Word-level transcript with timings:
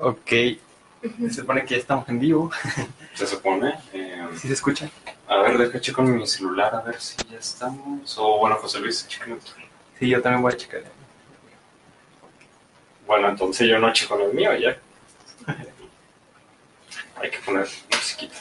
Ok, 0.00 0.30
se 0.30 1.30
supone 1.32 1.64
que 1.64 1.74
ya 1.74 1.80
estamos 1.80 2.08
en 2.08 2.20
vivo. 2.20 2.50
Se 3.14 3.26
supone. 3.26 3.74
eh, 3.92 4.28
¿Sí 4.36 4.46
se 4.46 4.54
escucha? 4.54 4.88
a 5.26 5.38
ver, 5.38 5.58
deja 5.58 5.80
checo 5.80 6.02
en 6.02 6.16
mi 6.16 6.26
celular 6.26 6.74
a 6.74 6.80
ver 6.82 7.00
si 7.00 7.16
ya 7.28 7.38
estamos. 7.38 8.16
O 8.16 8.38
bueno, 8.38 8.56
José 8.56 8.78
Luis, 8.80 9.06
checa 9.08 9.26
en 9.26 9.32
el 9.32 9.38
tuyo. 9.40 9.66
Sí, 9.98 10.08
yo 10.08 10.22
también 10.22 10.42
voy 10.42 10.52
a 10.52 10.56
checar. 10.56 10.84
Bueno, 13.06 13.28
entonces 13.28 13.68
yo 13.68 13.78
no 13.78 13.92
checo 13.92 14.18
el 14.20 14.32
mío 14.34 14.54
ya. 14.56 14.78
Hay 17.20 17.30
que 17.30 17.38
poner 17.40 17.66
musiquita. 17.92 18.36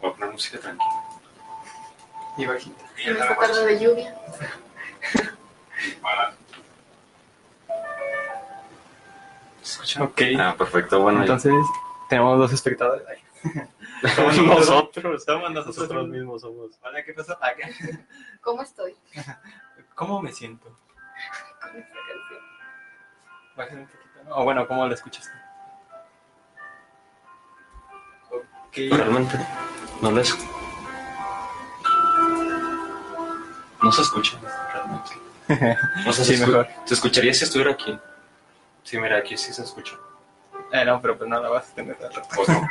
Voy 0.00 0.10
a 0.10 0.14
poner 0.14 0.30
música 0.32 0.58
tranquila. 0.58 0.92
Y 2.36 2.44
bajita. 2.46 2.84
En 2.98 3.16
esta 3.16 3.36
tarde 3.36 3.64
de 3.66 3.80
lluvia. 3.80 4.14
Para. 6.02 6.31
Ok, 10.00 10.22
Ah, 10.38 10.54
perfecto. 10.56 11.00
Bueno, 11.00 11.20
entonces 11.20 11.52
tenemos 12.08 12.38
dos 12.38 12.52
espectadores. 12.52 13.04
Somos 14.16 14.36
nosotros. 14.38 15.24
Somos 15.24 15.50
nosotros 15.52 15.76
Nosotros 15.76 16.08
mismos 16.08 16.40
somos. 16.42 16.70
Hola, 16.82 17.04
¿qué 17.04 17.12
pasó? 17.14 17.36
Ah, 17.40 17.50
¿qué? 17.56 17.98
¿Cómo 18.40 18.62
estoy 18.62 18.94
¿Cómo 19.94 20.20
me 20.22 20.32
siento? 20.32 20.66
con 21.60 21.76
esta 21.76 21.94
canción? 21.94 22.40
Bájale 23.56 23.80
un 23.82 23.86
poquito. 23.86 24.24
¿no? 24.28 24.36
O 24.36 24.44
bueno, 24.44 24.66
¿cómo 24.66 24.86
lo 24.86 24.94
escuchas 24.94 25.30
tú? 28.30 28.36
Ok. 28.36 28.76
Realmente 28.96 29.38
no 30.00 30.10
les. 30.12 30.34
No 33.82 33.90
se 33.92 34.02
escucha 34.02 34.38
realmente. 34.72 35.10
No 36.06 36.12
sé 36.12 36.24
Sí, 36.24 36.36
si 36.36 36.42
escu- 36.42 36.46
mejor. 36.46 36.68
Se 36.84 36.94
escucharía 36.94 37.34
si 37.34 37.44
estuviera 37.44 37.72
aquí. 37.72 37.98
Sí, 38.82 38.98
mira, 38.98 39.18
aquí 39.18 39.36
sí 39.36 39.52
se 39.52 39.62
escucha. 39.62 39.96
Eh, 40.72 40.84
no, 40.84 41.00
pero 41.00 41.16
pues 41.16 41.28
no 41.28 41.40
la 41.40 41.48
vas 41.48 41.70
a 41.70 41.74
tener 41.74 41.96
al 42.02 42.12
rato. 42.12 42.28
Pues 42.34 42.48
no. 42.48 42.68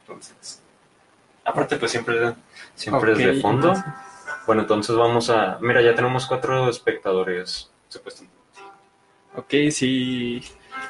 Entonces. 0.00 0.62
Aparte, 1.44 1.76
pues 1.76 1.90
siempre, 1.90 2.34
siempre 2.74 3.12
es 3.12 3.18
de 3.18 3.40
fondo. 3.40 3.74
Bueno, 4.46 4.62
entonces 4.62 4.94
vamos 4.96 5.30
a. 5.30 5.58
Mira, 5.60 5.80
ya 5.82 5.94
tenemos 5.94 6.26
cuatro 6.26 6.68
espectadores. 6.68 7.70
Supuestamente. 7.88 8.34
Ok, 9.36 9.50
si, 9.70 10.42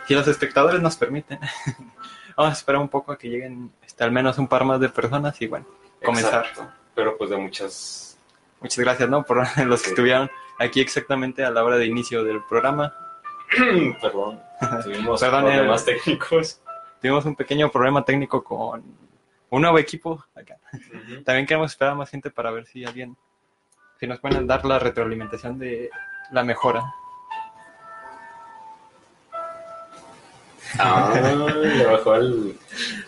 si 0.07 0.15
los 0.15 0.27
espectadores 0.29 0.81
nos 0.81 0.97
permiten. 0.97 1.39
Vamos 2.37 2.51
a 2.51 2.57
esperar 2.57 2.81
un 2.81 2.89
poco 2.89 3.13
a 3.13 3.19
que 3.19 3.29
lleguen 3.29 3.71
este, 3.87 4.03
al 4.03 4.11
menos 4.11 4.39
un 4.39 4.49
par 4.49 4.65
más 4.65 4.81
de 4.81 4.89
personas 4.89 5.41
y 5.41 5.47
bueno, 5.47 5.67
comenzar. 6.05 6.47
Exacto. 6.47 6.69
Pero 6.95 7.17
pues 7.17 7.31
de 7.31 7.37
muchas. 7.37 8.19
Muchas 8.61 8.79
gracias, 8.79 9.09
¿no? 9.09 9.23
Por 9.23 9.47
los 9.67 9.83
que 9.83 9.91
estuvieron 9.91 10.31
aquí 10.59 10.81
exactamente 10.81 11.45
a 11.45 11.51
la 11.51 11.63
hora 11.63 11.77
de 11.77 11.87
inicio 11.87 12.25
del 12.25 12.43
programa. 12.43 12.93
Perdón. 14.01 14.41
Tuvimos 14.83 15.21
Perdón, 15.21 15.47
eh. 15.47 15.53
problemas 15.53 15.85
técnicos. 15.85 16.61
Tuvimos 17.01 17.25
un 17.25 17.37
pequeño 17.37 17.71
problema 17.71 18.05
técnico 18.05 18.43
con 18.43 18.83
un 19.51 19.63
nuevo 19.63 19.79
equipo 19.79 20.25
acá. 20.35 20.57
También 21.25 21.47
queremos 21.47 21.71
esperar 21.71 21.93
a 21.93 21.97
más 21.97 22.11
gente 22.11 22.31
para 22.31 22.51
ver 22.51 22.67
si 22.67 22.85
alguien, 22.85 23.17
si 24.01 24.07
nos 24.07 24.19
pueden 24.19 24.47
dar 24.47 24.65
la 24.65 24.79
retroalimentación 24.79 25.59
de 25.59 25.91
la 26.33 26.43
mejora. 26.43 26.83
Ah, 30.79 31.13
le 31.15 31.87
bajó 31.87 32.15
el. 32.17 32.59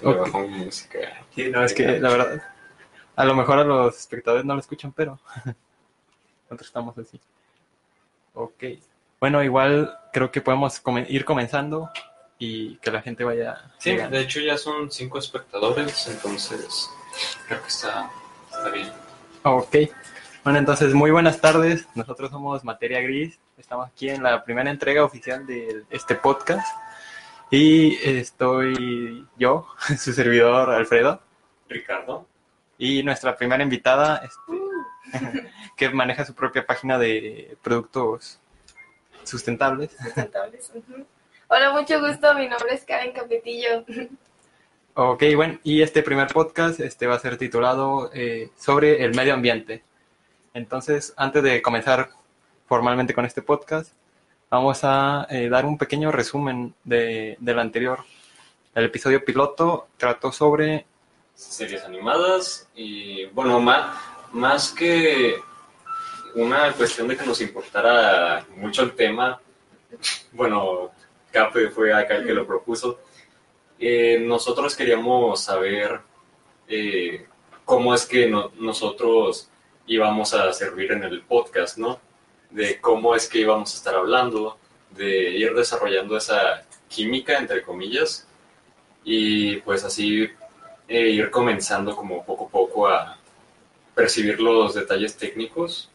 Le 0.03 0.15
bajó 0.15 0.47
música. 0.47 0.99
Sí, 1.35 1.51
no, 1.51 1.65
es 1.65 1.75
que 1.75 1.99
la 1.99 2.11
verdad, 2.11 2.43
a 3.17 3.25
lo 3.25 3.35
mejor 3.35 3.59
a 3.59 3.65
los 3.65 3.99
espectadores 3.99 4.45
no 4.45 4.55
lo 4.55 4.61
escuchan, 4.61 4.93
pero 4.93 5.19
nosotros 6.45 6.69
estamos 6.69 6.97
así. 6.99 7.21
Ok. 8.35 8.65
Bueno, 9.21 9.43
igual 9.43 9.97
creo 10.13 10.31
que 10.31 10.41
podemos 10.41 10.81
come- 10.81 11.07
ir 11.09 11.25
comenzando 11.25 11.91
y 12.39 12.77
que 12.77 12.91
la 12.91 13.03
gente 13.03 13.25
vaya. 13.25 13.59
Sí, 13.79 13.91
llegando. 13.91 14.17
de 14.17 14.23
hecho 14.25 14.41
ya 14.41 14.57
son 14.59 14.91
cinco 14.91 15.19
espectadores, 15.19 16.07
entonces 16.09 16.91
creo 17.49 17.63
que 17.63 17.69
está, 17.69 18.11
está 18.51 18.69
bien. 18.71 18.91
Ok. 19.43 19.75
Bueno, 20.45 20.59
entonces, 20.61 20.95
muy 20.95 21.11
buenas 21.11 21.41
tardes. 21.41 21.89
Nosotros 21.95 22.31
somos 22.31 22.63
Materia 22.63 23.01
Gris. 23.01 23.39
Estamos 23.59 23.89
aquí 23.89 24.11
en 24.11 24.23
la 24.23 24.45
primera 24.45 24.71
entrega 24.71 25.03
oficial 25.03 25.45
de 25.47 25.85
este 25.91 26.15
podcast. 26.15 26.67
Y 27.51 27.97
estoy 28.05 29.27
yo, 29.37 29.67
su 29.99 30.13
servidor 30.13 30.71
Alfredo, 30.71 31.21
Ricardo. 31.69 32.27
y 32.79 33.03
nuestra 33.03 33.37
primera 33.37 33.63
invitada, 33.63 34.19
este, 34.25 35.51
que 35.77 35.89
maneja 35.91 36.25
su 36.25 36.35
propia 36.35 36.67
página 36.67 36.99
de 36.99 37.57
productos 37.63 38.39
sustentables. 39.27 39.91
Sustentables. 40.03 40.73
Hola, 41.49 41.73
mucho 41.73 42.01
gusto. 42.01 42.35
Mi 42.35 42.49
nombre 42.49 42.75
es 42.75 42.85
Karen 42.85 43.13
Capetillo. 43.13 43.85
Ok, 44.99 45.25
bueno, 45.35 45.59
y 45.63 45.83
este 45.83 46.03
primer 46.03 46.29
podcast 46.29 46.81
este, 46.81 47.07
va 47.07 47.17
a 47.17 47.19
ser 47.19 47.37
titulado 47.37 48.11
eh, 48.15 48.51
sobre 48.57 49.05
el 49.05 49.15
medio 49.15 49.35
ambiente. 49.35 49.85
Entonces, 50.55 51.13
antes 51.19 51.43
de 51.43 51.61
comenzar 51.61 52.09
formalmente 52.67 53.13
con 53.13 53.27
este 53.27 53.43
podcast, 53.43 53.93
vamos 54.49 54.81
a 54.85 55.27
eh, 55.29 55.51
dar 55.51 55.67
un 55.67 55.77
pequeño 55.77 56.11
resumen 56.11 56.75
de, 56.83 57.37
del 57.41 57.59
anterior. 57.59 58.05
El 58.75 58.87
episodio 58.87 59.23
piloto 59.23 59.89
trató 59.99 60.33
sobre... 60.33 60.87
Series 61.35 61.85
animadas 61.85 62.67
y 62.75 63.27
bueno, 63.27 63.61
más, 63.61 63.99
más 64.33 64.73
que 64.73 65.37
una 66.37 66.73
cuestión 66.73 67.09
de 67.09 67.17
que 67.17 67.25
nos 67.27 67.41
importara 67.41 68.45
mucho 68.57 68.83
el 68.83 68.93
tema, 68.95 69.41
bueno, 70.33 70.91
Cape 71.31 71.71
fue 71.71 71.93
acá 71.93 72.17
el 72.17 72.27
que 72.27 72.35
lo 72.35 72.47
propuso. 72.47 73.01
Eh, 73.79 74.19
nosotros 74.21 74.75
queríamos 74.77 75.43
saber 75.43 76.01
eh, 76.69 77.27
cómo 77.65 77.95
es 77.95 78.07
que 78.07 78.29
no- 78.29 78.51
nosotros 78.59 79.49
íbamos 79.87 80.35
a 80.35 80.53
servir 80.53 80.93
en 80.93 81.05
el 81.05 81.23
podcast, 81.23 81.79
¿no? 81.79 82.01
De 82.51 82.81
cómo 82.81 83.15
es 83.15 83.29
que 83.29 83.39
íbamos 83.41 83.73
a 83.75 83.77
estar 83.77 83.95
hablando, 83.95 84.59
de 84.91 85.31
ir 85.31 85.55
desarrollando 85.55 86.17
esa 86.17 86.65
química, 86.89 87.39
entre 87.39 87.63
comillas, 87.63 88.27
y 89.05 89.57
pues 89.59 89.85
así 89.85 90.29
eh, 90.89 91.09
ir 91.09 91.31
comenzando 91.31 91.95
como 91.97 92.25
poco 92.25 92.47
a 92.47 92.51
poco 92.51 92.89
a 92.89 93.19
percibir 93.95 94.41
los 94.41 94.75
detalles 94.75 95.17
técnicos. 95.17 95.91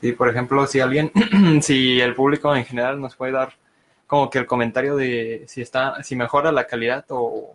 Sí, 0.00 0.12
por 0.12 0.28
ejemplo, 0.28 0.66
si 0.66 0.80
alguien, 0.80 1.10
si 1.62 2.00
el 2.00 2.14
público 2.14 2.54
en 2.54 2.64
general 2.64 3.00
nos 3.00 3.16
puede 3.16 3.32
dar 3.32 3.54
como 4.06 4.30
que 4.30 4.38
el 4.38 4.46
comentario 4.46 4.96
de 4.96 5.44
si 5.48 5.62
está, 5.62 6.02
si 6.02 6.16
mejora 6.16 6.52
la 6.52 6.66
calidad 6.66 7.04
o, 7.08 7.54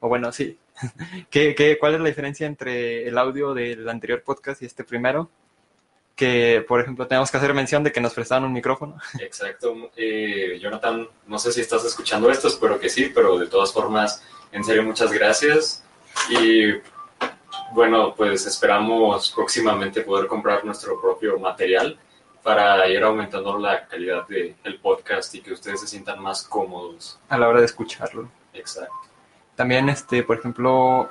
o 0.00 0.08
bueno, 0.08 0.32
sí. 0.32 0.58
¿Qué, 1.30 1.54
qué, 1.54 1.78
cuál 1.78 1.94
es 1.94 2.00
la 2.00 2.08
diferencia 2.08 2.46
entre 2.46 3.06
el 3.06 3.16
audio 3.18 3.54
del 3.54 3.88
anterior 3.88 4.22
podcast 4.22 4.62
y 4.62 4.66
este 4.66 4.84
primero? 4.84 5.30
Que, 6.16 6.64
por 6.66 6.80
ejemplo, 6.80 7.06
tenemos 7.06 7.30
que 7.30 7.38
hacer 7.38 7.54
mención 7.54 7.82
de 7.82 7.92
que 7.92 8.00
nos 8.00 8.12
prestaron 8.12 8.44
un 8.44 8.52
micrófono. 8.52 8.96
Exacto. 9.20 9.90
Eh, 9.96 10.58
Jonathan, 10.60 11.08
no 11.26 11.38
sé 11.38 11.52
si 11.52 11.60
estás 11.60 11.84
escuchando 11.84 12.30
esto, 12.30 12.48
espero 12.48 12.78
que 12.78 12.88
sí, 12.88 13.10
pero 13.14 13.38
de 13.38 13.46
todas 13.46 13.72
formas, 13.72 14.22
en 14.52 14.64
serio, 14.64 14.82
muchas 14.82 15.12
gracias. 15.12 15.82
Y 16.28 16.72
bueno, 17.72 18.14
pues 18.14 18.46
esperamos 18.46 19.30
próximamente 19.32 20.02
poder 20.02 20.26
comprar 20.26 20.64
nuestro 20.64 21.00
propio 21.00 21.38
material 21.38 21.98
para 22.42 22.88
ir 22.88 23.02
aumentando 23.02 23.58
la 23.58 23.86
calidad 23.86 24.26
del 24.28 24.78
podcast 24.80 25.34
y 25.34 25.40
que 25.42 25.52
ustedes 25.52 25.80
se 25.80 25.86
sientan 25.86 26.20
más 26.22 26.42
cómodos. 26.42 27.18
a 27.28 27.36
la 27.38 27.48
hora 27.48 27.60
de 27.60 27.66
escucharlo. 27.66 28.28
Exacto. 28.54 28.94
También, 29.54 29.88
este, 29.90 30.22
por 30.22 30.38
ejemplo, 30.38 31.10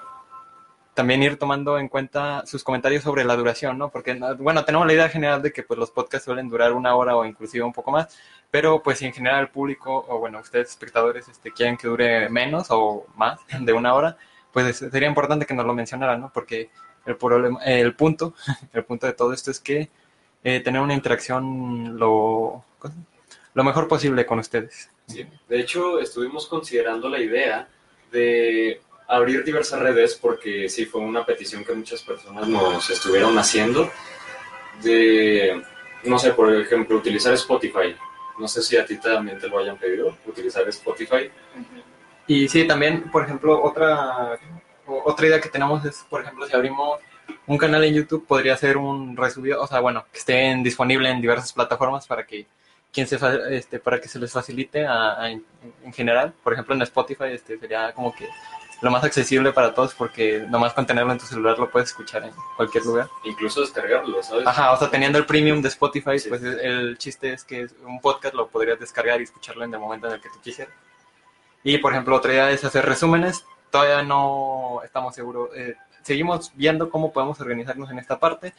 también 0.95 1.21
ir 1.23 1.37
tomando 1.37 1.77
en 1.77 1.87
cuenta 1.87 2.43
sus 2.47 2.63
comentarios 2.63 3.03
sobre 3.03 3.23
la 3.23 3.35
duración, 3.35 3.77
¿no? 3.77 3.89
Porque, 3.89 4.15
no- 4.15 4.35
bueno, 4.37 4.65
tenemos 4.65 4.87
la 4.87 4.93
idea 4.93 5.07
general 5.07 5.41
de 5.41 5.53
que 5.53 5.63
pues 5.63 5.79
los 5.79 5.91
podcasts 5.91 6.25
suelen 6.25 6.49
durar 6.49 6.73
una 6.73 6.95
hora 6.95 7.15
o 7.15 7.23
inclusive 7.25 7.63
un 7.63 7.71
poco 7.73 7.91
más, 7.91 8.17
pero 8.51 8.81
pues 8.81 8.97
si 8.97 9.05
en 9.05 9.13
general 9.13 9.41
el 9.41 9.49
público 9.49 10.03
o 10.09 10.17
bueno, 10.17 10.39
ustedes 10.39 10.69
espectadores 10.69 11.27
este, 11.29 11.51
quieren 11.51 11.77
que 11.77 11.87
dure 11.87 12.27
menos 12.29 12.67
o 12.71 13.05
más 13.15 13.39
de 13.59 13.71
una 13.71 13.93
hora, 13.93 14.17
pues 14.53 14.77
sería 14.77 15.07
importante 15.07 15.45
que 15.45 15.53
nos 15.53 15.65
lo 15.65 15.73
mencionaran, 15.73 16.21
¿no? 16.21 16.31
Porque 16.33 16.69
el 17.05 17.15
problema, 17.17 17.63
el 17.63 17.95
punto, 17.95 18.33
el 18.73 18.83
punto 18.83 19.07
de 19.07 19.13
todo 19.13 19.33
esto 19.33 19.51
es 19.51 19.59
que 19.59 19.89
eh, 20.43 20.59
tener 20.61 20.81
una 20.81 20.93
interacción 20.93 21.97
lo, 21.97 22.63
lo 23.53 23.63
mejor 23.63 23.87
posible 23.87 24.25
con 24.25 24.39
ustedes. 24.39 24.89
Sí. 25.07 25.25
De 25.47 25.59
hecho, 25.59 25.99
estuvimos 25.99 26.47
considerando 26.47 27.09
la 27.09 27.19
idea 27.19 27.67
de 28.11 28.81
abrir 29.07 29.43
diversas 29.43 29.79
redes 29.79 30.15
porque 30.15 30.69
sí 30.69 30.85
fue 30.85 31.01
una 31.01 31.25
petición 31.25 31.65
que 31.65 31.73
muchas 31.73 32.03
personas 32.03 32.47
nos 32.47 32.89
estuvieron 32.89 33.37
haciendo 33.39 33.89
de, 34.83 35.61
no 36.03 36.19
sé, 36.19 36.33
por 36.33 36.53
ejemplo, 36.55 36.97
utilizar 36.97 37.33
Spotify. 37.33 37.95
No 38.37 38.47
sé 38.47 38.61
si 38.61 38.77
a 38.77 38.85
ti 38.85 38.97
también 38.97 39.39
te 39.39 39.47
lo 39.47 39.59
hayan 39.59 39.77
pedido, 39.77 40.15
utilizar 40.25 40.67
Spotify. 40.69 41.29
Y 42.29 42.47
sí, 42.47 42.65
también, 42.67 43.09
por 43.11 43.23
ejemplo, 43.23 43.61
otra, 43.61 44.37
otra 45.03 45.27
idea 45.27 45.41
que 45.41 45.49
tenemos 45.49 45.83
es, 45.83 46.05
por 46.09 46.21
ejemplo, 46.21 46.45
si 46.47 46.55
abrimos 46.55 46.99
un 47.47 47.57
canal 47.57 47.83
en 47.83 47.95
YouTube, 47.95 48.25
podría 48.27 48.55
ser 48.55 48.77
un 48.77 49.17
resubido, 49.17 49.61
o 49.61 49.67
sea, 49.67 49.79
bueno, 49.79 50.05
que 50.11 50.19
esté 50.19 50.45
en- 50.51 50.61
disponible 50.63 51.09
en 51.09 51.21
diversas 51.21 51.51
plataformas 51.53 52.05
para 52.07 52.25
que 52.25 52.45
quien 52.93 53.07
se 53.07 53.17
este, 53.49 53.79
para 53.79 53.99
que 53.99 54.07
se 54.07 54.19
les 54.19 54.31
facilite 54.31 54.85
a- 54.85 55.21
a- 55.21 55.29
en, 55.31 55.43
en 55.83 55.91
general. 55.93 56.33
Por 56.43 56.53
ejemplo, 56.53 56.75
en 56.75 56.81
Spotify 56.83 57.25
este, 57.31 57.57
sería 57.59 57.91
como 57.93 58.13
que 58.15 58.27
lo 58.81 58.91
más 58.91 59.03
accesible 59.03 59.51
para 59.51 59.73
todos 59.73 59.93
porque 59.93 60.45
nomás 60.49 60.73
con 60.73 60.85
tenerlo 60.85 61.11
en 61.11 61.17
tu 61.19 61.25
celular 61.25 61.57
lo 61.59 61.69
puedes 61.69 61.89
escuchar 61.89 62.23
en 62.23 62.31
cualquier 62.55 62.85
lugar. 62.85 63.07
Incluso 63.25 63.61
descargarlo, 63.61 64.21
¿sabes? 64.23 64.45
Ajá, 64.47 64.71
o 64.71 64.77
sea, 64.77 64.89
teniendo 64.89 65.17
el 65.17 65.25
premium 65.25 65.61
de 65.61 65.67
Spotify, 65.67 66.17
Sí. 66.19 66.29
pues 66.29 66.41
el 66.43 66.97
chiste 66.97 67.33
es 67.33 67.43
que 67.43 67.67
un 67.85 67.99
podcast 67.99 68.33
lo 68.35 68.47
podrías 68.47 68.79
descargar 68.79 69.19
y 69.19 69.23
escucharlo 69.23 69.65
en 69.65 69.73
el 69.73 69.79
momento 69.79 70.07
en 70.07 70.13
el 70.13 70.21
que 70.21 70.29
tú 70.29 70.39
quisieras. 70.41 70.73
Y, 71.63 71.77
por 71.79 71.91
ejemplo, 71.91 72.15
otra 72.15 72.33
idea 72.33 72.51
es 72.51 72.63
hacer 72.63 72.85
resúmenes. 72.85 73.45
Todavía 73.69 74.01
no 74.03 74.81
estamos 74.83 75.13
seguros. 75.15 75.49
eh, 75.55 75.75
seguimos 76.03 76.51
viendo 76.55 76.89
cómo 76.89 77.11
podemos 77.11 77.39
organizarnos 77.39 77.91
en 77.91 77.99
esta 77.99 78.19
parte. 78.19 78.53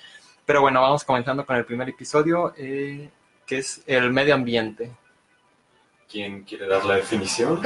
Pero 0.45 0.61
bueno, 0.63 0.81
vamos 0.81 1.05
comenzando 1.05 1.47
con 1.47 1.57
el 1.57 1.65
primer 1.65 1.89
episodio, 1.89 2.55
eh, 2.57 3.09
que 3.47 3.59
es 3.59 3.83
el 3.87 4.13
medio 4.13 4.35
ambiente. 4.35 4.91
¿Quién 6.11 6.43
quiere 6.43 6.67
dar 6.67 6.85
la 6.85 6.97
definición? 6.97 7.63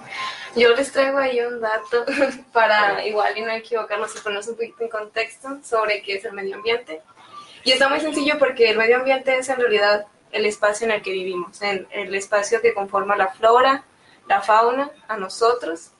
Yo 0.56 0.74
les 0.74 0.92
traigo 0.92 1.18
ahí 1.18 1.40
un 1.40 1.60
dato 1.60 2.04
para 2.52 3.06
igual 3.06 3.36
y 3.36 3.42
no 3.42 3.50
equivocarnos 3.52 4.14
y 4.16 4.20
ponernos 4.20 4.48
un 4.48 4.54
poquito 4.54 4.84
en 4.84 4.88
contexto 4.88 5.58
sobre 5.62 6.02
qué 6.02 6.14
es 6.16 6.24
el 6.24 6.32
medio 6.32 6.56
ambiente. 6.56 7.02
Y 7.64 7.72
está 7.72 7.88
muy 7.88 8.00
sencillo 8.00 8.38
porque 8.38 8.70
el 8.70 8.78
medio 8.78 8.96
ambiente 8.96 9.36
es 9.36 9.48
en 9.48 9.56
realidad 9.56 10.06
el 10.30 10.46
espacio 10.46 10.86
en 10.86 10.92
el 10.92 11.02
que 11.02 11.12
vivimos, 11.12 11.60
en 11.62 11.86
el 11.90 12.14
espacio 12.14 12.60
que 12.62 12.74
conforma 12.74 13.16
la 13.16 13.28
flora, 13.28 13.84
la 14.28 14.40
fauna, 14.40 14.90
a 15.08 15.16
nosotros, 15.16 15.90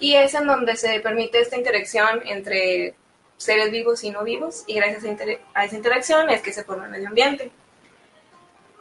y 0.00 0.14
es 0.14 0.34
en 0.34 0.46
donde 0.46 0.76
se 0.76 1.00
permite 1.00 1.40
esta 1.40 1.56
interacción 1.56 2.22
entre 2.24 2.94
seres 3.36 3.70
vivos 3.70 4.02
y 4.04 4.10
no 4.10 4.24
vivos, 4.24 4.64
y 4.66 4.74
gracias 4.74 5.04
a, 5.04 5.08
inter- 5.08 5.40
a 5.54 5.64
esa 5.64 5.76
interacción 5.76 6.30
es 6.30 6.42
que 6.42 6.52
se 6.52 6.64
forma 6.64 6.86
el 6.86 6.90
medio 6.90 7.08
ambiente. 7.08 7.50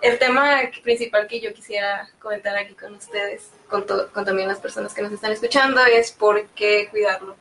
El 0.01 0.19
tema 0.19 0.61
principal 0.83 1.27
que 1.27 1.39
yo 1.39 1.53
quisiera 1.53 2.07
comentar 2.19 2.55
aquí 2.55 2.75
con 2.75 2.93
ustedes, 2.95 3.49
con, 3.67 3.83
con 3.83 4.25
también 4.25 4.47
las 4.47 4.59
personas 4.59 4.93
que 4.93 5.01
nos 5.01 5.11
están 5.11 5.31
escuchando, 5.31 5.83
es 5.85 6.11
por 6.11 6.45
qué 6.49 6.87
cuidarlo. 6.89 7.35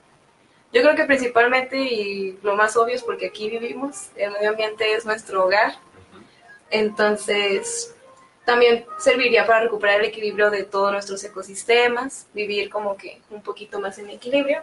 Yo 0.72 0.82
creo 0.82 0.94
que 0.94 1.04
principalmente 1.04 1.76
y 1.78 2.38
lo 2.42 2.56
más 2.56 2.76
obvio 2.76 2.94
es 2.94 3.02
porque 3.02 3.26
aquí 3.26 3.48
vivimos, 3.48 4.08
el 4.16 4.30
medio 4.32 4.50
ambiente 4.50 4.92
es 4.94 5.04
nuestro 5.06 5.44
hogar, 5.44 5.74
entonces 6.70 7.94
también 8.46 8.86
serviría 8.98 9.44
para 9.44 9.60
recuperar 9.60 10.00
el 10.00 10.06
equilibrio 10.06 10.50
de 10.50 10.62
todos 10.62 10.92
nuestros 10.92 11.22
ecosistemas, 11.24 12.28
vivir 12.32 12.70
como 12.70 12.96
que 12.96 13.20
un 13.28 13.42
poquito 13.42 13.80
más 13.80 13.98
en 13.98 14.08
equilibrio 14.08 14.62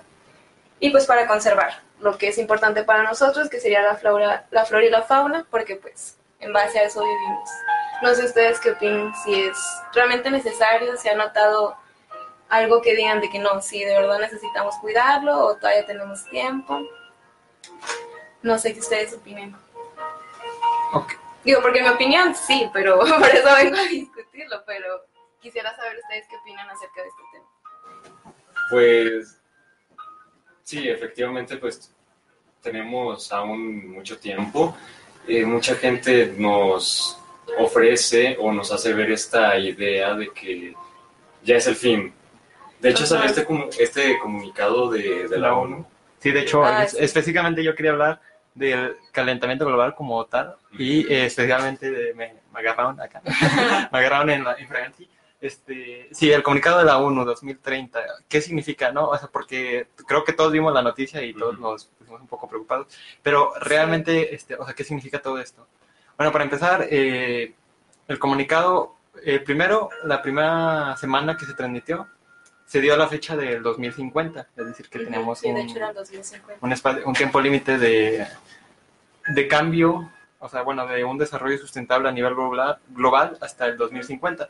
y 0.79 0.89
pues 0.89 1.05
para 1.05 1.27
conservar 1.27 1.81
lo 1.99 2.17
que 2.17 2.29
es 2.29 2.37
importante 2.37 2.83
para 2.83 3.03
nosotros, 3.03 3.49
que 3.49 3.59
sería 3.59 3.81
la 3.81 3.95
flora, 3.95 4.47
la 4.51 4.65
flora 4.65 4.85
y 4.85 4.89
la 4.89 5.03
fauna, 5.03 5.45
porque 5.51 5.75
pues 5.75 6.17
en 6.39 6.53
base 6.53 6.79
a 6.79 6.83
eso 6.83 7.01
vivimos. 7.01 7.49
No 8.01 8.15
sé 8.15 8.25
ustedes 8.25 8.59
qué 8.59 8.71
opinan, 8.71 9.13
si 9.23 9.41
es 9.41 9.57
realmente 9.93 10.31
necesario, 10.31 10.95
si 10.97 11.09
han 11.09 11.17
notado 11.17 11.75
algo 12.49 12.81
que 12.81 12.95
digan 12.95 13.19
de 13.19 13.29
que 13.29 13.39
no, 13.39 13.61
si 13.61 13.83
de 13.83 13.93
verdad 13.93 14.19
necesitamos 14.19 14.75
cuidarlo 14.77 15.45
o 15.45 15.55
todavía 15.55 15.85
tenemos 15.85 16.25
tiempo. 16.29 16.79
No 18.41 18.57
sé 18.57 18.73
qué 18.73 18.79
ustedes 18.79 19.13
opinen. 19.13 19.55
Ok. 20.93 21.22
Digo, 21.43 21.61
porque 21.61 21.79
en 21.79 21.85
mi 21.85 21.91
opinión 21.91 22.33
sí, 22.35 22.69
pero 22.73 22.99
por 22.99 23.27
eso 23.29 23.49
vengo 23.55 23.77
a 23.77 23.83
discutirlo, 23.83 24.63
pero 24.65 25.05
quisiera 25.41 25.75
saber 25.75 25.97
ustedes 25.99 26.25
qué 26.29 26.37
opinan 26.37 26.69
acerca 26.69 27.01
de 27.01 27.07
este 27.09 27.21
tema. 27.33 28.33
Pues 28.69 29.41
sí, 30.63 30.87
efectivamente, 30.87 31.57
pues 31.57 31.91
tenemos 32.61 33.31
aún 33.33 33.91
mucho 33.91 34.17
tiempo. 34.17 34.75
Eh, 35.27 35.45
mucha 35.45 35.75
gente 35.75 36.33
nos 36.37 37.19
ofrece 37.59 38.37
o 38.39 38.51
nos 38.51 38.71
hace 38.71 38.93
ver 38.93 39.11
esta 39.11 39.57
idea 39.57 40.13
de 40.15 40.29
que 40.31 40.73
ya 41.43 41.57
es 41.57 41.67
el 41.67 41.75
fin. 41.75 42.13
De 42.79 42.89
hecho, 42.89 43.05
salió 43.05 43.25
este, 43.25 43.45
este 43.81 44.19
comunicado 44.19 44.89
de, 44.89 45.27
de 45.27 45.37
la 45.37 45.55
ONU. 45.55 45.85
Sí, 46.19 46.31
de 46.31 46.41
hecho, 46.41 46.63
Ah, 46.63 46.83
es- 46.83 46.91
sí. 46.91 46.97
específicamente 46.99 47.63
yo 47.63 47.75
quería 47.75 47.91
hablar 47.91 48.21
del 48.55 48.97
calentamiento 49.11 49.65
global 49.65 49.95
como 49.95 50.25
tal 50.25 50.55
y 50.71 51.11
eh, 51.11 51.25
especialmente 51.25 51.89
de, 51.89 52.13
me, 52.13 52.35
me 52.53 52.59
agarraron 52.59 52.99
acá, 53.01 53.21
me 53.91 53.99
agarraron 53.99 54.29
en 54.29 54.43
la 54.43 54.59
infraganti. 54.59 55.09
Este, 55.43 56.07
sí, 56.13 56.31
el 56.31 56.41
comunicado 56.41 56.79
de 56.79 56.85
la 56.85 56.99
ONU 56.99 57.25
2030, 57.25 57.99
¿qué 58.29 58.39
significa, 58.39 58.93
no? 58.93 59.09
O 59.09 59.17
sea, 59.17 59.27
porque 59.27 59.87
creo 60.07 60.23
que 60.23 60.31
todos 60.31 60.53
vimos 60.53 60.73
la 60.73 60.81
noticia 60.81 61.21
y 61.21 61.33
todos 61.33 61.59
nos 61.59 61.87
pusimos 61.87 62.21
un 62.21 62.27
poco 62.27 62.47
preocupados, 62.47 62.87
pero 63.21 63.51
realmente, 63.59 64.33
este, 64.33 64.55
o 64.55 64.63
sea, 64.63 64.73
¿qué 64.73 64.85
significa 64.85 65.21
todo 65.21 65.39
esto? 65.39 65.67
Bueno, 66.15 66.31
para 66.31 66.45
empezar, 66.45 66.87
eh, 66.89 67.53
el 68.07 68.19
comunicado, 68.19 68.95
eh, 69.25 69.39
primero, 69.39 69.89
la 70.05 70.21
primera 70.21 70.95
semana 70.95 71.35
que 71.35 71.45
se 71.45 71.53
transmitió, 71.53 72.07
se 72.73 72.81
dio 72.81 72.95
a 72.95 72.97
la 72.97 73.07
fecha 73.07 73.35
del 73.37 73.61
2050, 73.61 74.47
es 74.57 74.65
decir, 74.65 74.89
que 74.89 74.97
tenemos 74.97 75.37
Sí, 75.37 75.47
de 75.49 75.53
un, 75.53 75.59
hecho 75.59 75.75
era 75.77 75.89
el 75.89 75.93
2050. 75.95 76.65
un, 76.65 76.71
espacio- 76.71 77.03
un 77.05 77.13
tiempo 77.13 77.39
límite 77.39 77.77
de, 77.77 78.25
de 79.27 79.47
cambio, 79.47 80.09
o 80.39 80.49
sea, 80.49 80.63
bueno, 80.63 80.87
de 80.87 81.03
un 81.03 81.19
desarrollo 81.19 81.59
sustentable 81.59 82.09
a 82.09 82.11
nivel 82.11 82.33
global, 82.33 82.79
global 82.89 83.37
hasta 83.41 83.67
el 83.67 83.77
2050. 83.77 84.49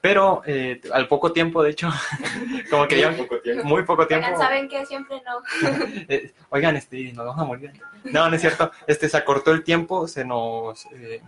Pero 0.00 0.40
eh, 0.46 0.80
al 0.90 1.06
poco 1.06 1.30
tiempo, 1.32 1.62
de 1.62 1.72
hecho, 1.72 1.90
como 2.70 2.88
que 2.88 2.98
ya 2.98 3.10
Muy 3.10 3.18
poco 3.26 3.40
tiempo. 3.40 3.64
muy 3.66 3.82
poco 3.82 4.06
tiempo. 4.06 4.26
Oigan, 4.26 4.40
¿saben 4.40 4.68
que 4.70 4.86
Siempre 4.86 5.20
no. 5.26 5.42
eh, 6.08 6.32
oigan, 6.48 6.76
este, 6.76 7.12
nos 7.12 7.26
vamos 7.26 7.42
a 7.42 7.44
morir. 7.44 7.72
No, 8.04 8.30
no 8.30 8.36
es 8.36 8.40
cierto. 8.40 8.72
Este, 8.86 9.06
se 9.06 9.18
acortó 9.18 9.50
el 9.52 9.62
tiempo, 9.64 10.08
se 10.08 10.24
nos, 10.24 10.86
eh, 10.92 11.20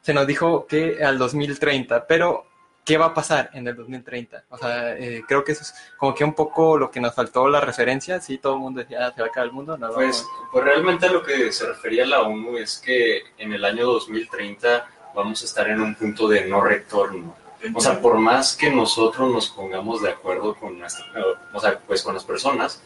se 0.00 0.14
nos 0.14 0.26
dijo 0.26 0.66
que 0.66 1.04
al 1.04 1.18
2030, 1.18 2.06
pero 2.06 2.46
¿qué 2.84 2.98
va 2.98 3.06
a 3.06 3.14
pasar 3.14 3.50
en 3.54 3.66
el 3.68 3.76
2030? 3.76 4.44
O 4.50 4.58
sea, 4.58 4.96
eh, 4.96 5.22
creo 5.26 5.44
que 5.44 5.52
eso 5.52 5.62
es 5.62 5.74
como 5.96 6.14
que 6.14 6.24
un 6.24 6.34
poco 6.34 6.76
lo 6.76 6.90
que 6.90 7.00
nos 7.00 7.14
faltó 7.14 7.48
la 7.48 7.60
referencia. 7.60 8.20
Sí, 8.20 8.38
todo 8.38 8.54
el 8.54 8.60
mundo 8.60 8.80
decía, 8.80 9.06
"Ah, 9.06 9.12
se 9.14 9.20
va 9.20 9.28
a 9.28 9.30
acabar 9.30 9.46
el 9.48 9.52
mundo. 9.52 9.76
No, 9.78 9.92
Pues, 9.92 10.26
pues 10.50 10.64
realmente 10.64 11.06
a 11.06 11.12
lo 11.12 11.22
que 11.22 11.52
se 11.52 11.66
refería 11.66 12.04
la 12.06 12.22
ONU 12.22 12.56
es 12.58 12.78
que 12.78 13.22
en 13.38 13.52
el 13.52 13.64
año 13.64 13.86
2030 13.86 14.86
vamos 15.14 15.42
a 15.42 15.44
estar 15.44 15.68
en 15.68 15.80
un 15.80 15.94
punto 15.94 16.26
de 16.28 16.46
no 16.46 16.60
retorno. 16.60 17.36
O 17.74 17.80
sea, 17.80 18.00
por 18.00 18.18
más 18.18 18.56
que 18.56 18.70
nosotros 18.70 19.30
nos 19.32 19.48
pongamos 19.50 20.02
de 20.02 20.10
acuerdo 20.10 20.54
con 20.56 20.78
nuestra, 20.80 21.04
o 21.52 21.60
sea, 21.60 21.78
pues 21.78 22.02
con 22.02 22.14
las 22.14 22.24
personas, 22.24 22.82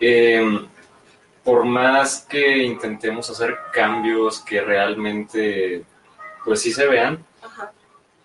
eh, 0.00 0.66
por 1.44 1.64
más 1.64 2.26
que 2.28 2.58
intentemos 2.64 3.30
hacer 3.30 3.56
cambios 3.72 4.40
que 4.40 4.60
realmente, 4.60 5.84
pues 6.44 6.62
sí 6.62 6.72
se 6.72 6.86
vean, 6.88 7.24
Ajá. 7.42 7.70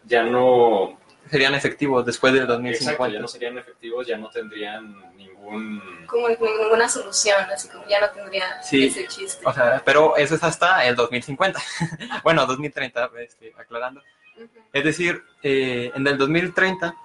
Ya 0.05 0.23
no, 0.23 0.97
serían 1.29 1.53
efectivos 1.55 2.05
después 2.05 2.33
del 2.33 2.43
exacto, 2.43 2.63
2050. 2.63 3.13
ya 3.13 3.19
no 3.21 3.27
serían 3.27 3.57
efectivos, 3.57 4.07
ya 4.07 4.17
no 4.17 4.29
tendrían 4.29 5.15
ningún 5.15 5.81
Como 6.07 6.27
ninguna 6.29 6.89
solución, 6.89 7.37
así 7.53 7.69
como 7.69 7.85
ya 7.87 7.99
no 8.01 8.09
tendría 8.09 8.61
Sí. 8.63 8.87
ese 8.87 9.07
chiste. 9.07 9.43
O 9.45 9.53
sea, 9.53 9.81
pero 9.85 10.15
eso 10.17 10.35
es 10.35 10.43
hasta 10.43 10.85
el 10.85 10.95
2050. 10.95 11.59
bueno, 12.23 12.45
2030, 12.45 13.11
este, 13.19 13.53
aclarando. 13.57 14.01
Ujú. 14.35 14.47
Es 14.73 14.83
decir, 14.83 15.23
eh, 15.43 15.91
en 15.95 16.07
el 16.07 16.17
2030, 16.17 16.95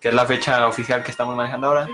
que 0.00 0.08
es 0.08 0.14
la 0.14 0.26
fecha 0.26 0.66
oficial 0.66 1.02
que 1.02 1.10
estamos 1.10 1.36
manejando 1.36 1.68
ahora, 1.68 1.88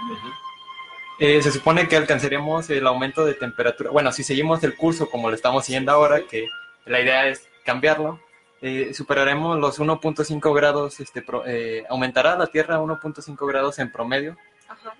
eh, 1.18 1.42
se 1.42 1.50
supone 1.50 1.88
que 1.88 1.96
alcanzaremos 1.96 2.68
el 2.70 2.86
aumento 2.86 3.24
de 3.24 3.34
temperatura. 3.34 3.90
Bueno, 3.90 4.12
si 4.12 4.22
seguimos 4.22 4.62
el 4.64 4.76
curso 4.76 5.08
como 5.10 5.28
lo 5.30 5.34
estamos 5.34 5.64
siguiendo 5.64 5.92
ahora, 5.92 6.20
que 6.26 6.46
la 6.84 7.00
idea 7.00 7.26
es 7.28 7.48
cambiarlo, 7.64 8.20
eh, 8.62 8.92
superaremos 8.94 9.58
los 9.58 9.78
1.5 9.80 10.54
grados, 10.54 11.00
este, 11.00 11.22
pro- 11.22 11.44
eh, 11.46 11.84
aumentará 11.88 12.36
la 12.36 12.46
Tierra 12.46 12.80
1.5 12.80 13.46
grados 13.46 13.78
en 13.78 13.92
promedio, 13.92 14.36
Ajá. 14.68 14.94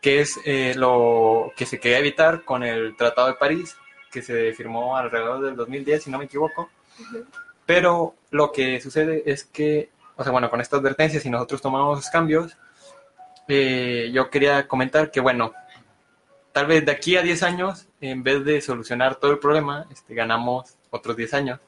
que 0.00 0.20
es 0.20 0.38
eh, 0.44 0.74
lo 0.76 1.52
que 1.56 1.66
se 1.66 1.78
quería 1.80 1.98
evitar 1.98 2.42
con 2.44 2.62
el 2.62 2.96
Tratado 2.96 3.28
de 3.28 3.34
París, 3.34 3.76
que 4.10 4.22
se 4.22 4.52
firmó 4.54 4.96
alrededor 4.96 5.42
del 5.44 5.56
2010, 5.56 6.02
si 6.04 6.10
no 6.10 6.18
me 6.18 6.24
equivoco. 6.24 6.70
Pero 7.64 8.14
lo 8.30 8.52
que 8.52 8.80
sucede 8.80 9.22
es 9.26 9.44
que, 9.44 9.90
o 10.16 10.22
sea, 10.22 10.32
bueno, 10.32 10.48
con 10.50 10.60
esta 10.60 10.76
advertencia, 10.76 11.20
si 11.20 11.28
nosotros 11.30 11.60
tomamos 11.60 11.96
los 11.98 12.08
cambios, 12.10 12.56
eh, 13.48 14.10
yo 14.12 14.30
quería 14.30 14.66
comentar 14.66 15.10
que, 15.10 15.20
bueno, 15.20 15.52
tal 16.52 16.66
vez 16.66 16.84
de 16.86 16.92
aquí 16.92 17.16
a 17.16 17.22
10 17.22 17.42
años, 17.42 17.86
en 18.00 18.22
vez 18.22 18.44
de 18.44 18.60
solucionar 18.60 19.16
todo 19.16 19.30
el 19.32 19.38
problema, 19.38 19.86
este, 19.90 20.14
ganamos 20.14 20.76
otros 20.90 21.16
10 21.16 21.34
años. 21.34 21.60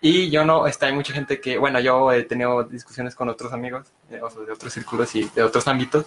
Y 0.00 0.30
yo 0.30 0.44
no, 0.44 0.66
está, 0.66 0.86
hay 0.86 0.92
mucha 0.92 1.12
gente 1.12 1.40
que, 1.40 1.58
bueno, 1.58 1.80
yo 1.80 2.12
he 2.12 2.24
tenido 2.24 2.62
discusiones 2.64 3.14
con 3.14 3.28
otros 3.28 3.52
amigos, 3.52 3.88
eh, 4.10 4.20
o 4.20 4.30
sea, 4.30 4.42
de 4.42 4.52
otros 4.52 4.72
círculos 4.72 5.14
y 5.14 5.24
de 5.34 5.42
otros 5.42 5.66
ámbitos, 5.68 6.06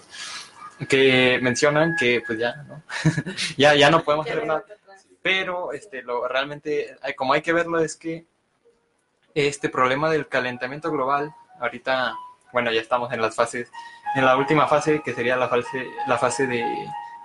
que 0.87 1.39
mencionan 1.41 1.95
que, 1.99 2.21
pues 2.25 2.39
ya, 2.39 2.55
¿no? 2.67 2.83
ya, 3.57 3.75
ya 3.75 3.89
no 3.89 4.03
podemos 4.03 4.27
hacer 4.27 4.45
nada. 4.45 4.63
Pero 5.21 5.73
este, 5.73 6.01
lo, 6.03 6.27
realmente, 6.27 6.97
como 7.17 7.33
hay 7.33 7.41
que 7.41 7.51
verlo, 7.51 7.79
es 7.79 7.95
que 7.95 8.25
este 9.33 9.69
problema 9.69 10.09
del 10.09 10.27
calentamiento 10.27 10.91
global, 10.91 11.33
ahorita, 11.59 12.15
bueno, 12.53 12.71
ya 12.71 12.81
estamos 12.81 13.11
en 13.11 13.21
las 13.21 13.35
fases, 13.35 13.71
en 14.15 14.25
la 14.25 14.37
última 14.37 14.67
fase, 14.67 15.01
que 15.03 15.13
sería 15.13 15.35
la 15.35 15.49
fase, 15.49 15.87
la 16.07 16.17
fase 16.17 16.47
de 16.47 16.63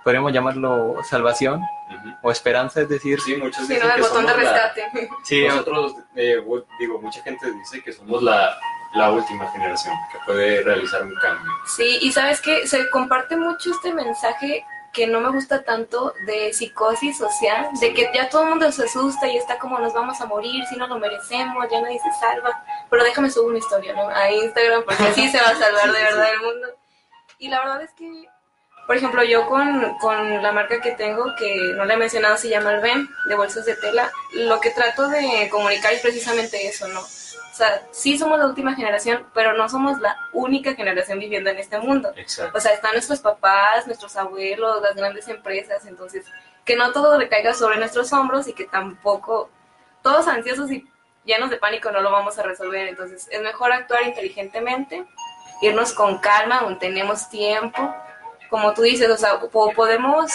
podríamos 0.05 0.31
llamarlo 0.31 0.95
salvación 1.03 1.59
Ujú. 1.61 2.09
o 2.21 2.31
esperanza, 2.31 2.79
es 2.81 2.87
decir, 2.87 3.19
Sí, 3.19 3.35
muchos 3.35 3.65
Sí, 3.67 3.73
dicen 3.73 3.87
¿no? 3.89 3.95
El 3.95 4.01
que 4.01 4.07
botón 4.07 4.25
de 4.25 4.31
somos 4.31 4.45
la- 4.45 4.51
rescate. 4.53 5.09
sí, 5.25 5.47
Nosotros, 5.47 5.95
eh, 6.15 6.37
digo, 6.79 7.01
mucha 7.01 7.21
gente 7.23 7.51
dice 7.51 7.81
que 7.83 7.91
somos 7.91 8.21
la, 8.23 8.55
la 8.93 9.11
última 9.11 9.51
generación 9.51 9.93
que 10.11 10.17
puede 10.25 10.61
realizar 10.63 11.03
un 11.03 11.15
cambio. 11.15 11.51
Sí, 11.75 11.97
y 12.01 12.11
sabes 12.11 12.39
que 12.39 12.67
se 12.67 12.87
comparte 12.91 13.35
mucho 13.35 13.71
este 13.71 13.91
mensaje 13.93 14.63
que 14.93 15.07
no 15.07 15.19
me 15.19 15.29
gusta 15.29 15.63
tanto 15.63 16.13
de 16.25 16.53
psicosis 16.53 17.17
social, 17.17 17.67
de 17.81 17.93
que 17.93 18.09
ya 18.13 18.29
todo 18.29 18.43
el 18.43 18.49
mundo 18.51 18.71
se 18.71 18.85
asusta 18.85 19.27
y 19.27 19.35
está 19.35 19.57
como 19.59 19.77
nos 19.79 19.93
vamos 19.93 20.21
a 20.21 20.25
morir, 20.25 20.63
si 20.69 20.77
no 20.77 20.87
lo 20.87 20.99
merecemos, 20.99 21.65
ya 21.69 21.81
nadie 21.81 21.99
se 21.99 22.13
salva, 22.19 22.63
pero 22.89 23.03
déjame 23.03 23.29
subir 23.29 23.49
una 23.49 23.57
historia 23.59 23.91
¿no? 23.93 24.07
a 24.07 24.31
Instagram 24.31 24.83
porque 24.85 25.03
así 25.03 25.27
se 25.29 25.37
va 25.41 25.47
a 25.49 25.55
salvar 25.55 25.83
Sí, 25.87 25.91
de 25.97 26.03
verdad 26.03 26.25
sí. 26.25 26.31
el 26.33 26.39
mundo. 26.47 26.67
Y 27.39 27.47
la 27.49 27.59
verdad 27.59 27.81
es 27.81 27.91
que, 27.91 28.25
por 28.85 28.95
ejemplo, 28.95 29.23
yo 29.23 29.47
con, 29.47 29.97
con 29.99 30.41
la 30.41 30.51
marca 30.51 30.79
que 30.79 30.91
tengo, 30.91 31.33
que 31.37 31.73
no 31.75 31.85
le 31.85 31.95
he 31.95 31.97
mencionado, 31.97 32.37
se 32.37 32.49
llama 32.49 32.71
Alben, 32.71 33.09
de 33.27 33.35
bolsas 33.35 33.65
de 33.65 33.75
tela, 33.75 34.11
lo 34.33 34.59
que 34.59 34.71
trato 34.71 35.07
de 35.07 35.49
comunicar 35.49 35.93
es 35.93 36.01
precisamente 36.01 36.67
eso, 36.67 36.87
¿no? 36.87 37.01
O 37.01 37.57
sea, 37.57 37.87
sí 37.91 38.17
somos 38.17 38.37
la 38.37 38.47
última 38.47 38.75
generación, 38.75 39.25
pero 39.33 39.53
no 39.53 39.69
somos 39.69 39.99
la 40.01 40.17
única 40.33 40.75
generación 40.75 41.19
viviendo 41.19 41.49
en 41.49 41.57
este 41.57 41.79
mundo. 41.79 42.11
Exacto. 42.17 42.57
O 42.57 42.59
sea, 42.59 42.73
están 42.73 42.91
nuestros 42.91 43.21
papás, 43.21 43.87
nuestros 43.87 44.15
abuelos, 44.17 44.81
las 44.81 44.93
grandes 44.93 45.27
empresas, 45.29 45.85
entonces 45.85 46.25
que 46.65 46.75
no 46.75 46.91
todo 46.91 47.17
recaiga 47.17 47.53
sobre 47.53 47.77
nuestros 47.77 48.11
hombros 48.11 48.47
y 48.49 48.53
que 48.53 48.65
tampoco 48.65 49.49
todos 50.01 50.27
ansiosos 50.27 50.69
y 50.69 50.85
llenos 51.23 51.49
de 51.49 51.57
pánico 51.57 51.91
no 51.91 52.01
lo 52.01 52.11
vamos 52.11 52.37
a 52.37 52.43
resolver. 52.43 52.89
Entonces 52.89 53.27
es 53.31 53.41
mejor 53.41 53.71
actuar 53.71 54.03
inteligentemente, 54.03 55.05
irnos 55.61 55.93
con 55.93 56.17
calma, 56.17 56.57
aún 56.57 56.77
tenemos 56.77 57.29
tiempo. 57.29 57.95
Como 58.49 58.73
tú 58.73 58.81
dices, 58.83 59.09
o 59.09 59.17
sea, 59.17 59.39
po- 59.39 59.71
podemos 59.73 60.31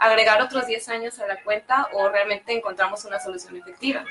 agregar 0.00 0.40
otros 0.42 0.66
10 0.66 0.88
años 0.90 1.18
a 1.18 1.26
la 1.26 1.42
cuenta 1.42 1.88
o 1.92 2.08
realmente 2.08 2.52
encontramos 2.52 3.04
una 3.04 3.18
solución 3.20 3.56
efectiva. 3.56 4.04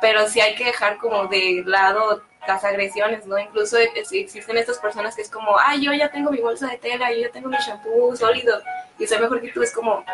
Pero 0.00 0.28
sí 0.28 0.40
hay 0.40 0.54
que 0.54 0.64
dejar 0.64 0.98
como 0.98 1.26
de 1.26 1.62
lado 1.66 2.22
las 2.46 2.64
agresiones, 2.64 3.24
¿no? 3.26 3.38
Incluso 3.38 3.78
ex- 3.78 4.12
existen 4.12 4.56
estas 4.58 4.78
personas 4.78 5.14
que 5.16 5.22
es 5.22 5.30
como, 5.30 5.56
ay, 5.58 5.84
yo 5.84 5.92
ya 5.92 6.10
tengo 6.10 6.30
mi 6.30 6.38
bolsa 6.40 6.68
de 6.68 6.78
tela, 6.78 7.12
yo 7.12 7.20
ya 7.20 7.30
tengo 7.30 7.48
mi 7.48 7.56
shampoo 7.56 8.14
sólido 8.16 8.60
y 8.98 9.06
soy 9.06 9.18
mejor 9.20 9.40
que 9.40 9.48
tú. 9.52 9.62
Es 9.62 9.72
como, 9.72 10.04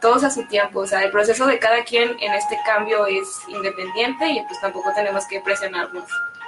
todos 0.00 0.22
a 0.24 0.30
su 0.30 0.46
tiempo. 0.46 0.80
O 0.80 0.86
sea, 0.86 1.02
el 1.02 1.10
proceso 1.10 1.46
de 1.46 1.58
cada 1.58 1.82
quien 1.84 2.16
en 2.20 2.32
este 2.34 2.58
cambio 2.66 3.06
es 3.06 3.26
independiente 3.48 4.26
y 4.28 4.42
pues 4.46 4.60
tampoco 4.60 4.92
tenemos 4.94 5.26
que 5.26 5.40
presionarnos 5.40 6.04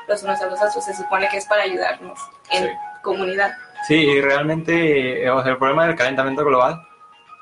los 0.09 0.23
unos 0.23 0.41
a 0.41 0.47
los 0.47 0.61
otros. 0.63 0.85
Se 0.85 0.95
supone 0.95 1.29
que 1.29 1.39
es 1.39 1.47
para 1.47 1.63
ayudarnos 1.63 2.19
en 2.51 2.65
Sí. 2.65 2.71
comunidad. 3.03 3.53
Sí, 3.87 3.95
y 3.95 4.21
realmente 4.21 5.25
eh, 5.25 5.31
o 5.31 5.43
sea, 5.43 5.53
el 5.53 5.59
problema 5.59 5.87
del 5.87 5.97
calentamiento 5.97 6.45
global 6.45 6.81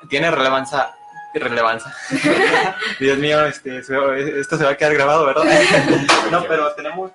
tiene 0.09 0.29
relevancia. 0.29 0.91
Relevancia. 1.33 1.93
Dios 2.99 3.17
mío, 3.17 3.45
este, 3.45 3.79
esto 3.79 4.57
se 4.57 4.63
va 4.63 4.69
a 4.69 4.77
quedar 4.77 4.93
grabado, 4.93 5.25
¿verdad? 5.25 5.43
no, 6.31 6.45
pero 6.47 6.73
tenemos 6.75 7.11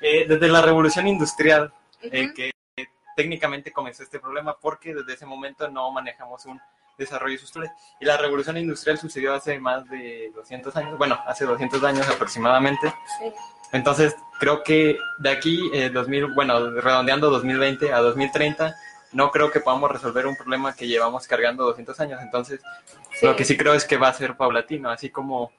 eh, 0.00 0.26
desde 0.28 0.46
la 0.46 0.62
revolución 0.62 1.08
industrial 1.08 1.72
eh, 2.02 2.32
que 2.32 2.52
técnicamente 3.16 3.72
comenzó 3.72 4.04
este 4.04 4.20
problema 4.20 4.56
porque 4.60 4.94
desde 4.94 5.14
ese 5.14 5.26
momento 5.26 5.68
no 5.68 5.90
manejamos 5.90 6.46
un 6.46 6.60
desarrollo 6.96 7.38
sostenible. 7.38 7.74
Y 8.00 8.04
la 8.04 8.16
revolución 8.16 8.56
industrial 8.58 8.98
sucedió 8.98 9.34
hace 9.34 9.58
más 9.58 9.88
de 9.88 10.30
200 10.34 10.76
años, 10.76 10.98
bueno, 10.98 11.18
hace 11.26 11.44
200 11.44 11.82
años 11.82 12.08
aproximadamente. 12.08 12.94
Sí. 13.18 13.32
Entonces, 13.72 14.14
creo 14.38 14.62
que 14.62 14.98
de 15.18 15.30
aquí, 15.30 15.70
eh, 15.72 15.90
2000, 15.90 16.34
bueno, 16.34 16.70
redondeando 16.80 17.30
2020 17.30 17.92
a 17.92 17.98
2030, 18.00 18.74
no 19.12 19.30
creo 19.30 19.50
que 19.50 19.60
podamos 19.60 19.90
resolver 19.90 20.26
un 20.26 20.36
problema 20.36 20.74
que 20.74 20.86
llevamos 20.86 21.26
cargando 21.26 21.64
200 21.64 21.98
años. 22.00 22.20
Entonces, 22.22 22.60
Sí. 23.12 23.26
lo 23.26 23.36
que 23.36 23.44
sí 23.44 23.56
creo 23.56 23.74
es 23.74 23.84
que 23.84 23.96
va 23.96 24.08
a 24.08 24.14
ser 24.14 24.36
paulatino, 24.36 24.90
así 24.90 25.10
como 25.10 25.52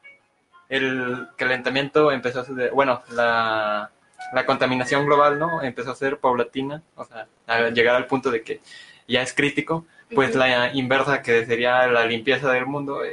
el 0.69 1.27
calentamiento 1.37 2.11
empezó 2.11 2.39
a 2.41 2.45
suceder, 2.45 2.71
bueno, 2.71 3.03
la, 3.11 3.91
la 4.33 4.45
contaminación 4.45 5.05
global, 5.05 5.37
¿no? 5.37 5.61
Empezó 5.61 5.91
a 5.91 5.95
ser 5.95 6.17
paulatina, 6.17 6.81
o 6.95 7.05
sea, 7.05 7.27
a 7.47 7.69
llegar 7.69 7.95
al 7.95 8.07
punto 8.07 8.31
de 8.31 8.41
que 8.41 8.61
ya 9.07 9.21
es 9.21 9.33
crítico, 9.33 9.85
pues 10.15 10.35
la 10.35 10.73
inversa 10.73 11.21
que 11.21 11.45
sería 11.45 11.85
la 11.87 12.05
limpieza 12.05 12.51
del 12.51 12.65
mundo, 12.65 13.03
eh, 13.03 13.11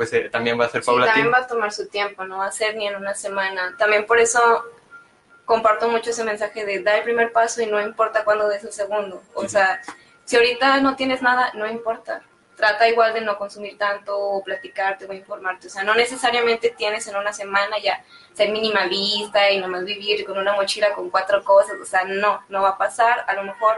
pues 0.00 0.14
eh, 0.14 0.30
también 0.30 0.58
va 0.58 0.64
a 0.64 0.68
ser 0.70 0.82
Sí, 0.82 0.86
paulatino. 0.86 1.12
también 1.14 1.34
va 1.34 1.44
a 1.44 1.46
tomar 1.46 1.72
su 1.74 1.86
tiempo, 1.86 2.24
no 2.24 2.38
va 2.38 2.46
a 2.46 2.52
ser 2.52 2.74
ni 2.74 2.88
en 2.88 2.96
una 2.96 3.14
semana. 3.14 3.74
También 3.76 4.06
por 4.06 4.18
eso 4.18 4.64
comparto 5.44 5.90
mucho 5.90 6.08
ese 6.08 6.24
mensaje 6.24 6.64
de 6.64 6.82
dar 6.82 6.96
el 6.96 7.04
primer 7.04 7.32
paso 7.32 7.60
y 7.60 7.66
no 7.66 7.78
importa 7.82 8.24
cuándo 8.24 8.48
des 8.48 8.64
el 8.64 8.72
segundo. 8.72 9.22
O 9.34 9.46
sea, 9.46 9.78
si 10.24 10.36
ahorita 10.36 10.80
no 10.80 10.96
tienes 10.96 11.20
nada, 11.20 11.50
no 11.52 11.66
importa. 11.66 12.22
Trata 12.56 12.88
igual 12.88 13.12
de 13.12 13.20
no 13.20 13.36
consumir 13.36 13.76
tanto 13.76 14.18
o 14.18 14.42
platicarte 14.42 15.04
o 15.04 15.12
informarte. 15.12 15.66
O 15.66 15.70
sea, 15.70 15.82
no 15.84 15.94
necesariamente 15.94 16.70
tienes 16.70 17.06
en 17.06 17.16
una 17.16 17.34
semana 17.34 17.76
ya 17.78 18.02
ser 18.32 18.48
minimalista 18.52 19.50
y 19.50 19.60
nomás 19.60 19.84
vivir 19.84 20.24
con 20.24 20.38
una 20.38 20.54
mochila 20.54 20.94
con 20.94 21.10
cuatro 21.10 21.44
cosas. 21.44 21.76
O 21.78 21.84
sea, 21.84 22.04
no, 22.04 22.42
no 22.48 22.62
va 22.62 22.70
a 22.70 22.78
pasar. 22.78 23.22
A 23.28 23.34
lo 23.34 23.42
mejor 23.42 23.76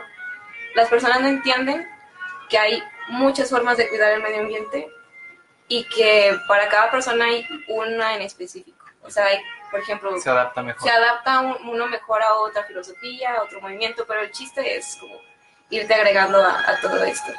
las 0.76 0.88
personas 0.88 1.20
no 1.20 1.26
entienden 1.26 1.84
que 2.48 2.58
hay 2.58 2.80
muchas 3.08 3.50
formas 3.50 3.76
de 3.76 3.88
cuidar 3.88 4.12
el 4.12 4.22
medio 4.22 4.42
ambiente 4.42 4.88
y 5.74 5.84
que 5.84 6.36
para 6.46 6.68
cada 6.68 6.90
persona 6.90 7.24
hay 7.24 7.46
una 7.68 8.14
en 8.14 8.22
específico. 8.22 8.84
O 9.02 9.10
sea, 9.10 9.24
hay, 9.26 9.38
por 9.70 9.80
ejemplo, 9.80 10.20
Se 10.20 10.28
adapta 10.28 10.62
mejor. 10.62 10.82
se 10.82 10.90
adapta 10.94 11.40
un- 11.40 11.68
uno 11.68 11.86
mejor 11.86 12.22
a 12.22 12.34
otra 12.34 12.62
filosofía, 12.64 13.34
a 13.36 13.42
otro 13.44 13.60
movimiento, 13.60 14.04
pero 14.06 14.20
el 14.20 14.30
chiste 14.30 14.76
es 14.76 14.96
como 15.00 15.14
irte 15.70 15.94
agregando 15.94 16.42
a, 16.44 16.58
a 16.70 16.80
todo 16.82 17.02
esto. 17.04 17.32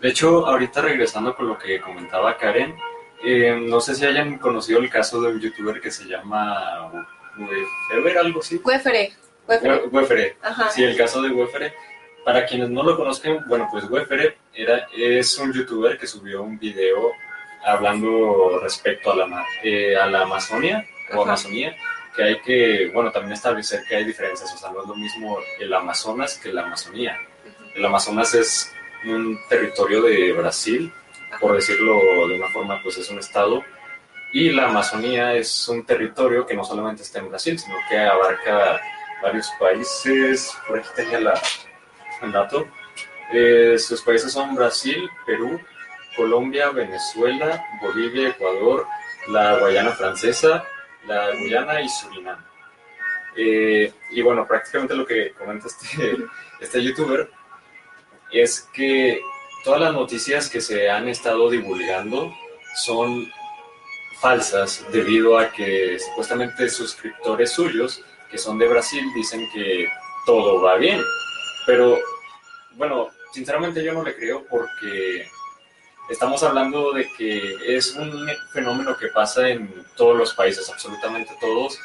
De 0.00 0.08
hecho, 0.08 0.46
ahorita 0.46 0.80
regresando 0.80 1.34
con 1.34 1.48
lo 1.48 1.58
que 1.58 1.80
comentaba 1.80 2.36
Karen, 2.36 2.76
eh, 3.24 3.56
no 3.60 3.80
sé 3.80 3.94
si 3.96 4.04
hayan 4.06 4.38
conocido 4.38 4.78
el 4.80 4.88
caso 4.90 5.20
de 5.20 5.28
un 5.32 5.40
youtuber 5.40 5.80
que 5.80 5.90
se 5.90 6.04
llama 6.04 7.06
Wefever, 7.36 8.18
algo 8.18 8.40
así. 8.40 8.60
Wefere, 8.64 9.12
Wefere. 9.48 9.74
We- 9.74 9.86
Wefere. 9.88 10.36
Ajá. 10.42 10.70
Sí, 10.70 10.82
el 10.84 10.96
caso 10.96 11.20
de 11.22 11.30
Wefere. 11.30 11.74
Para 12.24 12.46
quienes 12.46 12.70
no 12.70 12.82
lo 12.82 12.96
conozcan, 12.96 13.44
bueno, 13.48 13.68
pues 13.70 13.84
Wefere 13.90 14.36
era, 14.54 14.86
es 14.96 15.36
un 15.38 15.52
youtuber 15.52 15.98
que 15.98 16.06
subió 16.06 16.42
un 16.42 16.58
video 16.58 17.12
hablando 17.64 18.60
respecto 18.62 19.12
a 19.12 19.16
la, 19.16 19.46
eh, 19.62 19.96
a 19.96 20.06
la 20.06 20.22
Amazonia 20.22 20.84
o. 21.14 21.22
Amazonía, 21.22 21.74
que 22.14 22.22
hay 22.22 22.40
que, 22.40 22.90
bueno, 22.92 23.10
también 23.10 23.32
establecer 23.32 23.82
que 23.88 23.96
hay 23.96 24.04
diferencias, 24.04 24.52
o 24.54 24.56
sea, 24.56 24.70
no 24.70 24.82
es 24.82 24.88
lo 24.88 24.94
mismo 24.94 25.38
el 25.58 25.72
Amazonas 25.72 26.38
que 26.38 26.52
la 26.52 26.62
Amazonía. 26.62 27.18
El 27.74 27.84
Amazonas 27.84 28.34
es 28.34 28.72
un 29.04 29.38
territorio 29.48 30.02
de 30.02 30.32
Brasil, 30.32 30.92
por 31.40 31.54
decirlo 31.54 32.00
de 32.28 32.36
una 32.36 32.48
forma, 32.48 32.80
pues 32.82 32.98
es 32.98 33.10
un 33.10 33.18
estado, 33.18 33.64
y 34.32 34.50
la 34.50 34.68
Amazonía 34.68 35.34
es 35.34 35.68
un 35.68 35.84
territorio 35.84 36.46
que 36.46 36.54
no 36.54 36.64
solamente 36.64 37.02
está 37.02 37.18
en 37.18 37.28
Brasil, 37.28 37.58
sino 37.58 37.76
que 37.88 37.98
abarca 37.98 38.80
varios 39.22 39.50
países, 39.58 40.56
por 40.66 40.78
aquí 40.78 40.88
tenía 40.96 41.20
la, 41.20 41.40
el 42.22 42.32
dato, 42.32 42.66
Eh, 43.34 43.78
sus 43.78 44.02
países 44.02 44.30
son 44.30 44.54
Brasil, 44.54 45.08
Perú, 45.24 45.58
Colombia, 46.14 46.68
Venezuela, 46.68 47.64
Bolivia, 47.80 48.28
Ecuador, 48.28 48.86
la 49.28 49.58
Guayana 49.58 49.92
Francesa, 49.92 50.64
la 51.06 51.34
Guyana 51.36 51.80
y 51.80 51.88
Surinam. 51.88 52.44
Eh, 53.34 53.90
y 54.10 54.20
bueno, 54.20 54.46
prácticamente 54.46 54.94
lo 54.94 55.06
que 55.06 55.32
comenta 55.32 55.66
este, 55.66 56.18
este 56.60 56.82
youtuber 56.82 57.30
es 58.30 58.68
que 58.74 59.20
todas 59.64 59.80
las 59.80 59.94
noticias 59.94 60.50
que 60.50 60.60
se 60.60 60.90
han 60.90 61.08
estado 61.08 61.48
divulgando 61.48 62.34
son 62.76 63.32
falsas 64.20 64.84
debido 64.92 65.38
a 65.38 65.50
que 65.50 65.98
supuestamente 65.98 66.68
suscriptores 66.68 67.50
suyos 67.50 68.04
que 68.30 68.38
son 68.38 68.58
de 68.58 68.68
Brasil 68.68 69.04
dicen 69.14 69.48
que 69.52 69.88
todo 70.26 70.60
va 70.60 70.76
bien. 70.76 71.00
Pero 71.66 71.98
bueno, 72.76 73.10
sinceramente 73.32 73.82
yo 73.82 73.92
no 73.92 74.02
le 74.02 74.14
creo 74.14 74.44
porque 74.48 75.26
estamos 76.08 76.42
hablando 76.42 76.92
de 76.92 77.08
que 77.16 77.76
es 77.76 77.94
un 77.94 78.28
fenómeno 78.52 78.96
que 78.96 79.08
pasa 79.08 79.48
en 79.48 79.84
todos 79.96 80.16
los 80.16 80.34
países, 80.34 80.68
absolutamente 80.68 81.36
todos, 81.40 81.78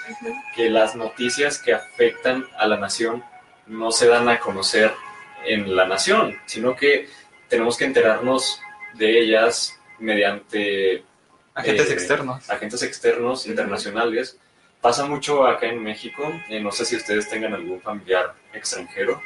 que 0.56 0.70
las 0.70 0.96
noticias 0.96 1.60
que 1.60 1.74
afectan 1.74 2.46
a 2.58 2.67
la 2.67 2.77
nación 2.77 3.24
no 3.67 3.91
se 3.91 4.08
dan 4.08 4.29
a 4.29 4.39
conocer 4.39 4.94
en 5.46 5.75
la 5.75 5.88
nación, 5.88 6.36
sino 6.46 6.75
que 6.75 7.08
tenemos 7.48 7.77
que 7.77 7.86
enterarnos 7.86 8.62
de 8.96 9.20
ellas 9.20 9.79
mediante 10.00 11.03
Agentes 11.58 11.89
eh, 11.89 11.94
externos. 11.94 12.50
agentes 12.50 12.84
externos 12.84 13.48
internacionales. 13.48 14.38
Pasa 14.79 15.08
mucho 15.08 15.48
acá 15.48 15.67
en 15.67 15.82
México, 15.82 16.24
eh, 16.50 16.60
no 16.60 16.72
sé 16.72 16.86
si 16.86 16.96
ustedes 16.96 17.27
tengan 17.29 17.53
algún 17.56 17.82
familiar 17.82 18.36
extranjero. 18.53 19.20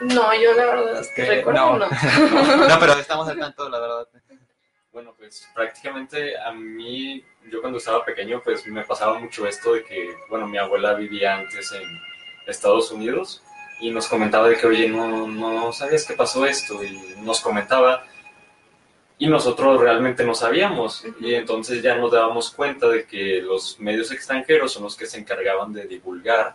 No, 0.00 0.34
yo 0.34 0.52
la 0.54 0.66
verdad 0.66 1.00
es 1.00 1.08
que 1.08 1.22
Que 1.22 1.30
recuerdo 1.36 1.78
no. 1.78 1.78
no. 1.78 1.88
No, 2.68 2.80
pero 2.80 2.92
estamos 2.94 3.28
al 3.28 3.38
tanto, 3.40 3.68
la 3.68 3.80
verdad. 3.80 4.08
Bueno, 4.92 5.14
pues 5.18 5.46
prácticamente 5.54 6.38
a 6.38 6.52
mí, 6.52 7.22
yo 7.50 7.60
cuando 7.60 7.78
estaba 7.78 8.04
pequeño, 8.04 8.40
pues 8.42 8.66
me 8.66 8.82
pasaba 8.82 9.18
mucho 9.18 9.46
esto 9.46 9.74
de 9.74 9.84
que, 9.84 10.14
bueno, 10.30 10.46
mi 10.46 10.56
abuela 10.56 10.94
vivía 10.94 11.36
antes 11.36 11.70
en 11.72 11.82
Estados 12.46 12.90
Unidos 12.90 13.42
y 13.78 13.90
nos 13.90 14.08
comentaba 14.08 14.48
de 14.48 14.56
que, 14.56 14.66
oye, 14.66 14.88
no, 14.88 15.26
no 15.26 15.72
sabías 15.72 16.06
que 16.06 16.14
pasó 16.14 16.46
esto, 16.46 16.82
y 16.82 17.14
nos 17.20 17.40
comentaba, 17.40 18.06
y 19.18 19.26
nosotros 19.26 19.80
realmente 19.80 20.24
no 20.24 20.34
sabíamos, 20.34 21.04
y 21.20 21.34
entonces 21.34 21.82
ya 21.82 21.94
nos 21.96 22.12
dábamos 22.12 22.50
cuenta 22.50 22.88
de 22.88 23.06
que 23.06 23.42
los 23.42 23.78
medios 23.78 24.10
extranjeros 24.12 24.72
son 24.72 24.84
los 24.84 24.96
que 24.96 25.06
se 25.06 25.18
encargaban 25.18 25.72
de 25.72 25.86
divulgar 25.86 26.54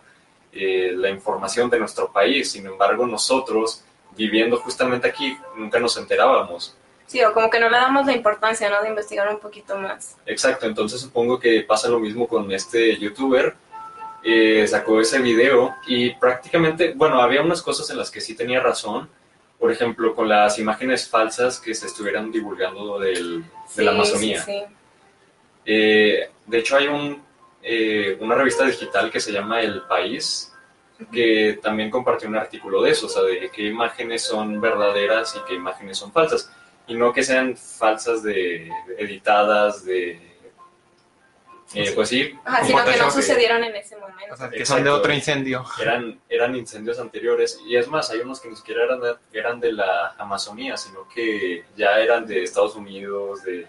eh, 0.52 0.92
la 0.94 1.08
información 1.10 1.68
de 1.70 1.78
nuestro 1.78 2.10
país, 2.12 2.50
sin 2.52 2.66
embargo 2.66 3.06
nosotros, 3.06 3.82
viviendo 4.16 4.58
justamente 4.58 5.08
aquí, 5.08 5.36
nunca 5.56 5.78
nos 5.80 5.96
enterábamos. 5.96 6.76
Sí, 7.06 7.22
o 7.24 7.32
como 7.32 7.50
que 7.50 7.60
no 7.60 7.68
le 7.68 7.76
damos 7.76 8.06
la 8.06 8.12
importancia, 8.14 8.70
¿no? 8.70 8.80
De 8.82 8.88
investigar 8.88 9.28
un 9.28 9.38
poquito 9.38 9.76
más. 9.78 10.16
Exacto, 10.24 10.66
entonces 10.66 11.00
supongo 11.00 11.38
que 11.38 11.62
pasa 11.62 11.88
lo 11.88 11.98
mismo 11.98 12.26
con 12.26 12.50
este 12.52 12.96
youtuber. 12.98 13.54
Eh, 14.24 14.66
sacó 14.68 15.00
ese 15.00 15.18
video 15.18 15.74
y 15.86 16.10
prácticamente, 16.14 16.92
bueno, 16.94 17.20
había 17.20 17.42
unas 17.42 17.60
cosas 17.60 17.90
en 17.90 17.98
las 17.98 18.10
que 18.10 18.20
sí 18.20 18.34
tenía 18.34 18.60
razón. 18.60 19.08
Por 19.58 19.70
ejemplo, 19.72 20.14
con 20.14 20.28
las 20.28 20.58
imágenes 20.58 21.08
falsas 21.08 21.60
que 21.60 21.74
se 21.74 21.86
estuvieran 21.86 22.30
divulgando 22.32 22.98
del, 22.98 23.44
de 23.76 23.82
la 23.82 23.90
Sí, 23.92 23.96
Amazonía. 23.96 24.42
sí, 24.42 24.52
sí. 24.52 24.74
Eh, 25.64 26.30
de 26.46 26.58
hecho, 26.58 26.76
hay 26.76 26.88
un, 26.88 27.22
eh, 27.62 28.16
una 28.20 28.34
revista 28.34 28.64
digital 28.64 29.10
que 29.10 29.20
se 29.20 29.32
llama 29.32 29.60
El 29.60 29.82
País, 29.82 30.52
que 31.12 31.58
también 31.62 31.90
compartió 31.90 32.28
un 32.28 32.36
artículo 32.36 32.82
de 32.82 32.90
eso, 32.90 33.06
o 33.06 33.08
sea, 33.08 33.22
de 33.22 33.50
qué 33.50 33.62
imágenes 33.66 34.22
son 34.22 34.60
verdaderas 34.60 35.34
y 35.36 35.40
qué 35.48 35.54
imágenes 35.54 35.98
son 35.98 36.12
falsas. 36.12 36.50
Y 36.86 36.94
no 36.94 37.12
que 37.12 37.22
sean 37.22 37.56
falsas 37.56 38.22
de 38.22 38.68
editadas, 38.98 39.84
de... 39.84 40.20
eh, 41.74 41.92
pues 41.94 42.08
sí, 42.08 42.36
Ajá, 42.44 42.64
sino 42.64 42.84
que 42.84 42.96
no 42.98 43.10
sucedieron 43.10 43.64
en 43.64 43.74
ese 43.76 43.96
momento. 43.96 44.34
O 44.34 44.36
sea, 44.36 44.50
que 44.50 44.66
son 44.66 44.76
de 44.76 44.82
Exacto. 44.82 44.98
otro 44.98 45.12
incendio. 45.12 45.64
eran, 45.80 46.20
eran 46.28 46.54
incendios 46.56 46.98
anteriores. 46.98 47.60
Y 47.66 47.76
es 47.76 47.88
más, 47.88 48.10
hay 48.10 48.18
unos 48.18 48.40
que 48.40 48.48
ni 48.48 48.56
siquiera 48.56 48.84
eran 48.84 49.00
de, 49.00 49.14
eran 49.32 49.60
de 49.60 49.72
la 49.72 50.14
Amazonía, 50.18 50.76
sino 50.76 51.08
que 51.08 51.64
ya 51.76 51.98
eran 51.98 52.26
de 52.26 52.42
Estados 52.42 52.74
Unidos, 52.74 53.42
de 53.44 53.66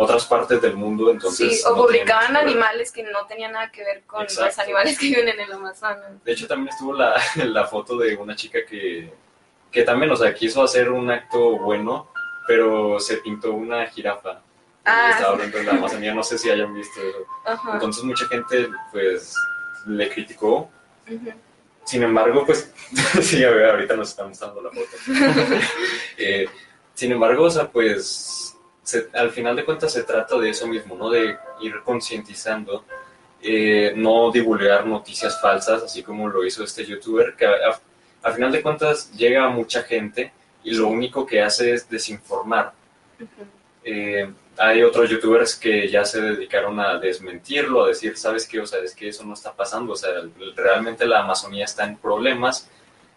otras 0.00 0.24
partes 0.24 0.62
del 0.62 0.76
mundo. 0.76 1.10
Entonces 1.10 1.60
sí, 1.60 1.66
o 1.66 1.76
no 1.76 1.82
publicaban 1.82 2.34
animales 2.34 2.90
que 2.90 3.02
no 3.02 3.26
tenían 3.26 3.52
nada 3.52 3.70
que 3.70 3.84
ver 3.84 4.02
con 4.06 4.22
los 4.24 4.32
Exacto. 4.32 4.62
animales 4.62 4.98
que 4.98 5.06
viven 5.06 5.28
en 5.28 5.40
el 5.40 5.52
Amazonas. 5.52 6.24
De 6.24 6.32
hecho, 6.32 6.46
también 6.46 6.70
estuvo 6.70 6.94
la, 6.94 7.20
la 7.44 7.66
foto 7.66 7.98
de 7.98 8.16
una 8.16 8.34
chica 8.34 8.60
que, 8.66 9.12
que 9.70 9.82
también, 9.82 10.10
o 10.10 10.16
sea, 10.16 10.32
quiso 10.32 10.62
hacer 10.62 10.90
un 10.90 11.10
acto 11.10 11.58
bueno, 11.58 12.10
pero 12.46 12.98
se 12.98 13.18
pintó 13.18 13.52
una 13.52 13.86
jirafa. 13.86 14.40
Ah, 14.86 15.10
Estaba 15.10 15.34
hablando 15.34 15.58
de 15.58 15.64
la 15.64 15.72
Amazonía, 15.72 16.14
no 16.14 16.22
sé 16.22 16.38
si 16.38 16.50
hayan 16.50 16.74
visto 16.74 16.98
eso. 16.98 17.26
Ajá. 17.44 17.74
Entonces 17.74 18.02
mucha 18.02 18.26
gente, 18.26 18.70
pues, 18.90 19.34
le 19.86 20.08
criticó. 20.08 20.70
Ujú. 21.06 21.32
Sin 21.84 22.02
embargo, 22.02 22.46
pues, 22.46 22.72
sí, 23.20 23.44
ahorita 23.44 23.96
nos 23.96 24.08
está 24.08 24.24
mostrando 24.24 24.62
la 24.62 24.70
foto. 24.70 24.96
Eh, 26.16 26.46
sin 26.94 27.12
embargo, 27.12 27.44
o 27.44 27.50
sea, 27.50 27.68
pues, 27.70 28.49
se- 28.90 29.08
al 29.14 29.30
final 29.30 29.54
de 29.56 29.64
cuentas 29.64 29.92
se 29.92 30.02
trata 30.02 30.36
de 30.38 30.50
eso 30.50 30.66
mismo, 30.66 30.94
¿no? 30.96 31.10
De 31.10 31.36
ir 31.62 31.80
concientizando, 31.84 32.84
eh, 33.42 33.92
no 33.96 34.30
divulgar 34.30 34.86
noticias 34.86 35.40
falsas, 35.40 35.82
así 35.82 36.02
como 36.02 36.28
lo 36.28 36.44
hizo 36.44 36.64
este 36.64 36.84
youtuber, 36.84 37.34
que 37.36 37.46
a- 37.46 37.50
a- 37.70 37.80
al 38.22 38.34
final 38.34 38.52
de 38.52 38.62
cuentas 38.62 39.12
llega 39.12 39.44
a 39.44 39.48
mucha 39.50 39.82
gente 39.82 40.32
y 40.64 40.72
lo 40.74 40.88
único 40.88 41.24
que 41.24 41.40
hace 41.40 41.72
es 41.72 41.88
desinformar. 41.88 42.72
Eh, 43.84 44.30
hay 44.58 44.82
otros 44.82 45.08
youtubers 45.08 45.56
que 45.56 45.88
ya 45.88 46.04
se 46.04 46.20
dedicaron 46.20 46.78
a 46.80 46.98
desmentirlo, 46.98 47.84
a 47.84 47.88
decir, 47.88 48.16
¿sabes 48.18 48.46
qué? 48.46 48.60
O 48.60 48.66
sea, 48.66 48.80
es 48.80 48.94
que 48.94 49.08
eso 49.08 49.24
no 49.24 49.32
está 49.34 49.52
pasando. 49.54 49.94
O 49.94 49.96
sea, 49.96 50.10
realmente 50.54 51.06
la 51.06 51.20
Amazonía 51.20 51.64
está 51.64 51.84
en 51.84 51.96
problemas 51.96 52.68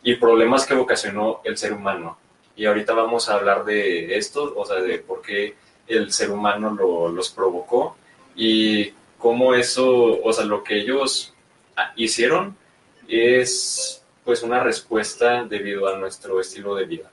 y 0.04 0.16
problemas 0.16 0.66
que 0.66 0.74
ocasionó 0.76 1.42
el 1.44 1.58
ser 1.58 1.74
humano. 1.74 2.18
Y 2.56 2.66
ahorita 2.66 2.94
vamos 2.94 3.28
a 3.28 3.34
hablar 3.34 3.66
de 3.66 4.16
esto, 4.16 4.54
o 4.56 4.66
sea, 4.66 4.78
de 4.78 5.00
por 5.00 5.22
qué 5.22 5.56
el 5.88 6.12
ser 6.12 6.32
humano 6.32 6.72
lo- 6.72 7.10
los 7.10 7.30
provocó 7.30 7.98
y 8.36 8.92
cómo 9.18 9.54
eso, 9.54 10.20
o 10.24 10.34
sea, 10.34 10.46
lo 10.46 10.64
que 10.64 10.80
ellos 10.80 11.34
hicieron 11.96 12.56
es 13.08 14.04
pues 14.24 14.42
una 14.44 14.64
respuesta 14.64 15.44
debido 15.44 15.88
a 15.88 15.98
nuestro 15.98 16.40
estilo 16.40 16.76
de 16.76 16.86
vida. 16.86 17.10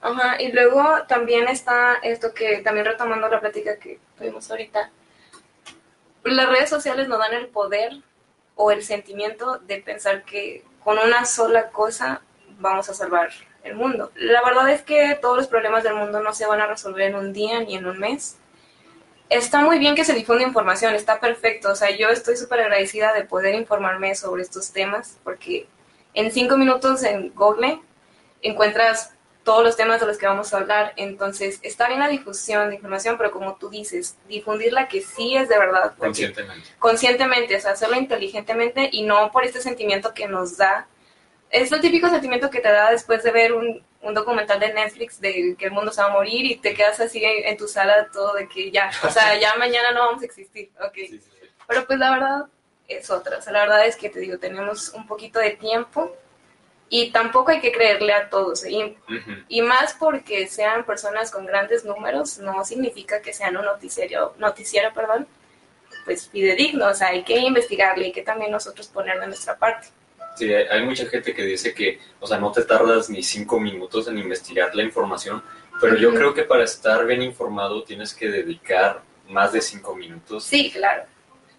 Ajá, 0.00 0.40
y 0.40 0.52
luego 0.52 0.84
también 1.08 1.48
está 1.48 1.94
esto 2.02 2.32
que, 2.34 2.58
también 2.58 2.86
retomando 2.86 3.28
la 3.28 3.40
plática 3.40 3.76
que 3.78 3.98
tuvimos 4.18 4.50
ahorita, 4.50 4.90
las 6.24 6.48
redes 6.48 6.70
sociales 6.70 7.08
nos 7.08 7.18
dan 7.18 7.34
el 7.34 7.48
poder 7.48 7.98
o 8.54 8.70
el 8.70 8.82
sentimiento 8.84 9.58
de 9.58 9.78
pensar 9.78 10.24
que 10.24 10.62
con 10.82 10.98
una 10.98 11.24
sola 11.24 11.70
cosa 11.70 12.20
vamos 12.58 12.88
a 12.88 12.94
salvar 12.94 13.30
el 13.64 13.74
mundo. 13.74 14.12
La 14.14 14.42
verdad 14.42 14.68
es 14.70 14.82
que 14.82 15.18
todos 15.20 15.36
los 15.36 15.48
problemas 15.48 15.82
del 15.82 15.94
mundo 15.94 16.20
no 16.22 16.32
se 16.32 16.46
van 16.46 16.60
a 16.60 16.66
resolver 16.66 17.08
en 17.08 17.16
un 17.16 17.32
día 17.32 17.60
ni 17.60 17.74
en 17.74 17.86
un 17.86 17.98
mes. 17.98 18.36
Está 19.30 19.60
muy 19.60 19.78
bien 19.78 19.94
que 19.94 20.04
se 20.04 20.12
difunda 20.12 20.44
información, 20.44 20.94
está 20.94 21.18
perfecto. 21.18 21.72
O 21.72 21.74
sea, 21.74 21.90
yo 21.90 22.08
estoy 22.10 22.36
súper 22.36 22.60
agradecida 22.60 23.12
de 23.14 23.24
poder 23.24 23.54
informarme 23.54 24.14
sobre 24.14 24.42
estos 24.42 24.70
temas 24.70 25.18
porque 25.24 25.66
en 26.12 26.30
cinco 26.30 26.56
minutos 26.56 27.02
en 27.02 27.34
Google 27.34 27.80
encuentras 28.42 29.14
todos 29.44 29.62
los 29.62 29.76
temas 29.76 30.00
de 30.00 30.06
los 30.06 30.18
que 30.18 30.26
vamos 30.26 30.52
a 30.52 30.58
hablar. 30.58 30.92
Entonces, 30.96 31.60
está 31.62 31.86
bien 31.88 32.00
la 32.00 32.08
difusión 32.08 32.70
de 32.70 32.76
información, 32.76 33.16
pero 33.16 33.30
como 33.30 33.56
tú 33.56 33.68
dices, 33.68 34.16
difundirla 34.28 34.88
que 34.88 35.02
sí 35.02 35.36
es 35.36 35.48
de 35.48 35.58
verdad. 35.58 35.94
Conscientemente. 35.96 36.68
conscientemente, 36.78 37.56
o 37.56 37.60
sea, 37.60 37.72
hacerlo 37.72 37.96
inteligentemente 37.96 38.88
y 38.90 39.02
no 39.02 39.30
por 39.30 39.44
este 39.44 39.60
sentimiento 39.60 40.14
que 40.14 40.26
nos 40.26 40.56
da. 40.56 40.88
Es 41.54 41.70
el 41.70 41.80
típico 41.80 42.08
sentimiento 42.08 42.50
que 42.50 42.58
te 42.60 42.68
da 42.68 42.90
después 42.90 43.22
de 43.22 43.30
ver 43.30 43.52
un, 43.52 43.80
un 44.02 44.12
documental 44.12 44.58
de 44.58 44.72
Netflix 44.74 45.20
de 45.20 45.54
que 45.56 45.66
el 45.66 45.70
mundo 45.70 45.92
se 45.92 46.02
va 46.02 46.08
a 46.08 46.12
morir 46.12 46.44
y 46.44 46.56
te 46.56 46.74
quedas 46.74 46.98
así 46.98 47.24
en, 47.24 47.46
en 47.46 47.56
tu 47.56 47.68
sala 47.68 48.08
todo 48.12 48.34
de 48.34 48.48
que 48.48 48.72
ya, 48.72 48.90
o 49.04 49.10
sea, 49.10 49.38
ya 49.38 49.54
mañana 49.54 49.92
no 49.92 50.00
vamos 50.00 50.22
a 50.22 50.26
existir, 50.26 50.72
ok. 50.84 50.94
Sí, 50.94 51.06
sí, 51.06 51.20
sí. 51.20 51.48
Pero 51.68 51.86
pues 51.86 51.98
la 52.00 52.10
verdad 52.10 52.46
es 52.88 53.08
otra, 53.08 53.38
o 53.38 53.40
sea, 53.40 53.52
la 53.52 53.60
verdad 53.60 53.86
es 53.86 53.94
que 53.94 54.10
te 54.10 54.18
digo, 54.18 54.38
tenemos 54.38 54.88
un 54.90 55.06
poquito 55.06 55.38
de 55.38 55.50
tiempo 55.52 56.16
y 56.88 57.12
tampoco 57.12 57.52
hay 57.52 57.60
que 57.60 57.70
creerle 57.70 58.12
a 58.12 58.28
todos, 58.28 58.66
y, 58.66 58.82
Ujú. 58.82 59.32
y 59.48 59.62
más 59.62 59.94
porque 59.94 60.48
sean 60.48 60.84
personas 60.84 61.30
con 61.30 61.46
grandes 61.46 61.84
números, 61.84 62.38
no 62.38 62.64
significa 62.64 63.22
que 63.22 63.32
sean 63.32 63.56
un 63.56 63.64
noticiero, 63.64 64.34
noticiero, 64.38 64.92
perdón, 64.92 65.28
pues 66.04 66.28
fidedigno, 66.28 66.88
o 66.88 66.94
sea, 66.94 67.08
hay 67.08 67.22
que 67.22 67.38
investigarle, 67.38 68.06
hay 68.06 68.12
que 68.12 68.22
también 68.22 68.50
nosotros 68.50 68.88
poner 68.88 69.20
de 69.20 69.28
nuestra 69.28 69.56
parte. 69.56 69.86
Sí, 70.36 70.52
hay, 70.52 70.84
mucha 70.84 71.06
gente 71.06 71.32
que 71.32 71.44
dice 71.44 71.72
que, 71.72 72.00
o 72.20 72.26
sea, 72.26 72.38
no 72.38 72.50
te 72.50 72.64
tardas 72.64 73.08
ni 73.08 73.22
cinco 73.22 73.60
minutos 73.60 74.08
en 74.08 74.18
investigar 74.18 74.74
la 74.74 74.82
información, 74.82 75.42
pero 75.80 75.96
yo 75.96 76.12
creo 76.12 76.34
que 76.34 76.42
para 76.42 76.64
estar 76.64 77.06
bien 77.06 77.22
informado 77.22 77.84
tienes 77.84 78.14
que 78.14 78.28
dedicar 78.28 79.02
más 79.28 79.52
de 79.52 79.60
cinco 79.60 79.94
minutos. 79.94 80.44
Sí, 80.44 80.70
claro. 80.72 81.04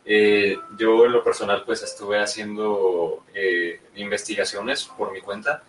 Eh, 0.06 0.58
yo 0.78 1.06
en 1.06 1.14
lo 1.14 1.24
personal 1.24 1.64
pues 1.66 1.82
estuve 1.82 2.22
haciendo 2.22 3.24
eh, 3.34 3.80
investigaciones 3.96 4.84
por 4.84 5.12
mi 5.12 5.20
cuenta 5.22 5.64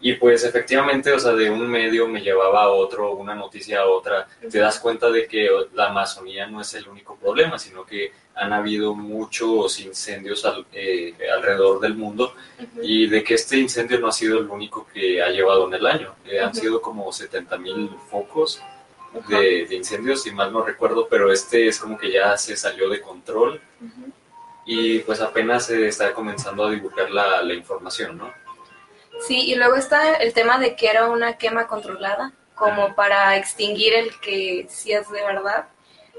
y 0.00 0.12
pues 0.14 0.44
efectivamente, 0.44 1.12
o 1.12 1.18
sea, 1.18 1.32
de 1.32 1.50
un 1.50 1.66
medio 1.68 2.06
me 2.06 2.20
llevaba 2.20 2.62
a 2.64 2.68
otro, 2.68 3.12
una 3.14 3.34
noticia 3.34 3.80
a 3.80 3.86
otra, 3.86 4.28
te 4.50 4.58
das 4.58 4.78
cuenta 4.78 5.10
de 5.10 5.26
que 5.26 5.48
la 5.74 5.86
Amazonía 5.88 6.46
no 6.46 6.60
es 6.60 6.72
el 6.74 6.88
único 6.88 7.16
problema, 7.16 7.58
sino 7.58 7.84
que 7.84 8.12
han 8.36 8.52
habido 8.52 8.94
muchos 8.94 9.80
incendios 9.80 10.44
al- 10.44 10.64
eh, 10.72 11.14
alrededor 11.36 11.80
del 11.80 11.94
mundo 11.96 12.34
y 12.82 13.08
de 13.08 13.24
que 13.24 13.34
este 13.34 13.56
incendio 13.58 13.98
no 13.98 14.06
ha 14.08 14.12
sido 14.12 14.38
el 14.38 14.46
único 14.48 14.86
que 14.92 15.20
ha 15.20 15.28
llevado 15.30 15.66
en 15.66 15.74
el 15.74 15.84
año. 15.86 16.14
Eh, 16.24 16.38
Han 16.40 16.54
sido 16.54 16.80
como 16.80 17.12
70 17.12 17.58
mil 17.58 17.90
focos 18.08 18.62
de, 19.28 19.66
de 19.66 19.74
incendios, 19.74 20.22
si 20.22 20.30
mal 20.30 20.52
no 20.52 20.62
recuerdo, 20.62 21.08
pero 21.08 21.32
este 21.32 21.66
es 21.66 21.80
como 21.80 21.98
que 21.98 22.12
ya 22.12 22.36
se 22.36 22.56
salió 22.56 22.88
de 22.88 23.00
control 23.00 23.60
y 24.66 24.98
pues 25.00 25.20
apenas 25.20 25.66
se 25.66 25.88
está 25.88 26.12
comenzando 26.12 26.66
a 26.66 26.70
divulgar 26.70 27.10
la, 27.10 27.42
la 27.42 27.54
información, 27.54 28.18
¿no? 28.18 28.32
Sí, 29.26 29.50
y 29.50 29.54
luego 29.56 29.76
está 29.76 30.14
el 30.14 30.32
tema 30.32 30.58
de 30.58 30.76
que 30.76 30.88
era 30.88 31.08
una 31.08 31.36
quema 31.36 31.66
controlada, 31.66 32.32
como 32.54 32.94
para 32.94 33.36
extinguir 33.36 33.94
el 33.94 34.18
que 34.20 34.66
sí 34.68 34.92
es 34.92 35.08
de 35.10 35.22
verdad. 35.22 35.68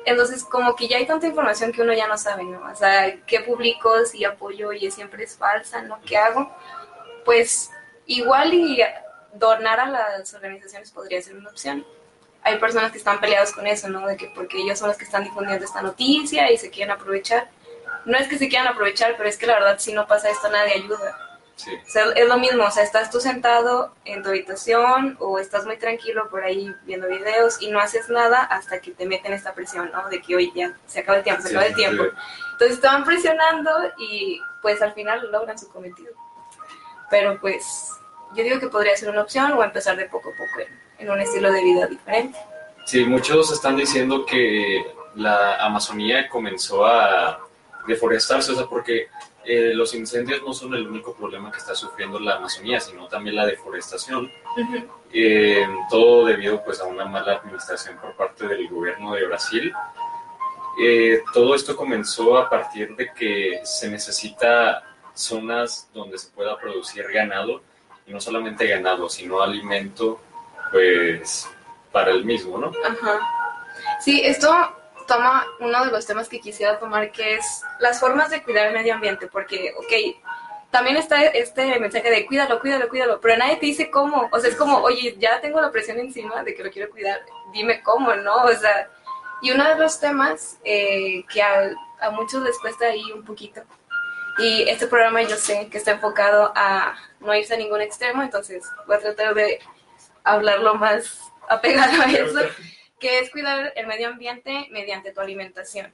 Entonces, 0.05 0.43
como 0.43 0.75
que 0.75 0.87
ya 0.87 0.97
hay 0.97 1.05
tanta 1.05 1.27
información 1.27 1.71
que 1.71 1.81
uno 1.81 1.93
ya 1.93 2.07
no 2.07 2.17
sabe, 2.17 2.43
¿no? 2.43 2.61
O 2.71 2.75
sea, 2.75 3.15
¿qué 3.25 3.41
publico? 3.41 4.05
Si 4.05 4.23
apoyo 4.23 4.71
y 4.71 4.89
siempre 4.91 5.23
es 5.23 5.35
falsa, 5.35 5.81
¿no? 5.81 5.99
¿Qué 6.01 6.17
hago? 6.17 6.49
Pues 7.25 7.69
igual 8.05 8.53
y 8.53 8.81
donar 9.33 9.79
a 9.79 9.85
las 9.89 10.33
organizaciones 10.33 10.91
podría 10.91 11.21
ser 11.21 11.35
una 11.35 11.49
opción. 11.49 11.85
Hay 12.41 12.57
personas 12.57 12.91
que 12.91 12.97
están 12.97 13.19
peleadas 13.19 13.51
con 13.51 13.67
eso, 13.67 13.89
¿no? 13.89 14.07
De 14.07 14.15
que 14.15 14.31
porque 14.33 14.61
ellos 14.61 14.79
son 14.79 14.87
los 14.87 14.97
que 14.97 15.03
están 15.03 15.25
difundiendo 15.25 15.65
esta 15.65 15.81
noticia 15.81 16.51
y 16.51 16.57
se 16.57 16.69
quieren 16.69 16.91
aprovechar. 16.91 17.49
No 18.05 18.17
es 18.17 18.27
que 18.27 18.37
se 18.37 18.47
quieran 18.47 18.67
aprovechar, 18.67 19.15
pero 19.17 19.27
es 19.27 19.37
que 19.37 19.45
la 19.45 19.55
verdad 19.55 19.77
si 19.77 19.91
no 19.91 20.07
pasa 20.07 20.29
esto 20.29 20.49
nadie 20.49 20.73
ayuda. 20.75 21.28
Sí, 21.59 21.71
O 21.75 21.89
sea, 21.89 22.05
es 22.15 22.25
lo 22.25 22.37
mismo, 22.37 22.63
o 22.63 22.71
sea, 22.71 22.83
estás 22.83 23.09
tú 23.11 23.19
sentado 23.19 23.93
en 24.05 24.23
tu 24.23 24.29
habitación 24.29 25.17
o 25.19 25.39
estás 25.39 25.65
muy 25.65 25.75
tranquilo 25.77 26.29
por 26.29 26.41
ahí 26.41 26.73
viendo 26.83 27.09
videos 27.09 27.61
y 27.61 27.69
no 27.69 27.81
haces 27.81 28.07
nada 28.09 28.43
hasta 28.45 28.79
que 28.79 28.91
te 28.91 29.05
meten 29.05 29.33
esta 29.33 29.53
presión, 29.53 29.91
¿no? 29.91 30.07
De 30.07 30.21
que, 30.21 30.37
oye, 30.37 30.53
ya, 30.55 30.73
se 30.87 31.01
acaba 31.01 31.17
el 31.17 31.23
tiempo, 31.25 31.41
se 31.41 31.49
Sí, 31.49 31.55
acaba 31.55 31.67
el 31.67 31.75
tiempo. 31.75 32.03
sí. 32.05 32.09
Entonces 32.53 32.79
te 32.79 32.87
van 32.87 33.03
presionando 33.03 33.71
y 33.97 34.39
pues 34.61 34.81
al 34.81 34.93
final 34.93 35.29
logran 35.33 35.59
su 35.59 35.67
cometido. 35.69 36.13
Pero 37.09 37.37
pues 37.41 37.89
yo 38.35 38.43
digo 38.43 38.57
que 38.61 38.67
podría 38.69 38.95
ser 38.95 39.09
una 39.09 39.23
opción 39.23 39.51
o 39.51 39.61
empezar 39.61 39.97
de 39.97 40.05
poco 40.05 40.29
a 40.29 40.37
poco 40.37 40.61
en, 40.61 40.79
en 41.05 41.11
un 41.11 41.19
estilo 41.19 41.51
de 41.51 41.61
vida 41.61 41.87
diferente. 41.87 42.39
Sí, 42.85 43.03
muchos 43.03 43.51
están 43.51 43.75
diciendo 43.75 44.25
que 44.25 44.93
la 45.15 45.55
Amazonía 45.57 46.29
comenzó 46.29 46.85
a 46.85 47.39
deforestarse, 47.85 48.53
o 48.53 48.55
sea, 48.55 48.65
porque 48.67 49.07
eh, 49.45 49.73
los 49.73 49.93
incendios 49.95 50.41
no 50.43 50.53
son 50.53 50.73
el 50.75 50.87
único 50.87 51.13
problema 51.13 51.51
que 51.51 51.57
está 51.57 51.73
sufriendo 51.73 52.19
la 52.19 52.35
Amazonía, 52.35 52.79
sino 52.79 53.07
también 53.07 53.35
la 53.35 53.45
deforestación. 53.45 54.31
Eh, 55.11 55.65
todo 55.89 56.25
debido 56.25 56.63
pues 56.63 56.79
a 56.81 56.85
una 56.85 57.05
mala 57.05 57.37
administración 57.37 57.97
por 57.97 58.15
parte 58.15 58.47
del 58.47 58.67
gobierno 58.67 59.13
de 59.15 59.25
Brasil. 59.25 59.73
Eh, 60.81 61.23
todo 61.33 61.55
esto 61.55 61.75
comenzó 61.75 62.37
a 62.37 62.49
partir 62.49 62.95
de 62.95 63.11
que 63.13 63.59
se 63.63 63.89
necesita 63.89 64.83
zonas 65.13 65.89
donde 65.93 66.17
se 66.17 66.29
pueda 66.29 66.57
producir 66.57 67.05
ganado, 67.11 67.61
y 68.05 68.13
no 68.13 68.21
solamente 68.21 68.65
ganado, 68.67 69.09
sino 69.09 69.41
alimento, 69.41 70.19
pues, 70.71 71.49
para 71.91 72.11
el 72.11 72.23
mismo, 72.23 72.57
¿no? 72.57 72.71
Ajá. 72.85 73.19
Sí, 73.99 74.21
esto 74.23 74.78
toma 75.09 75.45
uno 75.59 75.83
de 75.83 75.91
los 75.91 76.05
temas 76.05 76.29
que 76.29 76.39
quisiera 76.39 76.79
tomar, 76.79 77.11
que 77.11 77.35
es 77.35 77.63
las 77.79 77.99
formas 77.99 78.29
de 78.29 78.41
cuidar 78.41 78.67
el 78.67 78.73
medio 78.73 78.93
ambiente, 78.93 79.27
porque, 79.27 79.73
ok, 79.77 80.15
también 80.71 80.95
está 80.95 81.21
este 81.25 81.77
mensaje 81.79 82.09
de 82.09 82.25
cuídalo, 82.25 82.61
cuídalo, 82.61 82.87
cuídalo, 82.87 83.19
pero 83.19 83.35
nadie 83.37 83.57
te 83.57 83.65
dice 83.65 83.89
cómo, 83.89 84.29
o 84.31 84.39
sea, 84.39 84.49
es 84.49 84.55
como, 84.55 84.77
oye, 84.77 85.17
ya 85.19 85.41
tengo 85.41 85.59
la 85.59 85.71
presión 85.71 85.99
encima 85.99 86.43
de 86.43 86.55
que 86.55 86.63
lo 86.63 86.71
quiero 86.71 86.89
cuidar, 86.89 87.19
dime 87.51 87.81
cómo, 87.83 88.15
¿no? 88.15 88.35
O 88.43 88.53
sea, 88.53 88.89
y 89.41 89.51
uno 89.51 89.67
de 89.67 89.75
los 89.75 89.99
temas 89.99 90.59
eh, 90.63 91.25
que 91.27 91.41
a, 91.41 91.71
a 91.99 92.11
muchos 92.11 92.41
les 92.43 92.57
cuesta 92.59 92.85
ahí 92.85 93.11
un 93.11 93.25
poquito, 93.25 93.61
y 94.37 94.69
este 94.69 94.87
programa 94.87 95.21
yo 95.23 95.35
sé 95.35 95.67
que 95.69 95.77
está 95.79 95.91
enfocado 95.91 96.53
a 96.55 96.95
no 97.19 97.35
irse 97.35 97.55
a 97.55 97.57
ningún 97.57 97.81
extremo, 97.81 98.21
entonces 98.21 98.63
voy 98.87 98.95
a 98.95 98.99
tratar 98.99 99.33
de 99.33 99.59
hablar 100.23 100.59
lo 100.59 100.75
más 100.75 101.31
apegado 101.49 102.01
a 102.01 102.05
eso, 102.05 102.39
que 102.99 103.19
es 103.19 103.29
cuidar 103.29 103.73
el 103.75 103.87
medio 103.87 104.09
ambiente 104.09 104.67
mediante 104.71 105.11
tu 105.11 105.21
alimentación. 105.21 105.91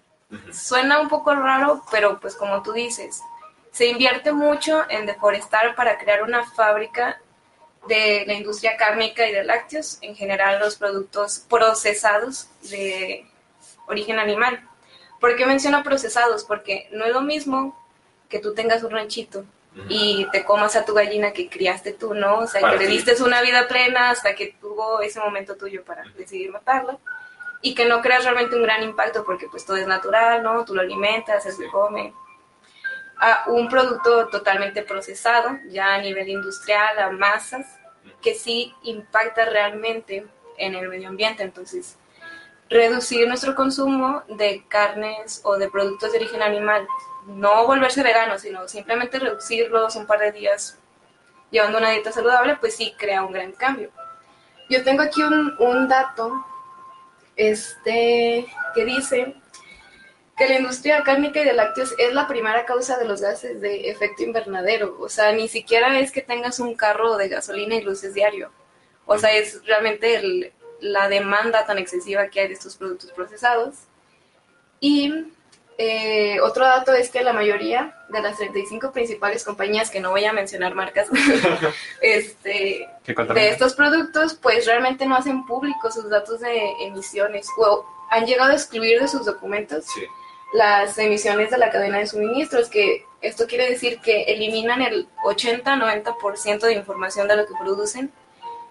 Suena 0.52 1.00
un 1.00 1.08
poco 1.08 1.36
raro, 1.36 1.84
pero 1.91 2.20
pues 2.20 2.36
como 2.36 2.63
tú 2.63 2.74
dices, 2.74 3.22
se 3.72 3.88
invierte 3.88 4.32
mucho 4.32 4.84
en 4.89 5.06
deforestar 5.06 5.76
para 5.76 5.98
crear 5.98 6.24
una 6.24 6.50
fábrica 6.52 7.22
de 7.88 8.24
la 8.26 8.34
industria 8.34 8.78
cárnica 8.78 9.28
y 9.28 9.34
de 9.34 9.44
lácteos, 9.44 10.00
en 10.02 10.15
general 10.15 10.60
los 10.60 10.76
productos 10.76 11.46
procesados 11.48 12.50
de 12.70 13.28
origen 13.88 14.18
animal. 14.18 14.68
¿Por 15.20 15.36
qué 15.36 15.46
menciono 15.46 15.84
procesados? 15.84 16.44
Porque 16.44 16.88
no 16.91 17.06
es 17.06 17.13
lo 17.13 17.22
mismo 17.22 17.80
que 18.30 18.39
tú 18.39 18.54
tengas 18.54 18.84
un 18.84 18.91
ranchito 18.91 19.46
y 19.90 20.28
te 20.32 20.44
comas 20.44 20.76
a 20.76 20.86
tu 20.86 20.94
gallina 20.94 21.34
que 21.34 21.50
criaste 21.50 21.94
tú, 21.94 22.14
¿no? 22.14 22.40
O 22.40 22.48
sea, 22.48 22.62
Para 22.62 22.78
que 22.78 22.86
le 22.86 22.92
diste 22.92 23.22
una 23.22 23.42
vida 23.42 23.68
plena 23.68 24.10
hasta 24.10 24.36
que 24.36 24.56
tuvo 24.60 25.02
ese 25.02 25.20
momento 25.20 25.56
tuyo 25.56 25.84
para 25.84 26.04
decidir 26.18 26.52
matarla 26.52 26.98
y 27.62 27.76
que 27.76 27.86
no 27.86 28.02
creas 28.02 28.24
realmente 28.24 28.56
un 28.56 28.64
gran 28.64 28.84
impacto 28.84 29.24
porque 29.26 29.48
pues 29.50 29.66
todo 29.66 29.78
es 29.78 29.88
natural, 29.88 30.44
¿no? 30.44 30.64
Tú 30.66 30.76
lo 30.76 30.82
alimentas, 30.82 31.46
él 31.46 31.54
se 31.54 31.68
come. 31.68 32.14
A 33.18 33.46
un 33.48 33.70
producto 33.70 34.28
totalmente 34.28 34.84
procesado, 34.84 35.58
ya 35.70 35.96
a 35.96 36.02
nivel 36.02 36.30
industrial, 36.30 37.00
a 37.00 37.10
masas, 37.12 37.66
que 38.22 38.36
sí 38.36 38.74
impacta 38.84 39.46
realmente 39.46 40.28
en 40.58 40.76
el 40.76 40.88
medio 40.90 41.08
ambiente. 41.10 41.44
Entonces, 41.44 41.98
reducir 42.70 43.28
nuestro 43.28 43.56
consumo 43.56 44.24
de 44.28 44.64
carnes 44.68 45.42
o 45.44 45.58
de 45.58 45.70
productos 45.70 46.12
de 46.12 46.20
origen 46.20 46.42
animal, 46.42 46.88
no 47.26 47.66
volverse 47.66 48.04
vegano, 48.04 48.38
sino 48.38 48.68
simplemente 48.68 49.20
reducirlos 49.20 49.96
un 49.96 50.06
par 50.06 50.20
de 50.20 50.32
días 50.32 50.80
llevando 51.52 51.78
una 51.78 51.92
dieta 51.92 52.12
saludable, 52.12 52.58
pues 52.58 52.76
sí 52.76 52.94
crea 52.98 53.24
un 53.24 53.32
gran 53.32 53.52
cambio. 53.54 53.92
Yo 54.70 54.84
tengo 54.84 55.04
aquí 55.04 55.22
un, 55.22 55.56
un 55.60 55.88
dato 55.88 56.46
este, 57.36 58.46
que 58.74 58.86
dice 58.86 59.36
que 60.38 60.50
la 60.50 60.56
industria 60.56 61.04
cárnica 61.04 61.42
y 61.42 61.46
de 61.46 61.54
lácteos 61.54 61.94
es 61.98 62.14
la 62.14 62.28
primera 62.28 62.66
causa 62.66 62.98
de 62.98 63.06
los 63.06 63.22
gases 63.22 63.62
de 63.62 63.90
efecto 63.90 64.24
invernadero. 64.24 64.98
O 65.00 65.08
sea, 65.08 65.32
ni 65.32 65.48
siquiera 65.48 66.00
es 66.00 66.12
que 66.12 66.22
tengas 66.22 66.60
un 66.60 66.76
carro 66.76 67.16
de 67.18 67.30
gasolina 67.30 67.76
y 67.76 67.82
luces 67.82 68.14
diario. 68.14 68.52
O 69.06 69.18
sea, 69.18 69.32
es 69.34 69.66
realmente 69.66 70.54
la 70.82 71.08
demanda 71.08 71.66
tan 71.66 71.78
excesiva 71.78 72.28
que 72.28 72.42
hay 72.42 72.48
de 72.48 72.56
estos 72.56 72.76
productos 72.76 73.12
procesados. 73.12 73.76
Y 74.82 75.32
eh, 75.78 76.40
otro 76.42 76.64
dato 76.64 76.94
es 76.94 77.10
que 77.10 77.24
la 77.24 77.34
mayoría 77.34 77.96
de 78.10 78.22
las 78.22 78.38
35 78.38 78.92
principales 78.92 79.44
compañías, 79.44 79.90
que 79.90 80.00
no 80.00 80.12
voy 80.12 80.24
a 80.26 80.34
mencionar 80.34 80.74
marcas, 80.74 81.08
este, 82.02 82.88
de 83.06 83.50
estos 83.50 83.74
productos, 83.74 84.36
pues 84.36 84.66
realmente 84.66 85.06
no 85.06 85.16
hacen 85.16 85.46
públicos 85.46 85.94
sus 85.94 86.10
datos 86.10 86.40
de 86.40 86.72
emisiones 86.82 87.48
o 87.58 87.86
han 88.10 88.26
llegado 88.26 88.52
a 88.52 88.56
excluir 88.56 89.02
de 89.02 89.08
sus 89.08 89.26
documentos 89.26 89.86
Sí. 89.86 90.06
las 90.54 90.98
emisiones 90.98 91.52
de 91.52 91.58
la 91.58 91.72
cadena 91.72 91.98
de 91.98 92.08
suministros, 92.08 92.70
que 92.70 93.06
esto 93.22 93.48
quiere 93.48 93.70
decir 93.70 94.00
que 94.00 94.24
eliminan 94.24 94.82
el 94.82 95.08
80-90% 95.24 96.60
de 96.60 96.74
información 96.74 97.28
de 97.28 97.38
lo 97.38 97.46
que 97.46 97.54
producen 97.60 98.12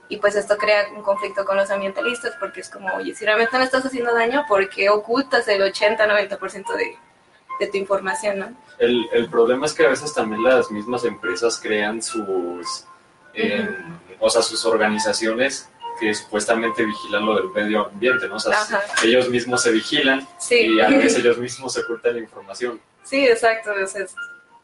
y 0.08 0.18
pues 0.18 0.36
esto 0.36 0.56
crea 0.58 0.86
un 0.94 1.02
conflicto 1.02 1.44
con 1.44 1.56
los 1.56 1.70
ambientalistas 1.70 2.34
porque 2.38 2.60
es 2.60 2.68
como, 2.68 2.92
oye, 2.94 3.14
si 3.14 3.24
realmente 3.24 3.56
no 3.56 3.64
estás 3.64 3.84
haciendo 3.86 4.14
daño, 4.14 4.44
¿por 4.48 4.68
qué 4.68 4.90
ocultas 4.90 5.48
el 5.48 5.62
80-90% 5.62 6.76
de, 6.76 6.96
de 7.60 7.66
tu 7.68 7.76
información, 7.78 8.38
no? 8.38 8.52
El, 8.78 9.06
el 9.12 9.28
problema 9.28 9.66
es 9.66 9.72
que 9.72 9.86
a 9.86 9.90
veces 9.90 10.12
también 10.12 10.42
las 10.42 10.70
mismas 10.70 11.04
empresas 11.04 11.58
crean 11.62 12.02
sus, 12.02 12.84
eh, 13.32 13.68
o 14.20 14.28
sea, 14.28 14.42
sus 14.42 14.64
organizaciones 14.66 15.68
que 16.00 16.12
supuestamente 16.12 16.84
vigilan 16.84 17.24
lo 17.24 17.36
del 17.36 17.50
medio 17.50 17.86
ambiente, 17.86 18.26
¿no? 18.28 18.36
O 18.36 18.40
sea, 18.40 18.52
Ajá. 18.60 18.82
ellos 19.04 19.28
mismos 19.30 19.62
se 19.62 19.70
vigilan 19.70 20.26
Sí. 20.38 20.74
y 20.76 20.80
a 20.80 20.88
veces 20.88 21.18
ellos 21.18 21.38
mismos 21.38 21.72
se 21.72 21.80
ocultan 21.80 22.14
la 22.14 22.20
información. 22.20 22.80
Sí, 23.04 23.24
exacto. 23.26 23.72
es, 23.74 23.94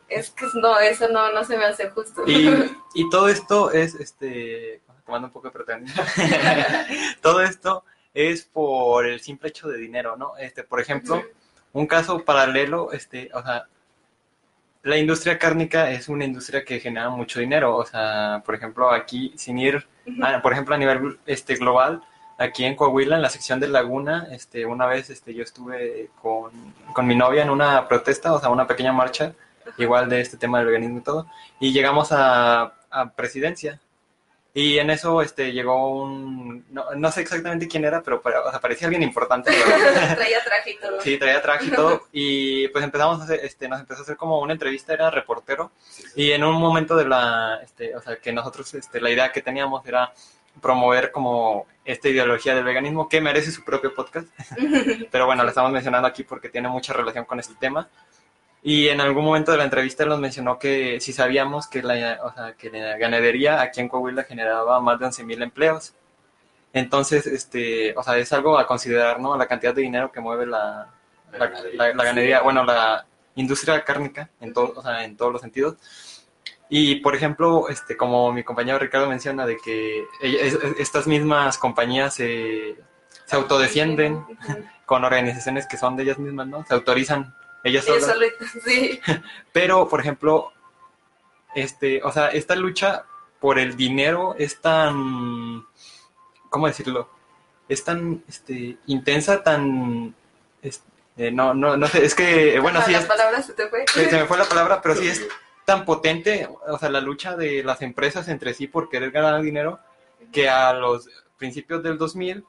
es 0.09 0.31
que 0.31 0.47
no, 0.55 0.79
eso 0.81 1.09
no, 1.09 1.33
no 1.33 1.45
se 1.45 1.57
me 1.57 1.65
hace 1.67 1.89
justo. 1.91 2.25
Y, 2.27 2.49
y 2.95 3.09
todo 3.11 3.29
esto 3.29 3.71
es, 3.71 3.95
este, 3.95 4.81
tomando 5.11 5.27
un 5.27 5.33
poco 5.33 5.49
de 5.49 5.53
proteína, 5.53 5.93
todo 7.21 7.43
esto 7.43 7.85
es 8.15 8.45
por 8.45 9.07
el 9.07 9.21
simple 9.21 9.49
hecho 9.49 9.67
de 9.69 9.77
dinero, 9.77 10.17
¿no? 10.17 10.37
Este, 10.37 10.63
por 10.63 10.81
ejemplo, 10.81 11.21
un 11.73 11.87
caso 11.89 12.25
paralelo, 12.25 12.93
este, 12.93 13.29
o 13.35 13.43
sea, 13.43 13.67
la 14.85 14.97
industria 14.97 15.37
cárnica 15.39 15.91
es 15.91 16.09
una 16.09 16.25
industria 16.25 16.65
que 16.65 16.79
genera 16.79 17.11
mucho 17.11 17.41
dinero, 17.41 17.77
o 17.77 17.85
sea, 17.85 18.41
por 18.47 18.55
ejemplo, 18.55 18.91
aquí, 18.91 19.33
sin 19.37 19.59
ir, 19.59 19.85
a- 20.23 20.41
por 20.43 20.53
ejemplo, 20.53 20.75
a 20.77 20.79
nivel 20.79 21.19
este, 21.27 21.57
global, 21.57 22.03
aquí 22.39 22.65
en 22.65 22.77
Coahuila, 22.77 23.17
en 23.17 23.23
la 23.23 23.31
sección 23.31 23.59
de 23.59 23.67
Laguna, 23.69 24.29
este, 24.31 24.65
una 24.65 24.87
vez 24.87 25.11
este, 25.11 25.35
yo 25.35 25.43
estuve 25.43 26.11
con, 26.23 26.53
con 26.95 27.05
mi 27.07 27.17
novia 27.17 27.43
en 27.43 27.51
una 27.51 27.89
protesta, 27.89 28.33
o 28.33 28.39
sea, 28.41 28.49
una 28.49 28.67
pequeña 28.69 28.93
marcha, 28.93 29.35
igual 29.77 30.09
de 30.09 30.21
este 30.21 30.37
tema 30.37 30.59
del 30.59 30.69
veganismo 30.69 30.99
y 30.99 31.03
todo, 31.03 31.27
y 31.59 31.73
llegamos 31.73 32.11
a, 32.13 32.75
a 32.91 33.11
presidencia. 33.11 33.79
Y 34.53 34.79
en 34.79 34.91
eso 34.91 35.23
este, 35.23 35.53
llegó 35.53 36.03
un, 36.03 36.65
no, 36.71 36.85
no 36.97 37.13
sé 37.13 37.21
exactamente 37.21 37.69
quién 37.69 37.85
era, 37.85 38.03
pero 38.03 38.21
para- 38.21 38.43
o 38.43 38.51
sea, 38.51 38.61
parecía 38.61 38.89
alguien 38.89 39.03
importante. 39.05 39.51
Traía 40.17 40.43
traje 40.45 40.71
y 40.73 40.77
todo. 40.79 41.01
Sí, 41.01 41.19
traía 41.19 41.41
traje 41.41 41.67
y 41.67 41.71
todo. 41.71 42.03
Y 42.13 42.67
pues 42.69 42.83
empezamos 42.83 43.21
a 43.21 43.25
hacer, 43.25 43.41
este, 43.45 43.69
nos 43.69 43.79
empezó 43.81 44.01
a 44.01 44.03
hacer 44.03 44.17
como 44.17 44.41
una 44.41 44.53
entrevista, 44.53 44.93
era 44.93 45.09
reportero. 45.11 45.71
Y 46.17 46.33
en 46.33 46.43
un 46.43 46.57
momento 46.57 46.97
de 46.97 47.05
la, 47.07 47.61
este, 47.63 47.95
o 47.95 48.03
sea, 48.03 48.17
que 48.17 48.33
nosotros, 48.33 48.75
este, 48.75 49.01
la 49.01 49.11
idea 49.11 49.31
que 49.31 49.41
teníamos 49.43 49.87
era 49.87 50.13
promover 50.61 51.13
como 51.13 51.67
esta 51.85 52.09
ideología 52.09 52.55
del 52.55 52.65
veganismo 52.65 53.09
que 53.09 53.21
merece 53.21 53.53
su 53.53 53.65
propio 53.65 53.95
podcast. 53.95 54.27
Pero 55.11 55.27
bueno, 55.27 55.45
la 55.45 55.51
estamos 55.51 55.71
mencionando 55.71 56.09
aquí 56.09 56.25
porque 56.25 56.49
tiene 56.49 56.69
mucha 56.69 56.93
relación 56.93 57.25
con 57.25 57.39
este 57.39 57.55
tema. 57.55 57.89
Y 58.63 58.89
en 58.89 59.01
algún 59.01 59.25
momento 59.25 59.53
de 59.53 59.59
la 59.59 59.65
entrevista 59.65 60.05
nos 60.05 60.21
mencionó 60.21 60.59
que 60.59 61.01
si 61.01 61.13
sabíamos 61.15 61.67
que 61.67 61.83
la, 61.83 62.19
o 62.23 62.33
sea, 62.35 62.53
que 62.55 62.69
la 62.71 62.99
ganadería 62.99 63.61
aquí 63.63 63.81
en 63.81 63.89
Coahuila 63.89 64.25
generaba 64.25 64.81
más 64.81 64.99
de 64.99 65.07
11.000 65.07 65.43
empleos. 65.43 65.95
Entonces, 66.73 67.27
este, 67.27 67.97
o 67.97 68.03
sea, 68.03 68.17
es 68.19 68.33
algo 68.33 68.59
a 68.59 68.67
considerar, 68.67 69.19
¿no? 69.19 69.37
La 69.37 69.47
cantidad 69.47 69.75
de 69.75 69.83
dinero 69.83 70.13
que 70.13 70.21
mueve 70.21 70.47
la, 70.47 70.89
La 71.33 71.39
la, 71.39 71.47
ganadería. 71.47 71.79
la- 71.79 71.95
la 71.95 72.05
ganadería, 72.05 72.41
bueno, 72.43 72.65
la 72.65 73.07
industria 73.35 73.83
cárnica 73.83 74.29
en, 74.41 74.53
todo, 74.53 74.75
o 74.77 74.83
sea, 74.83 75.05
en 75.05 75.17
todos 75.17 75.33
los 75.33 75.41
sentidos. 75.41 75.77
Y, 76.69 76.97
por 76.97 77.17
ejemplo, 77.17 77.69
este, 77.69 77.97
como 77.97 78.33
mi 78.33 78.45
compañero 78.45 78.79
Ricardo 78.79 79.09
menciona, 79.09 79.47
de 79.47 79.57
que 79.57 80.05
es- 80.23 80.59
estas 80.79 81.07
mismas 81.07 81.59
compañías 81.59 82.15
se, 82.15 82.77
se 83.25 83.37
autodefienden 83.37 84.25
con 84.87 85.03
organizaciones 85.05 85.67
que 85.67 85.77
son 85.79 85.97
de 85.97 86.03
ellas 86.05 86.19
mismas, 86.19 86.47
¿no? 86.47 86.65
Se 86.67 86.75
autorizan 86.75 87.35
Ellos 87.65 87.85
solas. 87.85 88.07
solitos, 88.07 88.49
sí. 88.65 89.01
Pero, 89.53 89.89
por 89.89 90.01
ejemplo, 90.01 90.53
este, 91.55 92.03
o 92.03 92.13
sea, 92.13 92.29
esta 92.29 92.55
lucha 92.57 93.05
por 93.41 93.59
el 93.59 93.77
dinero 93.77 94.35
es 94.39 94.61
tan, 94.61 95.65
¿cómo 96.49 96.67
decirlo? 96.67 97.09
Es 97.69 97.85
tan, 97.85 98.23
este, 98.29 98.77
intensa, 98.87 99.43
tan, 99.43 100.15
es- 100.63 100.83
eh, 101.17 101.31
no, 101.31 101.55
no, 101.55 101.77
no 101.77 101.87
sé, 101.89 102.05
es 102.05 102.15
que, 102.15 102.59
bueno, 102.61 102.79
Ajá, 102.79 102.87
sí, 102.87 102.93
las 102.93 103.03
es, 103.03 103.09
palabras 103.09 103.47
se 103.47 103.53
te 103.55 103.69
fue. 103.69 103.85
se 103.87 104.11
me 104.17 104.27
fue 104.27 104.39
la 104.39 104.45
palabra, 104.47 104.81
pero 104.83 104.95
sí 104.95 105.09
es, 105.09 105.27
tan 105.65 105.85
potente, 105.85 106.49
o 106.67 106.79
sea, 106.79 106.89
la 106.89 107.01
lucha 107.01 107.37
de 107.37 107.63
las 107.63 107.81
empresas 107.83 108.27
entre 108.29 108.55
sí 108.55 108.67
por 108.67 108.89
querer 108.89 109.11
ganar 109.13 109.41
dinero, 109.41 109.79
que 110.33 110.49
a 110.49 110.73
los 110.73 111.09
principios 111.37 111.83
del 111.83 111.97
2000, 111.97 112.45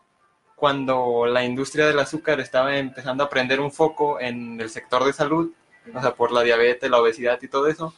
cuando 0.62 1.26
la 1.26 1.44
industria 1.44 1.88
del 1.88 1.98
azúcar 1.98 2.40
estaba 2.40 2.78
empezando 2.78 3.24
a 3.24 3.30
prender 3.32 3.60
un 3.60 3.72
foco 3.72 4.20
en 4.20 4.62
el 4.62 4.70
sector 4.70 5.04
de 5.04 5.12
salud, 5.12 5.52
o 5.92 6.00
sea, 6.00 6.14
por 6.14 6.32
la 6.32 6.44
diabetes, 6.44 6.88
la 6.88 7.00
obesidad 7.00 7.42
y 7.42 7.48
todo 7.48 7.66
eso, 7.68 7.96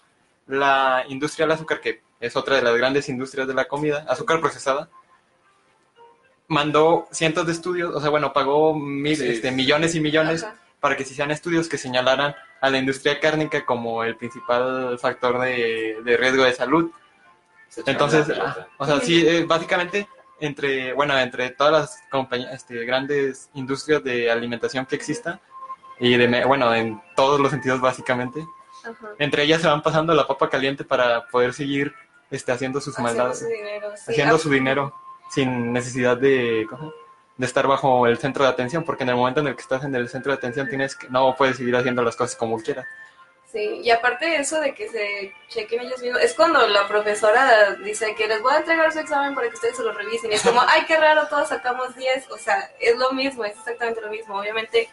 la 0.48 1.04
industria 1.10 1.46
del 1.46 1.56
azúcar, 1.56 1.82
que 1.82 2.02
es 2.22 2.38
otra 2.38 2.56
de 2.56 2.62
las 2.62 2.74
grandes 2.78 3.10
industrias 3.10 3.50
de 3.50 3.54
la 3.54 3.66
comida, 3.66 4.06
azúcar 4.08 4.40
procesada, 4.40 4.88
mandó 6.48 7.06
cientos 7.12 7.46
de 7.48 7.52
estudios, 7.52 7.94
o 7.94 8.00
sea, 8.00 8.10
bueno, 8.10 8.32
pagó 8.32 8.74
mil, 8.74 9.18
Sí. 9.18 9.28
este, 9.28 9.52
millones 9.52 9.94
y 9.96 10.00
millones 10.00 10.46
Ajá. 10.46 10.56
para 10.80 10.96
que 10.96 11.04
se 11.04 11.12
hicieran 11.12 11.32
estudios 11.32 11.68
que 11.68 11.78
señalaran 11.78 12.34
a 12.62 12.70
la 12.70 12.78
industria 12.78 13.20
cárnica 13.20 13.66
como 13.66 14.06
el 14.06 14.16
principal 14.16 14.98
factor 15.00 15.38
de, 15.42 15.98
de 16.02 16.16
riesgo 16.16 16.46
de 16.46 16.54
salud. 16.54 16.92
Se 17.68 17.84
Entonces, 17.92 18.30
ah, 18.40 18.68
o 18.78 18.86
sea, 18.86 19.02
sí, 19.02 19.28
eh, 19.28 19.44
básicamente 19.46 20.08
entre, 20.40 20.94
bueno, 20.94 21.18
entre 21.20 21.50
todas 21.52 21.74
las 21.74 22.02
compañías, 22.10 22.54
este, 22.54 22.84
grandes 22.86 23.50
industrias 23.54 24.04
de 24.04 24.30
alimentación 24.32 24.86
que 24.86 24.96
exista 24.96 25.40
y 26.00 26.18
de, 26.18 26.46
bueno, 26.46 26.74
en 26.74 27.02
todos 27.16 27.40
los 27.40 27.52
sentidos 27.52 27.80
básicamente, 27.80 28.46
Ajá. 28.84 29.10
entre 29.20 29.44
ellas 29.44 29.62
se 29.62 29.68
van 29.68 29.82
pasando 29.82 30.14
la 30.14 30.28
papa 30.28 30.50
caliente 30.50 30.84
para 30.84 31.28
poder 31.28 31.54
seguir, 31.54 31.94
este, 32.32 32.52
haciendo 32.52 32.82
sus 32.82 32.94
Haciendo 32.98 33.24
maldades, 33.24 33.40
su 33.40 33.48
dinero. 33.48 33.92
sí. 33.96 34.12
haciendo 34.12 34.36
Ah, 34.36 34.40
su 34.40 34.50
dinero 34.50 34.96
sin 35.30 35.72
necesidad 35.74 36.18
de, 36.18 36.68
de 37.38 37.46
estar 37.46 37.66
bajo 37.68 38.06
el 38.08 38.18
centro 38.18 38.44
de 38.44 38.50
atención, 38.50 38.84
porque 38.84 39.04
en 39.04 39.10
el 39.10 39.16
momento 39.16 39.40
en 39.40 39.48
el 39.48 39.56
que 39.56 39.62
estás 39.62 39.84
en 39.84 39.96
el 39.96 40.10
centro 40.10 40.32
de 40.32 40.38
atención 40.38 40.68
tienes 40.68 40.96
que, 40.96 41.08
no 41.10 41.36
puedes 41.36 41.58
seguir 41.58 41.76
haciendo 41.76 42.02
las 42.04 42.16
cosas 42.16 42.36
como 42.36 42.58
quieras. 42.60 42.86
Sí, 43.54 43.82
y 43.84 43.92
aparte 43.92 44.26
de 44.26 44.38
eso 44.38 44.60
de 44.60 44.74
que 44.74 44.90
se 44.90 45.32
chequen 45.48 45.82
ellos 45.82 46.02
mismos, 46.02 46.24
es 46.24 46.34
cuando 46.34 46.68
la 46.68 46.88
profesora 46.88 47.76
dice 47.76 48.16
que 48.16 48.28
les 48.28 48.42
voy 48.42 48.52
a 48.52 48.58
entregar 48.58 48.92
su 48.92 48.98
examen 48.98 49.36
para 49.36 49.48
que 49.48 49.54
ustedes 49.54 49.78
se 49.78 49.84
lo 49.84 49.94
revisen. 49.94 50.32
Y 50.32 50.34
es 50.34 50.42
como, 50.42 50.60
ay, 50.68 50.86
qué 50.88 50.98
raro, 50.98 51.28
todos 51.28 51.50
sacamos 51.50 51.96
10. 51.96 52.32
O 52.32 52.38
sea, 52.40 52.72
es 52.80 52.98
lo 52.98 53.12
mismo, 53.12 53.46
es 53.46 53.56
exactamente 53.56 54.02
lo 54.02 54.10
mismo. 54.10 54.40
Obviamente, 54.40 54.90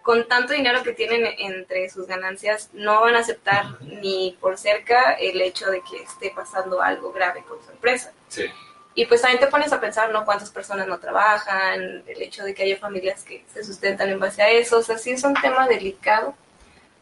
con 0.00 0.26
tanto 0.26 0.54
dinero 0.54 0.82
que 0.82 0.94
tienen 0.94 1.26
entre 1.36 1.90
sus 1.90 2.06
ganancias, 2.06 2.70
no 2.72 3.02
van 3.02 3.14
a 3.14 3.18
aceptar 3.18 3.66
ni 3.82 4.38
por 4.40 4.56
cerca 4.56 5.12
el 5.12 5.38
hecho 5.42 5.70
de 5.70 5.82
que 5.82 6.02
esté 6.02 6.32
pasando 6.34 6.80
algo 6.80 7.12
grave 7.12 7.44
con 7.46 7.62
su 7.62 7.72
empresa. 7.72 8.10
Sí. 8.28 8.46
Y 8.94 9.04
pues 9.04 9.20
también 9.20 9.40
te 9.40 9.48
pones 9.48 9.70
a 9.74 9.80
pensar, 9.82 10.08
¿no? 10.08 10.24
Cuántas 10.24 10.50
personas 10.50 10.88
no 10.88 10.98
trabajan, 10.98 12.04
el 12.06 12.22
hecho 12.22 12.42
de 12.42 12.54
que 12.54 12.62
haya 12.62 12.78
familias 12.78 13.22
que 13.22 13.44
se 13.52 13.62
sustentan 13.62 14.08
en 14.08 14.18
base 14.18 14.40
a 14.40 14.48
eso. 14.48 14.78
O 14.78 14.82
sea, 14.82 14.96
sí 14.96 15.10
es 15.10 15.22
un 15.24 15.34
tema 15.34 15.68
delicado, 15.68 16.34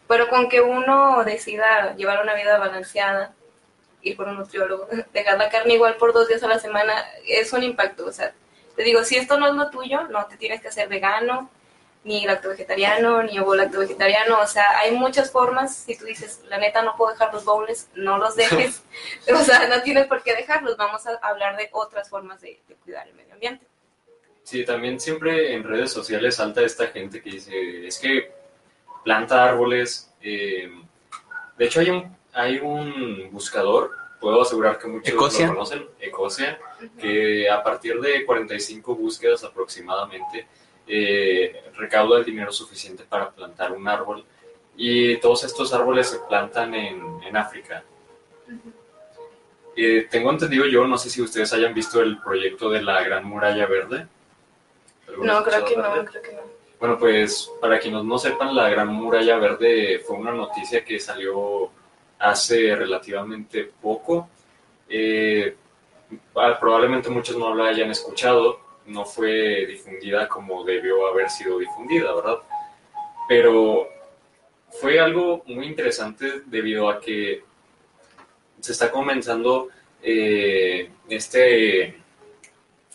pero 0.06 0.28
con 0.28 0.48
que 0.48 0.60
uno 0.60 1.24
decida 1.24 1.94
llevar 1.96 2.22
una 2.22 2.34
vida 2.34 2.58
balanceada, 2.58 3.34
ir 4.02 4.16
con 4.16 4.28
un 4.28 4.36
nutriólogo, 4.36 4.88
dejar 5.12 5.38
la 5.38 5.48
carne 5.48 5.74
igual 5.74 5.96
por 5.96 6.12
dos 6.12 6.28
días 6.28 6.42
a 6.42 6.48
la 6.48 6.58
semana, 6.58 7.04
es 7.26 7.52
un 7.52 7.62
impacto. 7.62 8.06
O 8.06 8.12
sea, 8.12 8.34
te 8.76 8.82
digo, 8.82 9.04
si 9.04 9.16
esto 9.16 9.38
no 9.38 9.46
es 9.46 9.54
lo 9.54 9.70
tuyo, 9.70 10.04
no 10.08 10.26
te 10.26 10.36
tienes 10.36 10.60
que 10.60 10.68
hacer 10.68 10.88
vegano, 10.88 11.50
ni 12.04 12.26
lacto 12.26 12.50
vegetariano, 12.50 13.22
ni 13.22 13.38
ovo 13.38 13.54
lacto 13.54 13.80
vegetariano. 13.80 14.40
O 14.40 14.46
sea, 14.46 14.78
hay 14.78 14.92
muchas 14.92 15.30
formas. 15.30 15.74
Si 15.74 15.96
tú 15.96 16.04
dices, 16.04 16.42
la 16.48 16.58
neta, 16.58 16.82
no 16.82 16.96
puedo 16.96 17.12
dejar 17.12 17.32
los 17.32 17.44
bowls, 17.44 17.88
no 17.94 18.18
los 18.18 18.36
dejes. 18.36 18.82
o 19.34 19.38
sea, 19.38 19.68
no 19.68 19.82
tienes 19.82 20.06
por 20.06 20.22
qué 20.22 20.34
dejarlos. 20.34 20.76
Vamos 20.76 21.06
a 21.06 21.18
hablar 21.22 21.56
de 21.56 21.70
otras 21.72 22.10
formas 22.10 22.42
de, 22.42 22.60
de 22.68 22.74
cuidar 22.74 23.08
el 23.08 23.14
medio 23.14 23.32
ambiente. 23.32 23.66
Sí, 24.42 24.62
también 24.66 25.00
siempre 25.00 25.54
en 25.54 25.64
redes 25.64 25.90
sociales 25.90 26.36
salta 26.36 26.60
esta 26.60 26.88
gente 26.88 27.22
que 27.22 27.30
dice, 27.30 27.86
es 27.86 27.98
que 27.98 28.30
planta 29.04 29.44
árboles. 29.44 30.12
eh, 30.20 30.70
de 31.56 31.64
hecho, 31.64 31.80
hay 31.80 31.90
un, 31.90 32.16
hay 32.32 32.58
un 32.58 33.28
buscador, 33.30 33.92
puedo 34.20 34.42
asegurar 34.42 34.78
que 34.78 34.88
muchos 34.88 35.08
Ecosia. 35.14 35.46
lo 35.46 35.52
conocen, 35.54 35.86
Ecosia, 36.00 36.58
que 36.98 37.48
a 37.48 37.62
partir 37.62 38.00
de 38.00 38.24
45 38.24 38.96
búsquedas 38.96 39.44
aproximadamente 39.44 40.48
eh, 40.86 41.62
recauda 41.76 42.18
el 42.18 42.24
dinero 42.24 42.50
suficiente 42.50 43.04
para 43.04 43.30
plantar 43.30 43.72
un 43.72 43.86
árbol. 43.86 44.24
Y 44.76 45.18
todos 45.18 45.44
estos 45.44 45.72
árboles 45.72 46.08
se 46.08 46.18
plantan 46.28 46.74
en, 46.74 47.22
en 47.22 47.36
África. 47.36 47.84
Eh, 49.76 50.06
tengo 50.10 50.30
entendido 50.30 50.66
yo, 50.66 50.86
no 50.86 50.98
sé 50.98 51.10
si 51.10 51.20
ustedes 51.20 51.52
hayan 51.52 51.74
visto 51.74 52.00
el 52.00 52.20
proyecto 52.20 52.70
de 52.70 52.82
la 52.82 53.02
Gran 53.02 53.24
Muralla 53.24 53.66
Verde. 53.66 54.06
¿Alguno 55.08 55.32
No, 55.32 55.44
creo 55.44 55.64
que 55.64 55.70
escuchado 55.72 55.96
no, 55.96 56.04
creo 56.04 56.22
que 56.22 56.32
no. 56.32 56.40
Bueno, 56.84 56.98
pues 56.98 57.50
para 57.62 57.80
quienes 57.80 58.04
no 58.04 58.18
sepan, 58.18 58.54
la 58.54 58.68
Gran 58.68 58.88
Muralla 58.88 59.38
Verde 59.38 60.00
fue 60.00 60.18
una 60.18 60.32
noticia 60.32 60.84
que 60.84 61.00
salió 61.00 61.70
hace 62.18 62.76
relativamente 62.76 63.72
poco. 63.80 64.28
Eh, 64.86 65.56
ah, 66.36 66.58
probablemente 66.60 67.08
muchos 67.08 67.38
no 67.38 67.54
la 67.54 67.68
hayan 67.68 67.90
escuchado, 67.90 68.60
no 68.84 69.06
fue 69.06 69.64
difundida 69.64 70.28
como 70.28 70.62
debió 70.62 71.06
haber 71.06 71.30
sido 71.30 71.58
difundida, 71.58 72.14
¿verdad? 72.14 72.40
Pero 73.26 73.88
fue 74.68 75.00
algo 75.00 75.42
muy 75.46 75.64
interesante 75.64 76.42
debido 76.44 76.90
a 76.90 77.00
que 77.00 77.44
se 78.60 78.72
está 78.72 78.90
comenzando 78.90 79.68
eh, 80.02 80.90
este, 81.08 81.96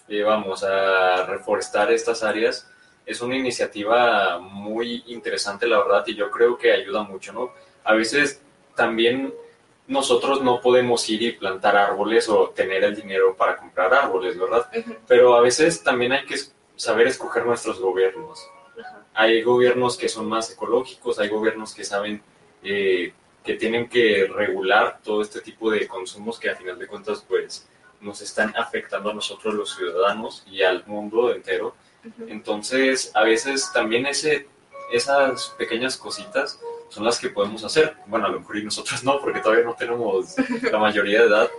eh, 0.10 0.21
vamos, 0.23 0.63
a 0.63 1.25
reforestar 1.25 1.91
estas 1.91 2.21
áreas. 2.21 2.69
Es 3.10 3.22
una 3.22 3.36
iniciativa 3.36 4.38
muy 4.38 5.04
interesante, 5.08 5.65
la 5.67 5.80
verdad, 5.80 6.04
y 6.06 6.15
yo 6.15 6.30
creo 6.30 6.58
que 6.58 6.72
ayuda 6.72 7.02
mucho, 7.02 7.34
¿no? 7.34 7.52
A 7.84 7.93
veces 7.93 8.41
también 8.76 9.34
nosotros 9.88 10.43
no 10.43 10.62
podemos 10.62 11.10
ir 11.10 11.24
y 11.24 11.32
plantar 11.32 11.76
árboles 11.76 12.30
o 12.30 12.52
tener 12.52 12.84
el 12.84 12.95
dinero 12.95 13.36
para 13.36 13.58
comprar 13.58 13.91
árboles, 13.91 14.38
¿verdad? 14.38 14.69
Pero 15.08 15.34
a 15.34 15.41
veces 15.41 15.84
también 15.84 16.12
hay 16.12 16.26
que 16.26 16.36
saber 16.76 17.08
escoger 17.08 17.45
nuestros 17.45 17.80
gobiernos. 17.80 18.48
Hay 19.15 19.41
gobiernos 19.41 19.98
que 19.98 20.08
son 20.08 20.30
más 20.30 20.52
ecológicos, 20.52 21.17
hay 21.17 21.30
gobiernos 21.30 21.74
que 21.74 21.84
saben 21.84 22.22
eh, 22.63 23.12
que 23.43 23.56
tienen 23.56 23.89
que 23.89 24.30
regular 24.32 25.00
todo 25.04 25.24
este 25.24 25.41
tipo 25.41 25.72
de 25.72 25.88
consumos 25.88 26.39
que 26.39 26.52
a 26.52 26.56
final 26.56 26.78
de 26.78 26.86
cuentas 26.86 27.26
pues 27.28 27.67
nos 28.00 28.22
están 28.22 28.54
afectando 28.56 29.10
a 29.10 29.13
nosotros 29.13 29.56
los 29.56 29.76
ciudadanos 29.76 30.45
y 30.45 30.62
al 30.62 30.86
mundo 30.86 31.34
entero. 31.34 31.74
Entonces, 32.28 33.12
a 33.14 33.24
veces 33.24 33.72
también 33.74 34.06
ese, 34.06 34.48
esas 34.92 35.50
pequeñas 35.58 35.98
cositas 35.98 36.60
son 36.90 37.06
las 37.06 37.20
que 37.20 37.30
podemos 37.30 37.64
hacer. 37.64 37.96
Bueno, 38.08 38.26
a 38.26 38.30
lo 38.30 38.40
mejor 38.40 38.58
y 38.58 38.64
nosotros 38.64 39.04
no, 39.04 39.20
porque 39.20 39.40
todavía 39.40 39.66
no 39.66 39.76
tenemos 39.76 40.36
la 40.72 40.80
mayoría 40.80 41.22
de 41.22 41.28
edad, 41.28 41.50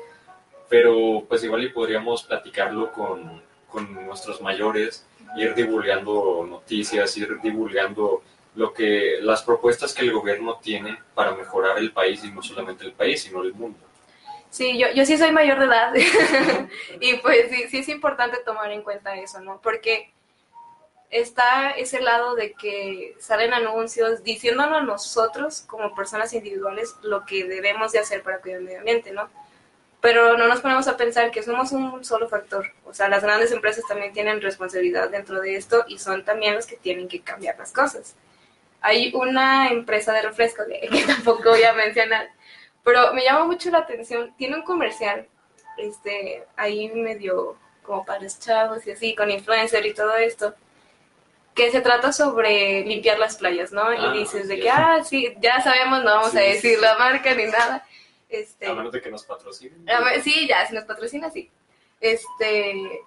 pero 0.68 1.24
pues 1.28 1.44
igual 1.44 1.64
y 1.64 1.68
podríamos 1.68 2.22
platicarlo 2.24 2.92
con, 2.92 3.42
con 3.68 4.06
nuestros 4.06 4.40
mayores, 4.40 5.06
ir 5.36 5.54
divulgando 5.54 6.46
noticias, 6.48 7.16
ir 7.16 7.40
divulgando 7.40 8.22
lo 8.56 8.72
que 8.72 9.18
las 9.22 9.42
propuestas 9.42 9.94
que 9.94 10.02
el 10.02 10.12
gobierno 10.12 10.58
tiene 10.60 10.98
para 11.14 11.34
mejorar 11.34 11.78
el 11.78 11.92
país 11.92 12.24
y 12.24 12.32
no 12.32 12.42
solamente 12.42 12.84
el 12.84 12.92
país, 12.92 13.22
sino 13.22 13.42
el 13.42 13.54
mundo. 13.54 13.78
Sí, 14.50 14.76
yo, 14.76 14.88
yo 14.92 15.06
sí 15.06 15.16
soy 15.16 15.30
mayor 15.30 15.60
de 15.60 15.66
edad 15.66 15.94
y 17.00 17.14
pues 17.18 17.48
sí, 17.50 17.68
sí 17.68 17.78
es 17.78 17.88
importante 17.88 18.38
tomar 18.44 18.72
en 18.72 18.82
cuenta 18.82 19.14
eso, 19.14 19.40
¿no? 19.40 19.60
Porque 19.62 20.10
está 21.10 21.70
ese 21.70 22.00
lado 22.00 22.34
de 22.36 22.52
que 22.52 23.16
salen 23.18 23.52
anuncios 23.52 24.22
diciéndonos 24.22 24.84
nosotros 24.84 25.62
como 25.66 25.94
personas 25.94 26.32
individuales 26.32 26.94
lo 27.02 27.26
que 27.26 27.44
debemos 27.44 27.92
de 27.92 27.98
hacer 27.98 28.22
para 28.22 28.38
cuidar 28.38 28.58
el 28.58 28.64
medio 28.64 28.78
ambiente, 28.78 29.10
¿no? 29.10 29.28
Pero 30.00 30.38
no 30.38 30.46
nos 30.46 30.60
ponemos 30.60 30.88
a 30.88 30.96
pensar 30.96 31.30
que 31.30 31.42
somos 31.42 31.72
un 31.72 32.04
solo 32.04 32.28
factor. 32.28 32.72
O 32.86 32.94
sea, 32.94 33.08
las 33.08 33.22
grandes 33.22 33.52
empresas 33.52 33.84
también 33.86 34.12
tienen 34.12 34.40
responsabilidad 34.40 35.10
dentro 35.10 35.40
de 35.40 35.56
esto 35.56 35.84
y 35.88 35.98
son 35.98 36.24
también 36.24 36.54
los 36.54 36.66
que 36.66 36.76
tienen 36.76 37.08
que 37.08 37.20
cambiar 37.20 37.58
las 37.58 37.72
cosas. 37.72 38.14
Hay 38.80 39.12
una 39.14 39.68
empresa 39.68 40.12
de 40.12 40.22
refrescos 40.22 40.66
que, 40.90 41.04
tampoco 41.06 41.50
voy 41.50 41.64
a 41.64 41.74
mencionar, 41.74 42.30
pero 42.84 43.12
me 43.12 43.24
llama 43.24 43.44
mucho 43.44 43.70
la 43.70 43.78
atención. 43.78 44.32
Tiene 44.38 44.56
un 44.56 44.62
comercial, 44.62 45.26
este, 45.76 46.44
ahí 46.56 46.88
medio 46.90 47.56
como 47.82 48.04
para 48.04 48.22
los 48.22 48.38
chavos 48.38 48.86
y 48.86 48.92
así, 48.92 49.14
con 49.14 49.30
influencer 49.30 49.84
y 49.84 49.92
todo 49.92 50.16
esto, 50.16 50.54
que 51.60 51.70
se 51.70 51.80
trata 51.82 52.10
sobre 52.12 52.82
limpiar 52.86 53.18
las 53.18 53.36
playas, 53.36 53.70
¿no? 53.70 53.82
Ah, 53.82 53.94
y 54.14 54.18
dices 54.18 54.48
de 54.48 54.58
que, 54.58 54.70
ah, 54.70 55.02
sí, 55.04 55.34
ya 55.40 55.60
sabemos, 55.60 56.02
no 56.02 56.10
vamos 56.10 56.30
Sí, 56.30 56.38
a 56.38 56.40
decir 56.40 56.76
sí. 56.76 56.80
la 56.80 56.96
marca 56.96 57.34
ni 57.34 57.44
nada. 57.46 57.86
Este, 58.30 58.66
A 58.68 58.74
menos 58.74 58.92
de 58.92 59.02
que 59.02 59.10
nos 59.10 59.24
patrocinen. 59.24 59.84
sí, 60.24 60.46
ya, 60.48 60.66
si 60.66 60.74
nos 60.74 60.84
patrocina, 60.84 61.30
sí. 61.30 61.50
Este, 62.00 63.02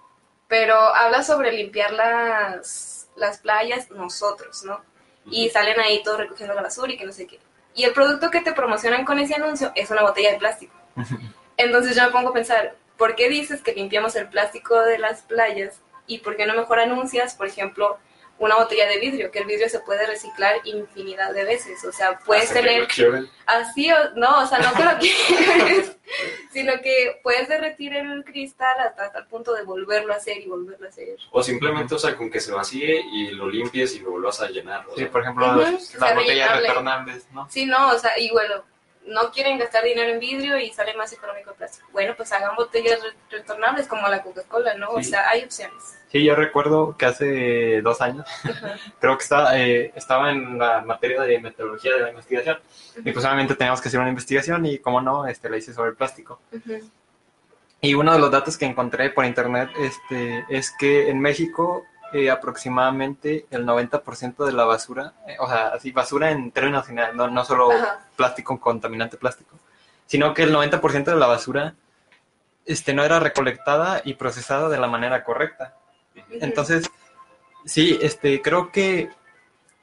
pero 0.46 0.76
habla 0.76 1.24
sobre 1.24 1.50
limpiar 1.52 1.92
las, 1.92 3.08
las 3.16 3.38
playas 3.38 3.90
nosotros, 3.90 4.62
¿no? 4.64 4.80
Y 5.26 5.48
salen 5.50 5.80
ahí 5.80 6.02
todos 6.04 6.18
recogiendo 6.18 6.54
la 6.54 6.62
basura 6.62 6.92
y 6.92 6.96
que 6.96 7.06
no 7.06 7.12
sé 7.12 7.26
qué. 7.26 7.40
Y 7.74 7.82
el 7.84 7.92
producto 7.92 8.30
que 8.30 8.40
te 8.40 8.52
promocionan 8.52 9.04
con 9.04 9.18
ese 9.18 9.34
anuncio 9.34 9.72
es 9.74 9.90
una 9.90 10.02
botella 10.02 10.30
de 10.32 10.38
plástico. 10.38 10.74
Entonces 11.56 11.96
yo 11.96 12.04
me 12.04 12.10
pongo 12.10 12.28
a 12.28 12.32
pensar, 12.34 12.76
¿por 12.96 13.16
qué 13.16 13.28
dices 13.28 13.62
que 13.62 13.72
limpiamos 13.72 14.14
el 14.16 14.28
plástico 14.28 14.80
de 14.82 14.98
las 14.98 15.22
playas? 15.22 15.80
¿Y 16.06 16.18
por 16.18 16.36
qué 16.36 16.46
no 16.46 16.54
mejor 16.54 16.78
anuncias, 16.78 17.34
por 17.34 17.46
ejemplo, 17.48 17.98
una 18.38 18.56
botella 18.56 18.86
de 18.88 18.98
vidrio, 18.98 19.30
que 19.30 19.38
el 19.38 19.46
vidrio 19.46 19.68
se 19.68 19.80
puede 19.80 20.06
reciclar 20.06 20.56
infinidad 20.64 21.32
de 21.32 21.44
veces, 21.44 21.84
o 21.84 21.92
sea, 21.92 22.18
puedes 22.18 22.44
Hasta 22.44 22.60
que 22.62 22.66
tener 22.66 22.88
lo 23.20 23.28
así, 23.46 23.90
o, 23.92 23.96
no, 24.16 24.42
o 24.42 24.46
sea, 24.46 24.58
no 24.58 24.72
que 24.74 24.82
lo 24.84 24.98
quieres, 24.98 25.96
sino 26.52 26.72
que 26.82 27.20
puedes 27.22 27.48
derretir 27.48 27.94
el 27.94 28.24
cristal 28.24 28.78
hasta, 28.80 29.04
hasta 29.04 29.18
el 29.20 29.26
punto 29.26 29.52
de 29.54 29.62
volverlo 29.62 30.12
a 30.12 30.16
hacer 30.16 30.38
y 30.38 30.46
volverlo 30.46 30.86
a 30.86 30.88
hacer. 30.88 31.16
O 31.30 31.42
simplemente, 31.42 31.94
o 31.94 31.98
sea, 31.98 32.16
con 32.16 32.30
que 32.30 32.40
se 32.40 32.52
vacíe 32.52 33.02
y 33.12 33.30
lo 33.30 33.48
limpies 33.48 33.94
y 33.94 34.00
lo 34.00 34.10
vuelvas 34.12 34.40
a 34.40 34.48
llenar. 34.48 34.84
o 34.88 34.94
Sí, 34.94 35.02
sea. 35.02 35.10
por 35.10 35.22
ejemplo, 35.22 35.46
las 35.56 35.70
botellas 35.70 36.16
rellenable. 36.16 36.68
retornables, 36.68 37.26
¿no? 37.32 37.48
Sí, 37.50 37.66
no, 37.66 37.90
o 37.92 37.98
sea, 37.98 38.18
y 38.18 38.30
bueno, 38.30 38.64
no 39.06 39.30
quieren 39.32 39.58
gastar 39.58 39.84
dinero 39.84 40.10
en 40.12 40.18
vidrio 40.18 40.58
y 40.58 40.70
sale 40.70 40.94
más 40.94 41.12
económico 41.12 41.50
el 41.50 41.56
plástico. 41.56 41.86
Bueno, 41.92 42.14
pues 42.16 42.32
hagan 42.32 42.56
botellas 42.56 43.00
re- 43.02 43.38
retornables 43.38 43.86
como 43.86 44.08
la 44.08 44.22
Coca-Cola, 44.22 44.74
¿no? 44.74 44.90
O 44.90 45.02
sea, 45.02 45.28
hay 45.28 45.44
opciones. 45.44 45.98
Sí, 46.10 46.24
yo 46.24 46.34
recuerdo 46.34 46.96
que 46.96 47.06
hace 47.06 47.82
dos 47.82 48.00
años, 48.00 48.26
creo 49.00 49.16
que 49.18 49.22
estaba, 49.22 49.58
eh, 49.58 49.92
estaba 49.96 50.30
en 50.30 50.58
la 50.58 50.80
materia 50.82 51.22
de 51.22 51.40
metodología 51.40 51.94
de 51.94 52.00
la 52.02 52.10
investigación 52.10 52.58
y 52.96 53.12
pues 53.12 53.24
obviamente 53.24 53.56
teníamos 53.56 53.80
que 53.80 53.88
hacer 53.88 54.00
una 54.00 54.08
investigación 54.10 54.64
y 54.64 54.78
como 54.78 55.00
no, 55.00 55.26
este, 55.26 55.50
la 55.50 55.56
hice 55.56 55.74
sobre 55.74 55.90
el 55.90 55.96
plástico. 55.96 56.40
Y 57.80 57.94
uno 57.94 58.12
de 58.14 58.18
los 58.18 58.30
datos 58.30 58.56
que 58.56 58.64
encontré 58.64 59.10
por 59.10 59.24
internet 59.26 59.68
este, 59.78 60.44
es 60.48 60.72
que 60.78 61.10
en 61.10 61.20
México 61.20 61.84
eh, 62.14 62.30
aproximadamente 62.30 63.46
el 63.50 63.66
90% 63.66 64.44
de 64.46 64.52
la 64.52 64.64
basura, 64.64 65.14
eh, 65.26 65.34
o 65.40 65.48
sea, 65.48 65.70
así 65.70 65.90
basura 65.90 66.30
en 66.30 66.52
términos 66.52 66.86
generales, 66.86 67.16
no, 67.16 67.26
no 67.26 67.44
solo 67.44 67.72
Ajá. 67.72 68.06
plástico, 68.14 68.60
contaminante 68.60 69.16
plástico, 69.16 69.58
sino 70.06 70.32
que 70.32 70.44
el 70.44 70.54
90% 70.54 71.06
de 71.06 71.16
la 71.16 71.26
basura 71.26 71.74
este, 72.66 72.94
no 72.94 73.02
era 73.02 73.18
recolectada 73.18 74.00
y 74.04 74.14
procesada 74.14 74.68
de 74.68 74.78
la 74.78 74.86
manera 74.86 75.24
correcta. 75.24 75.74
Entonces, 76.30 76.88
sí, 77.64 77.98
este, 78.00 78.40
creo 78.40 78.70
que 78.70 79.10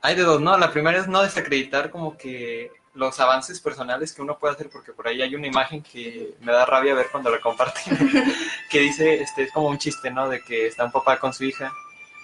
hay 0.02 0.16
de 0.16 0.24
dos, 0.24 0.40
¿no? 0.40 0.58
La 0.58 0.72
primera 0.72 1.00
es 1.00 1.10
no 1.10 1.22
desacreditar 1.24 1.90
como 1.90 2.16
que 2.16 2.72
los 2.94 3.20
avances 3.20 3.60
personales 3.60 4.14
que 4.14 4.22
uno 4.22 4.40
puede 4.40 4.54
hacer, 4.54 4.70
porque 4.70 4.94
por 4.94 5.06
ahí 5.06 5.22
hay 5.22 5.36
una 5.36 5.48
imagen 5.48 5.84
que 5.84 6.34
me 6.40 6.54
da 6.54 6.66
rabia 6.66 6.96
ver 6.96 7.08
cuando 7.12 7.30
la 7.30 7.42
comparten, 7.42 7.98
que 8.70 8.80
dice, 8.80 9.22
este, 9.22 9.44
es 9.44 9.52
como 9.52 9.68
un 9.68 9.78
chiste, 9.78 10.10
¿no? 10.10 10.30
De 10.30 10.42
que 10.42 10.68
está 10.68 10.86
un 10.86 10.94
papá 10.94 11.20
con 11.20 11.34
su 11.34 11.44
hija 11.44 11.74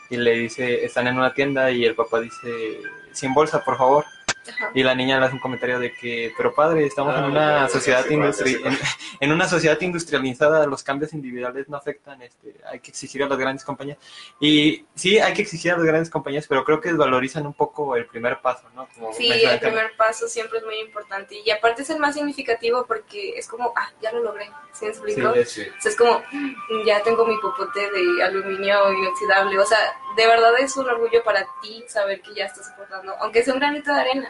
y 0.09 0.17
le 0.17 0.33
dice, 0.33 0.85
están 0.85 1.07
en 1.07 1.17
una 1.17 1.33
tienda 1.33 1.71
y 1.71 1.85
el 1.85 1.95
papá 1.95 2.19
dice, 2.19 2.81
sin 3.11 3.33
bolsa, 3.33 3.63
por 3.63 3.77
favor. 3.77 4.05
Ajá. 4.49 4.71
Y 4.73 4.83
la 4.83 4.95
niña 4.95 5.19
le 5.19 5.25
hace 5.25 5.35
un 5.35 5.39
comentario 5.41 5.79
de 5.79 5.93
que, 5.93 6.33
pero 6.37 6.53
padre, 6.53 6.85
estamos 6.85 7.13
Ah, 7.15 7.19
en 7.19 7.23
ya, 7.25 7.29
una 7.31 7.61
ya, 7.63 7.69
sociedad 7.69 8.03
sé 8.05 8.13
industri- 8.15 8.65
en, 8.65 8.77
en 9.19 9.31
una 9.31 9.47
sociedad 9.47 9.79
industrializada, 9.81 10.65
los 10.67 10.83
cambios 10.83 11.13
individuales 11.13 11.67
no 11.69 11.77
afectan, 11.77 12.21
este, 12.21 12.55
hay 12.71 12.79
que 12.79 12.91
exigir 12.91 13.23
a 13.23 13.27
las 13.27 13.37
grandes 13.37 13.63
compañías. 13.65 13.97
Y 14.39 14.85
sí, 14.95 15.19
hay 15.19 15.33
que 15.33 15.41
exigir 15.41 15.71
a 15.71 15.77
las 15.77 15.85
grandes 15.85 16.09
compañías, 16.09 16.45
pero 16.47 16.63
creo 16.63 16.79
que 16.81 16.89
desvalorizan 16.89 17.45
un 17.45 17.53
poco 17.53 17.95
el 17.95 18.05
primer 18.05 18.39
paso, 18.41 18.63
¿no? 18.75 18.87
Como 18.95 19.13
Sí, 19.13 19.29
el 19.31 19.59
primer 19.59 19.95
paso 19.97 20.27
siempre 20.27 20.59
es 20.59 20.65
muy 20.65 20.79
importante. 20.79 21.35
Y 21.45 21.49
aparte 21.51 21.81
es 21.81 21.89
el 21.89 21.99
más 21.99 22.15
significativo 22.15 22.85
porque 22.85 23.37
es 23.37 23.47
como, 23.47 23.73
ah, 23.75 23.89
ya 24.01 24.11
lo 24.11 24.23
logré. 24.23 24.49
¿Sí 24.73 24.85
me 24.85 24.91
explico? 24.91 25.33
Sí, 25.33 25.39
es- 25.39 25.51
Sí. 25.51 25.61
O 25.77 25.81
sea, 25.81 25.91
es 25.91 25.97
como, 25.97 26.21
"Mm, 26.31 26.85
ya 26.85 27.01
tengo 27.01 27.25
mi 27.25 27.35
popote 27.39 27.79
de 27.79 28.23
aluminio 28.23 28.91
inoxidable. 28.93 29.57
O 29.57 29.65
sea, 29.65 29.77
de 30.17 30.27
verdad 30.27 30.53
es 30.59 30.75
un 30.75 30.89
orgullo 30.89 31.23
para 31.23 31.45
ti 31.61 31.85
saber 31.87 32.21
que 32.21 32.33
ya 32.33 32.45
estás 32.45 32.69
aportando, 32.71 33.15
aunque 33.19 33.43
sea 33.43 33.53
un 33.53 33.59
granito 33.59 33.93
de 33.93 34.01
arena. 34.01 34.29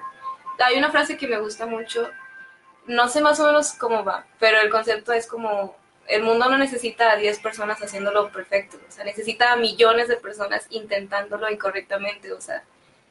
Hay 0.60 0.78
una 0.78 0.92
frase 0.92 1.18
que 1.18 1.28
me 1.28 1.40
gusta 1.40 1.66
mucho, 1.66 2.10
no 2.86 3.08
sé 3.10 3.22
más 3.22 3.40
o 3.40 3.46
menos 3.46 3.74
cómo 3.74 4.04
va, 4.04 4.26
pero 4.40 4.60
el 4.60 4.70
concepto 4.70 5.14
es 5.14 5.28
como, 5.28 5.76
el 6.08 6.24
mundo 6.24 6.50
no 6.50 6.58
necesita 6.58 7.12
a 7.12 7.16
10 7.16 7.40
personas 7.40 7.82
haciéndolo 7.82 8.32
perfecto, 8.32 8.78
o 8.88 8.92
sea, 8.92 9.04
necesita 9.04 9.52
a 9.54 9.56
millones 9.58 10.08
de 10.08 10.18
personas 10.18 10.68
intentándolo 10.70 11.50
incorrectamente, 11.50 12.32
o 12.32 12.42
sea, 12.42 12.64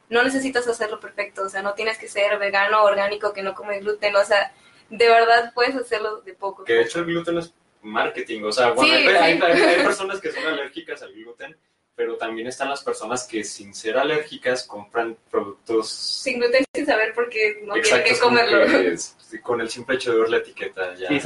no 0.09 0.23
necesitas 0.23 0.67
hacerlo 0.67 0.99
perfecto, 0.99 1.43
o 1.43 1.49
sea, 1.49 1.61
no 1.61 1.73
tienes 1.73 1.97
que 1.97 2.07
ser 2.07 2.37
vegano, 2.39 2.83
orgánico, 2.83 3.33
que 3.33 3.43
no 3.43 3.53
come 3.53 3.79
gluten, 3.79 4.15
o 4.15 4.23
sea, 4.23 4.51
de 4.89 5.07
verdad 5.09 5.51
puedes 5.53 5.75
hacerlo 5.75 6.21
de 6.21 6.33
poco. 6.33 6.63
Que 6.63 6.73
de 6.73 6.81
hecho 6.83 6.99
el 6.99 7.05
gluten 7.05 7.37
es 7.39 7.53
marketing, 7.81 8.43
o 8.43 8.51
sea, 8.51 8.71
bueno, 8.71 8.89
Sí, 8.97 9.07
hay, 9.07 9.15
hay- 9.15 9.37
sí. 9.37 9.43
hay- 9.43 9.61
hay 9.61 9.83
personas 9.83 10.19
que 10.19 10.31
son 10.31 10.45
alérgicas 10.45 11.01
al 11.01 11.13
gluten, 11.13 11.55
pero 11.97 12.15
también 12.15 12.47
están 12.47 12.69
las 12.69 12.83
personas 12.83 13.25
que 13.25 13.43
sin 13.43 13.73
ser 13.73 13.97
alérgicas 13.97 14.63
compran 14.67 15.17
productos 15.31 15.89
Sin 15.89 16.39
gluten 16.39 16.63
sin 16.73 16.85
saber 16.85 17.11
por 17.15 17.27
qué 17.27 17.59
no 17.65 17.73
tienen 17.73 18.03
que 18.03 18.17
comerlo. 18.19 18.65
que 18.67 18.87
es- 18.93 19.15
con 19.41 19.59
el 19.59 19.69
simple 19.69 19.95
hecho 19.95 20.13
de 20.13 20.19
ver 20.21 20.29
la 20.29 20.37
etiqueta 20.37 20.93
ya 20.93 21.09
Sí. 21.09 21.19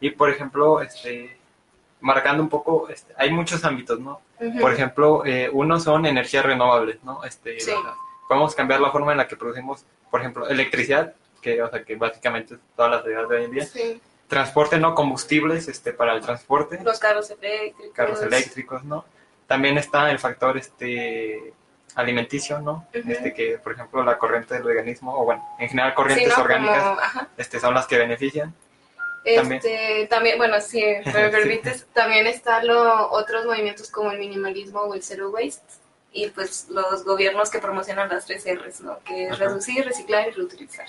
Y 0.00 0.10
por 0.10 0.28
ejemplo, 0.28 0.82
este, 0.82 1.38
marcando 2.00 2.42
un 2.42 2.48
poco, 2.48 2.88
este, 2.88 3.14
hay 3.16 3.30
muchos 3.30 3.64
ámbitos, 3.64 4.00
¿no? 4.00 4.20
Por 4.60 4.72
ejemplo, 4.72 5.22
eh, 5.24 5.48
uno 5.52 5.78
son 5.78 6.04
energías 6.04 6.44
renovables, 6.44 7.02
¿no? 7.04 7.22
Este, 7.24 7.60
Sí. 7.60 7.70
podemos 8.26 8.54
cambiar 8.54 8.80
la 8.80 8.90
forma 8.90 9.12
en 9.12 9.18
la 9.18 9.28
que 9.28 9.36
producimos, 9.36 9.84
por 10.10 10.20
ejemplo, 10.20 10.48
electricidad, 10.48 11.14
que, 11.40 11.62
o 11.62 11.70
sea, 11.70 11.84
que 11.84 11.94
básicamente 11.96 12.54
es 12.54 12.60
todas 12.74 12.90
las 12.90 13.06
ideas 13.06 13.28
de 13.28 13.36
hoy 13.36 13.44
en 13.44 13.50
día. 13.52 13.64
Sí, 13.66 14.00
Transporte, 14.28 14.78
¿no? 14.78 14.94
Combustibles 14.94 15.68
este, 15.68 15.92
para 15.92 16.14
el 16.14 16.20
transporte, 16.20 16.80
los 16.84 16.98
carros 16.98 17.30
eléctricos. 17.30 17.94
carros 17.94 18.22
eléctricos, 18.22 18.84
¿no? 18.84 19.04
También 19.50 19.76
está 19.78 20.08
el 20.12 20.20
factor 20.20 20.56
este, 20.56 21.52
alimenticio, 21.96 22.60
¿no? 22.60 22.86
Este, 22.92 23.34
que, 23.34 23.58
por 23.58 23.72
ejemplo, 23.72 24.04
la 24.04 24.16
corriente 24.16 24.54
del 24.54 24.62
veganismo, 24.62 25.12
o 25.12 25.24
bueno, 25.24 25.44
en 25.58 25.68
general 25.68 25.92
corrientes 25.92 26.28
Sí, 26.28 26.34
¿no? 26.38 26.44
orgánicas, 26.44 26.84
Como, 26.84 27.26
este, 27.36 27.58
son 27.58 27.74
las 27.74 27.88
que 27.88 27.98
benefician. 27.98 28.54
Este, 29.24 30.06
también. 30.08 30.38
bueno, 30.38 30.60
sí, 30.60 30.84
me 31.04 31.30
permites, 31.30 31.84
también 31.92 32.28
están 32.28 32.64
otros 32.70 33.44
movimientos 33.44 33.90
como 33.90 34.12
el 34.12 34.20
minimalismo 34.20 34.82
o 34.82 34.94
el 34.94 35.02
zero 35.02 35.30
waste 35.30 35.64
y 36.12 36.28
pues 36.28 36.68
los 36.68 37.04
gobiernos 37.04 37.50
que 37.50 37.58
promocionan 37.58 38.08
las 38.08 38.26
tres 38.26 38.44
R's, 38.46 38.82
¿no? 38.82 39.00
Que 39.00 39.24
es 39.24 39.32
Ajá. 39.32 39.46
reducir, 39.46 39.84
reciclar 39.84 40.28
y 40.28 40.30
reutilizar. 40.30 40.86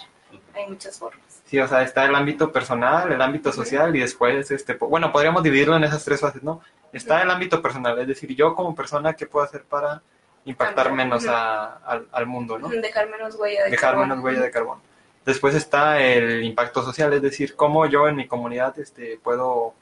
Hay 0.53 0.67
muchas 0.67 0.99
formas. 0.99 1.40
Sí, 1.51 1.59
o 1.59 1.67
sea, 1.67 1.81
está 1.83 2.05
el 2.05 2.15
ámbito 2.15 2.49
personal, 2.49 3.11
el 3.11 3.21
ámbito 3.21 3.51
social 3.51 3.93
y 3.93 3.99
después, 3.99 4.49
este, 4.51 4.75
bueno, 4.75 5.11
podríamos 5.11 5.43
dividirlo 5.43 5.75
en 5.75 5.83
esas 5.83 6.01
tres 6.05 6.21
fases, 6.21 6.41
¿no? 6.43 6.61
Está 6.93 7.21
el 7.21 7.29
ámbito 7.29 7.61
personal, 7.61 7.99
es 7.99 8.07
decir, 8.07 8.33
yo 8.33 8.55
como 8.55 8.73
persona, 8.73 9.13
¿qué 9.15 9.25
puedo 9.25 9.43
hacer 9.45 9.63
para 9.65 10.01
impactar 10.45 10.93
menos 10.93 11.27
a- 11.27 11.75
al, 11.85 12.07
al 12.09 12.25
mundo, 12.25 12.57
¿no? 12.57 12.69
Dejar 12.69 13.09
menos 13.09 13.35
huella 13.35 13.65
de 13.65 13.71
Dejar 13.71 13.89
carbono. 13.91 14.07
menos 14.07 14.23
huella 14.23 14.41
de 14.43 14.49
carbono. 14.49 14.81
Después 15.25 15.53
está 15.53 15.99
el 16.01 16.41
impacto 16.43 16.81
social, 16.83 17.11
es 17.11 17.21
decir, 17.21 17.53
cómo 17.57 17.85
yo 17.85 18.07
en 18.07 18.15
mi 18.15 18.27
comunidad 18.27 18.79
este, 18.79 19.19
puedo 19.21 19.73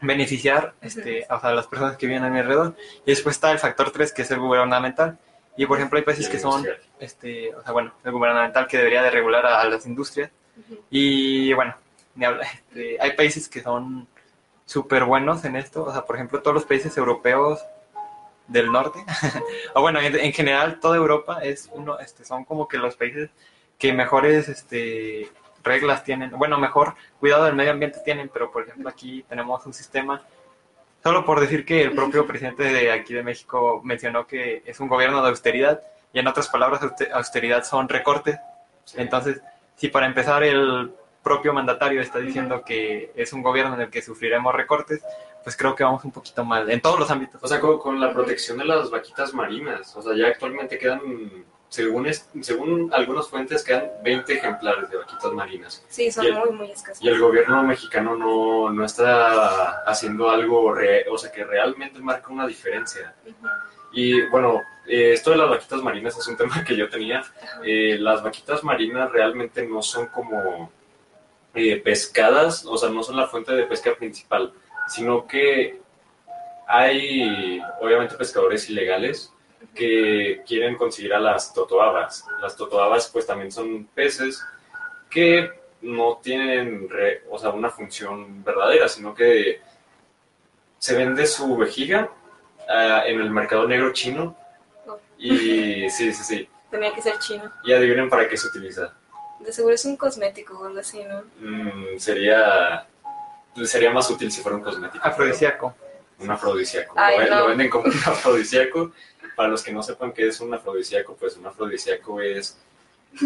beneficiar 0.00 0.72
este, 0.80 1.26
o 1.28 1.40
sea, 1.40 1.50
a 1.50 1.54
las 1.54 1.66
personas 1.66 1.98
que 1.98 2.06
viven 2.06 2.24
a 2.24 2.30
mi 2.30 2.38
alrededor. 2.38 2.74
Y 3.04 3.10
después 3.10 3.36
está 3.36 3.50
el 3.52 3.58
factor 3.58 3.90
3, 3.90 4.12
que 4.14 4.22
es 4.22 4.30
el 4.30 4.38
gubernamental. 4.38 5.18
Y 5.58 5.66
por 5.66 5.76
ejemplo, 5.76 5.98
hay 5.98 6.04
países 6.04 6.28
que 6.28 6.38
son, 6.38 6.66
este, 7.00 7.54
o 7.54 7.62
sea, 7.62 7.72
bueno, 7.72 7.92
el 8.04 8.12
gubernamental 8.12 8.66
que 8.66 8.78
debería 8.78 9.02
de 9.02 9.10
regular 9.10 9.44
a, 9.44 9.60
a 9.60 9.64
las 9.66 9.84
industrias. 9.86 10.30
Y 10.90 11.52
bueno, 11.52 11.74
ni 12.14 12.24
habla- 12.24 12.44
este, 12.54 12.96
hay 13.00 13.12
países 13.16 13.48
que 13.48 13.60
son 13.62 14.06
súper 14.64 15.04
buenos 15.04 15.44
en 15.44 15.56
esto. 15.56 15.84
O 15.84 15.92
sea, 15.92 16.06
por 16.06 16.16
ejemplo, 16.16 16.40
todos 16.40 16.54
los 16.54 16.64
países 16.64 16.96
europeos 16.96 17.60
del 18.46 18.72
norte, 18.72 18.98
o 19.74 19.82
bueno, 19.82 20.00
en, 20.00 20.16
en 20.18 20.32
general 20.32 20.80
toda 20.80 20.96
Europa 20.96 21.40
es 21.42 21.68
uno, 21.72 21.98
este, 21.98 22.24
son 22.24 22.44
como 22.46 22.66
que 22.66 22.78
los 22.78 22.96
países 22.96 23.28
que 23.78 23.92
mejores 23.92 24.48
este, 24.48 25.30
reglas 25.62 26.02
tienen, 26.02 26.30
bueno, 26.30 26.56
mejor 26.56 26.94
cuidado 27.20 27.44
del 27.44 27.54
medio 27.54 27.72
ambiente 27.72 28.00
tienen, 28.02 28.30
pero 28.32 28.50
por 28.50 28.62
ejemplo 28.66 28.88
aquí 28.88 29.22
tenemos 29.28 29.66
un 29.66 29.74
sistema, 29.74 30.22
solo 31.02 31.24
por 31.24 31.40
decir 31.40 31.64
que 31.64 31.82
el 31.82 31.92
propio 31.92 32.26
presidente 32.26 32.64
de 32.64 32.90
aquí 32.92 33.14
de 33.14 33.22
México 33.22 33.80
mencionó 33.84 34.26
que 34.26 34.62
es 34.66 34.80
un 34.80 34.88
gobierno 34.88 35.22
de 35.22 35.28
austeridad, 35.30 35.80
y 36.12 36.18
en 36.18 36.26
otras 36.26 36.48
palabras, 36.48 36.82
auste- 36.82 37.10
austeridad 37.12 37.64
son 37.64 37.88
recortes, 37.88 38.38
Sí. 38.84 38.96
entonces, 38.98 39.40
si 39.76 39.88
para 39.88 40.06
empezar 40.06 40.42
el 40.42 40.90
propio 41.22 41.52
mandatario 41.52 42.00
está 42.00 42.18
diciendo 42.18 42.62
que 42.64 43.12
es 43.14 43.32
un 43.34 43.42
gobierno 43.42 43.74
en 43.74 43.82
el 43.82 43.90
que 43.90 44.00
sufriremos 44.00 44.54
recortes, 44.54 45.02
pues 45.44 45.56
creo 45.56 45.74
que 45.74 45.84
vamos 45.84 46.02
un 46.04 46.10
poquito 46.12 46.44
mal 46.44 46.70
en 46.70 46.80
todos 46.80 46.98
los 46.98 47.10
ámbitos. 47.10 47.42
O 47.42 47.46
sea, 47.46 47.60
con, 47.60 47.78
con 47.78 48.00
la 48.00 48.12
protección 48.12 48.56
de 48.58 48.64
las 48.64 48.90
vaquitas 48.90 49.34
marinas, 49.34 49.94
o 49.96 50.02
sea, 50.02 50.14
ya 50.16 50.26
actualmente 50.28 50.78
quedan, 50.78 51.00
según, 51.68 52.06
es- 52.06 52.28
según 52.40 52.90
algunas 52.94 53.28
fuentes, 53.28 53.62
quedan 53.62 53.90
20 54.02 54.32
ejemplares 54.34 54.88
de 54.90 54.96
vaquitas 54.96 55.32
marinas. 55.32 55.84
Sí, 55.88 56.10
son 56.10 56.26
el- 56.26 56.34
muy, 56.34 56.50
muy 56.50 56.70
escasos. 56.70 57.02
Y 57.04 57.08
el 57.08 57.18
gobierno 57.20 57.62
mexicano 57.62 58.16
no, 58.16 58.70
no 58.70 58.84
está 58.84 59.82
haciendo 59.84 60.30
algo, 60.30 60.72
re- 60.72 61.06
o 61.10 61.18
sea, 61.18 61.30
que 61.30 61.44
realmente 61.44 62.00
marca 62.00 62.32
una 62.32 62.46
diferencia. 62.46 63.14
Y 63.92 64.22
bueno, 64.28 64.60
eh, 64.86 65.12
esto 65.14 65.30
de 65.30 65.36
las 65.38 65.48
vaquitas 65.50 65.82
marinas 65.82 66.16
es 66.16 66.26
un 66.28 66.36
tema 66.36 66.62
que 66.64 66.76
yo 66.76 66.88
tenía. 66.88 67.22
Eh, 67.64 67.96
las 67.98 68.22
vaquitas 68.22 68.62
marinas 68.64 69.10
realmente 69.12 69.66
no 69.66 69.82
son 69.82 70.06
como 70.08 70.70
eh, 71.54 71.76
pescadas, 71.82 72.64
o 72.66 72.76
sea, 72.76 72.88
no 72.90 73.02
son 73.02 73.16
la 73.16 73.26
fuente 73.26 73.52
de 73.52 73.64
pesca 73.64 73.94
principal, 73.96 74.52
sino 74.86 75.26
que 75.26 75.80
hay 76.66 77.60
obviamente 77.80 78.14
pescadores 78.16 78.68
ilegales 78.70 79.32
que 79.74 80.42
quieren 80.46 80.76
conseguir 80.76 81.14
a 81.14 81.20
las 81.20 81.52
totoabas. 81.52 82.24
Las 82.40 82.56
totoabas 82.56 83.08
pues 83.08 83.26
también 83.26 83.50
son 83.52 83.84
peces 83.94 84.42
que 85.10 85.50
no 85.82 86.18
tienen 86.22 86.88
re- 86.88 87.22
o 87.30 87.38
sea, 87.38 87.50
una 87.50 87.70
función 87.70 88.42
verdadera, 88.44 88.88
sino 88.88 89.14
que 89.14 89.60
se 90.78 90.94
vende 90.96 91.26
su 91.26 91.56
vejiga 91.56 92.10
ah, 92.68 93.02
en 93.06 93.20
el 93.20 93.30
mercado 93.30 93.66
negro 93.66 93.92
chino 93.92 94.36
Y 95.18 95.88
sí, 95.90 96.12
sí, 96.12 96.24
sí. 96.24 96.48
Tenía 96.70 96.92
que 96.92 97.00
ser 97.02 97.18
chino. 97.18 97.50
Y 97.64 97.72
adivinen 97.72 98.08
para 98.10 98.28
qué 98.28 98.36
se 98.36 98.48
utiliza. 98.48 98.92
De 99.40 99.52
seguro 99.52 99.74
es 99.74 99.84
un 99.84 99.96
cosmético 99.96 100.58
o 100.58 100.66
algo 100.66 100.80
así, 100.80 101.02
¿no? 101.04 101.22
Mm, 101.40 101.98
sería, 101.98 102.86
sería 103.64 103.90
más 103.90 104.10
útil 104.10 104.30
si 104.30 104.42
fuera 104.42 104.56
un 104.58 104.62
cosmético. 104.64 105.04
Afrodisíaco. 105.06 105.74
Un 106.18 106.30
afrodisíaco. 106.30 106.94
Ay, 106.98 107.18
lo, 107.28 107.30
no. 107.30 107.40
lo 107.42 107.48
venden 107.48 107.70
como 107.70 107.84
un 107.84 107.92
afrodisíaco. 108.06 108.92
Para 109.38 109.50
los 109.50 109.62
que 109.62 109.70
no 109.70 109.84
sepan 109.84 110.12
qué 110.12 110.26
es 110.26 110.40
un 110.40 110.52
afrodisíaco, 110.52 111.14
pues 111.14 111.36
un 111.36 111.46
afrodisíaco 111.46 112.20
es 112.20 112.58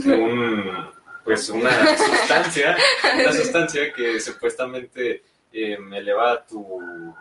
un, 0.05 0.91
pues 1.25 1.49
una 1.49 1.97
sustancia, 1.97 2.77
una 3.15 3.33
sustancia 3.33 3.95
que 3.95 4.21
supuestamente 4.21 5.25
eh, 5.51 5.79
eleva 5.91 6.45
tu, 6.47 7.15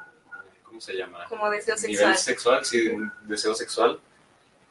¿cómo 0.61 0.81
se 0.81 0.93
llama? 0.97 1.25
Como 1.29 1.49
deseo 1.49 1.77
nivel 1.77 2.17
sexual. 2.17 2.17
sexual, 2.17 2.65
sí, 2.65 2.87
un 2.89 3.09
deseo 3.21 3.55
sexual. 3.55 3.97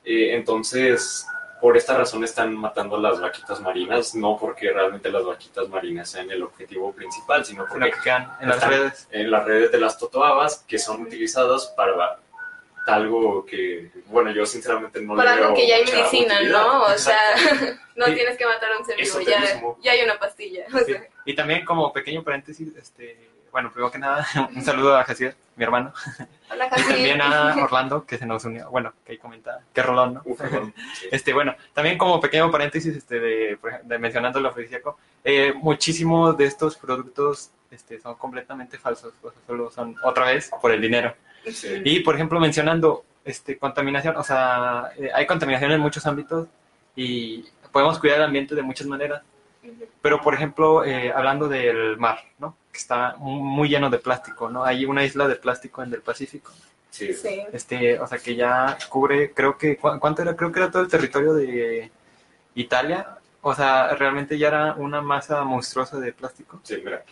Eh, 0.04 0.34
entonces, 0.34 1.26
por 1.62 1.78
esta 1.78 1.96
razón 1.96 2.22
están 2.22 2.54
matando 2.54 2.96
a 2.96 3.00
las 3.00 3.22
vaquitas 3.22 3.58
marinas, 3.62 4.14
no 4.14 4.36
porque 4.38 4.70
realmente 4.70 5.10
las 5.10 5.24
vaquitas 5.24 5.66
marinas 5.70 6.10
sean 6.10 6.30
el 6.30 6.42
objetivo 6.42 6.92
principal, 6.92 7.42
sino 7.46 7.66
porque 7.66 7.90
en 8.40 8.48
las 8.50 8.68
redes. 8.68 9.08
en 9.10 9.30
las 9.30 9.46
redes 9.46 9.72
de 9.72 9.80
las 9.80 9.98
totoabas 9.98 10.62
que 10.68 10.78
son 10.78 11.00
utilizadas 11.00 11.68
para 11.74 12.18
algo 12.86 13.44
que, 13.46 13.90
bueno, 14.06 14.30
yo 14.32 14.44
sinceramente 14.46 15.00
no 15.00 15.14
Para 15.16 15.30
le 15.32 15.36
veo 15.36 15.44
algo 15.48 15.56
que 15.56 15.68
ya 15.68 15.76
hay 15.76 15.84
medicina, 15.84 16.34
utilidad. 16.36 16.62
¿no? 16.62 16.82
O 16.84 16.98
sea, 16.98 17.18
no 17.96 18.04
tienes 18.06 18.36
que 18.36 18.46
matar 18.46 18.72
a 18.72 18.78
un 18.78 18.84
ser 18.84 18.96
vivo, 18.96 19.20
ya, 19.20 19.42
ya 19.82 19.92
hay 19.92 20.02
una 20.02 20.18
pastilla. 20.18 20.64
O 20.74 20.78
Sí. 20.78 20.92
sea, 20.92 21.02
Y 21.24 21.34
también 21.34 21.64
como 21.64 21.92
pequeño 21.92 22.22
paréntesis, 22.24 22.74
este, 22.76 23.28
bueno, 23.52 23.70
primero 23.70 23.90
que 23.90 23.98
nada, 23.98 24.26
un 24.54 24.62
saludo 24.62 24.96
a 24.96 25.04
Jacier, 25.04 25.34
mi 25.56 25.64
hermano, 25.64 25.92
Hola, 26.50 26.66
y 26.76 26.82
también 26.88 27.20
a 27.20 27.54
Orlando, 27.62 28.06
que 28.06 28.16
se 28.18 28.26
nos 28.26 28.44
unió, 28.44 28.70
bueno, 28.70 28.92
que 29.04 29.12
ahí 29.12 29.18
comenta, 29.18 29.60
que 29.72 29.82
rolón, 29.82 30.14
¿no? 30.14 30.22
Uf, 30.24 30.40
perdón, 30.40 30.74
sí. 30.98 31.08
Este, 31.12 31.32
bueno, 31.34 31.54
también 31.74 31.98
como 31.98 32.20
pequeño 32.20 32.50
paréntesis, 32.50 32.96
este, 32.96 33.20
de, 33.20 33.56
por 33.60 33.70
ejemplo, 33.70 33.88
de 33.90 33.98
mencionando 33.98 34.38
el 34.38 34.46
afrodisíaco, 34.46 34.98
eh, 35.22 35.52
muchísimos 35.54 36.36
de 36.38 36.46
estos 36.46 36.76
productos 36.76 37.50
este, 37.70 38.00
son 38.00 38.14
completamente 38.16 38.78
falsos, 38.78 39.12
o 39.22 39.30
sea, 39.30 39.40
solo 39.46 39.70
son 39.70 39.94
otra 40.02 40.26
vez 40.26 40.50
por 40.60 40.72
el 40.72 40.80
dinero. 40.80 41.14
Sí. 41.52 41.80
Y, 41.84 42.00
por 42.00 42.14
ejemplo, 42.14 42.38
mencionando 42.40 43.04
este, 43.24 43.56
contaminación, 43.58 44.16
o 44.16 44.22
sea, 44.22 44.90
eh, 44.98 45.10
hay 45.14 45.26
contaminación 45.26 45.72
en 45.72 45.80
muchos 45.80 46.06
ámbitos 46.06 46.48
y 46.96 47.44
podemos 47.72 47.98
cuidar 47.98 48.18
el 48.18 48.24
ambiente 48.24 48.54
de 48.54 48.62
muchas 48.62 48.86
maneras, 48.86 49.22
pero, 50.02 50.20
por 50.20 50.34
ejemplo, 50.34 50.84
eh, 50.84 51.12
hablando 51.14 51.48
del 51.48 51.96
mar, 51.98 52.18
¿no? 52.38 52.56
Que 52.72 52.78
está 52.78 53.14
mu- 53.18 53.40
muy 53.42 53.68
lleno 53.68 53.90
de 53.90 53.98
plástico, 53.98 54.48
¿no? 54.48 54.64
Hay 54.64 54.84
una 54.86 55.04
isla 55.04 55.28
de 55.28 55.36
plástico 55.36 55.82
en 55.82 55.92
el 55.92 56.00
Pacífico, 56.02 56.50
Sí. 56.90 57.12
Sí. 57.14 57.42
este, 57.52 57.98
o 58.00 58.06
sea, 58.06 58.18
que 58.18 58.34
ya 58.34 58.76
cubre, 58.88 59.32
creo 59.32 59.56
que, 59.58 59.76
¿cu- 59.76 59.98
¿cuánto 60.00 60.22
era? 60.22 60.34
Creo 60.34 60.50
que 60.50 60.58
era 60.60 60.70
todo 60.70 60.82
el 60.82 60.88
territorio 60.88 61.34
de 61.34 61.90
Italia, 62.54 63.18
o 63.42 63.54
sea, 63.54 63.94
realmente 63.94 64.36
ya 64.38 64.48
era 64.48 64.74
una 64.74 65.00
masa 65.00 65.42
monstruosa 65.44 65.98
de 66.00 66.12
plástico. 66.12 66.60
Sí, 66.64 66.80
mira, 66.84 67.04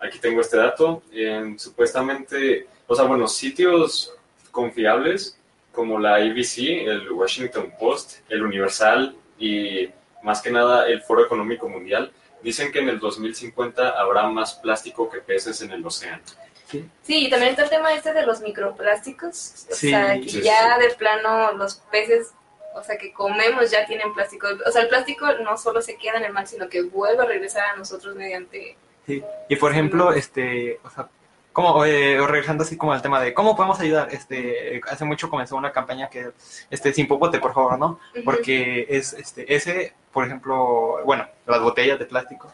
aquí 0.00 0.18
tengo 0.18 0.40
este 0.40 0.56
dato. 0.56 1.02
En, 1.12 1.58
supuestamente, 1.58 2.66
o 2.86 2.94
sea, 2.94 3.04
bueno, 3.04 3.26
sitios 3.28 4.12
confiables 4.50 5.38
como 5.72 5.98
la 5.98 6.16
ABC, 6.16 6.58
el 6.86 7.10
Washington 7.12 7.72
Post, 7.78 8.20
el 8.30 8.42
Universal 8.42 9.14
y 9.38 9.88
más 10.22 10.40
que 10.40 10.50
nada 10.50 10.86
el 10.88 11.02
Foro 11.02 11.24
Económico 11.24 11.68
Mundial, 11.68 12.10
dicen 12.42 12.72
que 12.72 12.78
en 12.78 12.88
el 12.88 12.98
2050 12.98 13.90
habrá 13.90 14.26
más 14.28 14.54
plástico 14.54 15.10
que 15.10 15.18
peces 15.18 15.60
en 15.60 15.72
el 15.72 15.84
océano. 15.84 16.22
¿sí? 16.68 16.88
Sí, 17.02 17.26
y 17.26 17.30
también 17.30 17.50
está 17.50 17.64
el 17.64 17.70
tema 17.70 17.92
este 17.92 18.12
de 18.12 18.24
los 18.24 18.40
microplásticos. 18.40 19.66
O 19.70 19.74
Sí, 19.74 19.90
sea, 19.90 20.14
que 20.18 20.28
sí, 20.28 20.40
ya 20.42 20.78
de 20.78 20.90
plano 20.94 21.52
los 21.52 21.76
peces, 21.90 22.32
o 22.74 22.82
sea, 22.82 22.96
que 22.96 23.12
comemos 23.12 23.70
ya 23.70 23.84
tienen 23.86 24.14
plástico. 24.14 24.48
O 24.66 24.70
sea, 24.70 24.82
el 24.82 24.88
plástico 24.88 25.26
no 25.44 25.58
solo 25.58 25.82
se 25.82 25.96
queda 25.96 26.18
en 26.18 26.24
el 26.24 26.32
mar, 26.32 26.46
sino 26.46 26.68
que 26.68 26.82
vuelve 26.82 27.22
a 27.22 27.26
regresar 27.26 27.68
a 27.74 27.76
nosotros 27.76 28.14
mediante... 28.16 28.76
Sí. 29.06 29.22
Y 29.48 29.56
por 29.56 29.70
ejemplo, 29.72 30.12
este, 30.12 30.80
o 30.82 30.90
sea, 30.90 31.08
como, 31.56 31.86
eh, 31.86 32.18
regresando 32.26 32.64
así 32.64 32.76
como 32.76 32.92
al 32.92 33.00
tema 33.00 33.18
de 33.18 33.32
cómo 33.32 33.56
podemos 33.56 33.80
ayudar, 33.80 34.08
este, 34.12 34.78
hace 34.90 35.06
mucho 35.06 35.30
comenzó 35.30 35.56
una 35.56 35.72
campaña 35.72 36.10
que, 36.10 36.32
este, 36.68 36.92
sin 36.92 37.08
popote, 37.08 37.38
por 37.38 37.54
favor, 37.54 37.78
¿no? 37.78 37.98
Porque 38.26 38.86
es, 38.90 39.14
este, 39.14 39.54
ese, 39.54 39.94
por 40.12 40.26
ejemplo, 40.26 40.98
bueno, 41.06 41.26
las 41.46 41.62
botellas 41.62 41.98
de 41.98 42.04
plástico, 42.04 42.52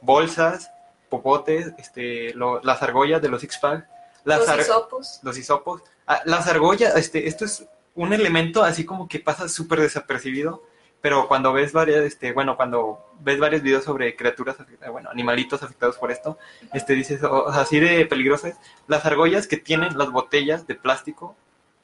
bolsas, 0.00 0.68
popotes, 1.08 1.72
este, 1.78 2.34
lo- 2.34 2.60
las 2.64 2.82
argollas 2.82 3.22
de 3.22 3.28
los 3.28 3.44
X-Pack, 3.44 3.86
las 4.24 4.40
Los 4.48 4.58
hisopos. 4.58 5.20
los 5.22 5.38
hisopos, 5.38 5.82
ah, 6.08 6.20
las 6.24 6.48
argollas, 6.48 6.96
este, 6.96 7.28
esto 7.28 7.44
es 7.44 7.64
un 7.94 8.12
elemento 8.12 8.64
así 8.64 8.84
como 8.84 9.06
que 9.06 9.20
pasa 9.20 9.48
súper 9.48 9.80
desapercibido, 9.80 10.64
pero 11.00 11.28
cuando 11.28 11.52
ves 11.52 11.72
varias, 11.72 12.04
este, 12.04 12.32
bueno, 12.32 12.56
cuando 12.56 13.04
ves 13.20 13.38
varios 13.38 13.62
videos 13.62 13.84
sobre 13.84 14.14
criaturas, 14.16 14.56
bueno, 14.90 15.08
animalitos 15.10 15.62
afectados 15.62 15.96
por 15.96 16.10
esto, 16.10 16.38
este, 16.74 16.92
dices, 16.94 17.22
o, 17.22 17.44
o 17.44 17.52
sea, 17.52 17.62
así 17.62 17.80
de 17.80 18.04
peligrosas, 18.06 18.56
las 18.86 19.04
argollas 19.06 19.46
que 19.46 19.56
tienen 19.56 19.96
las 19.96 20.10
botellas 20.10 20.66
de 20.66 20.74
plástico, 20.74 21.36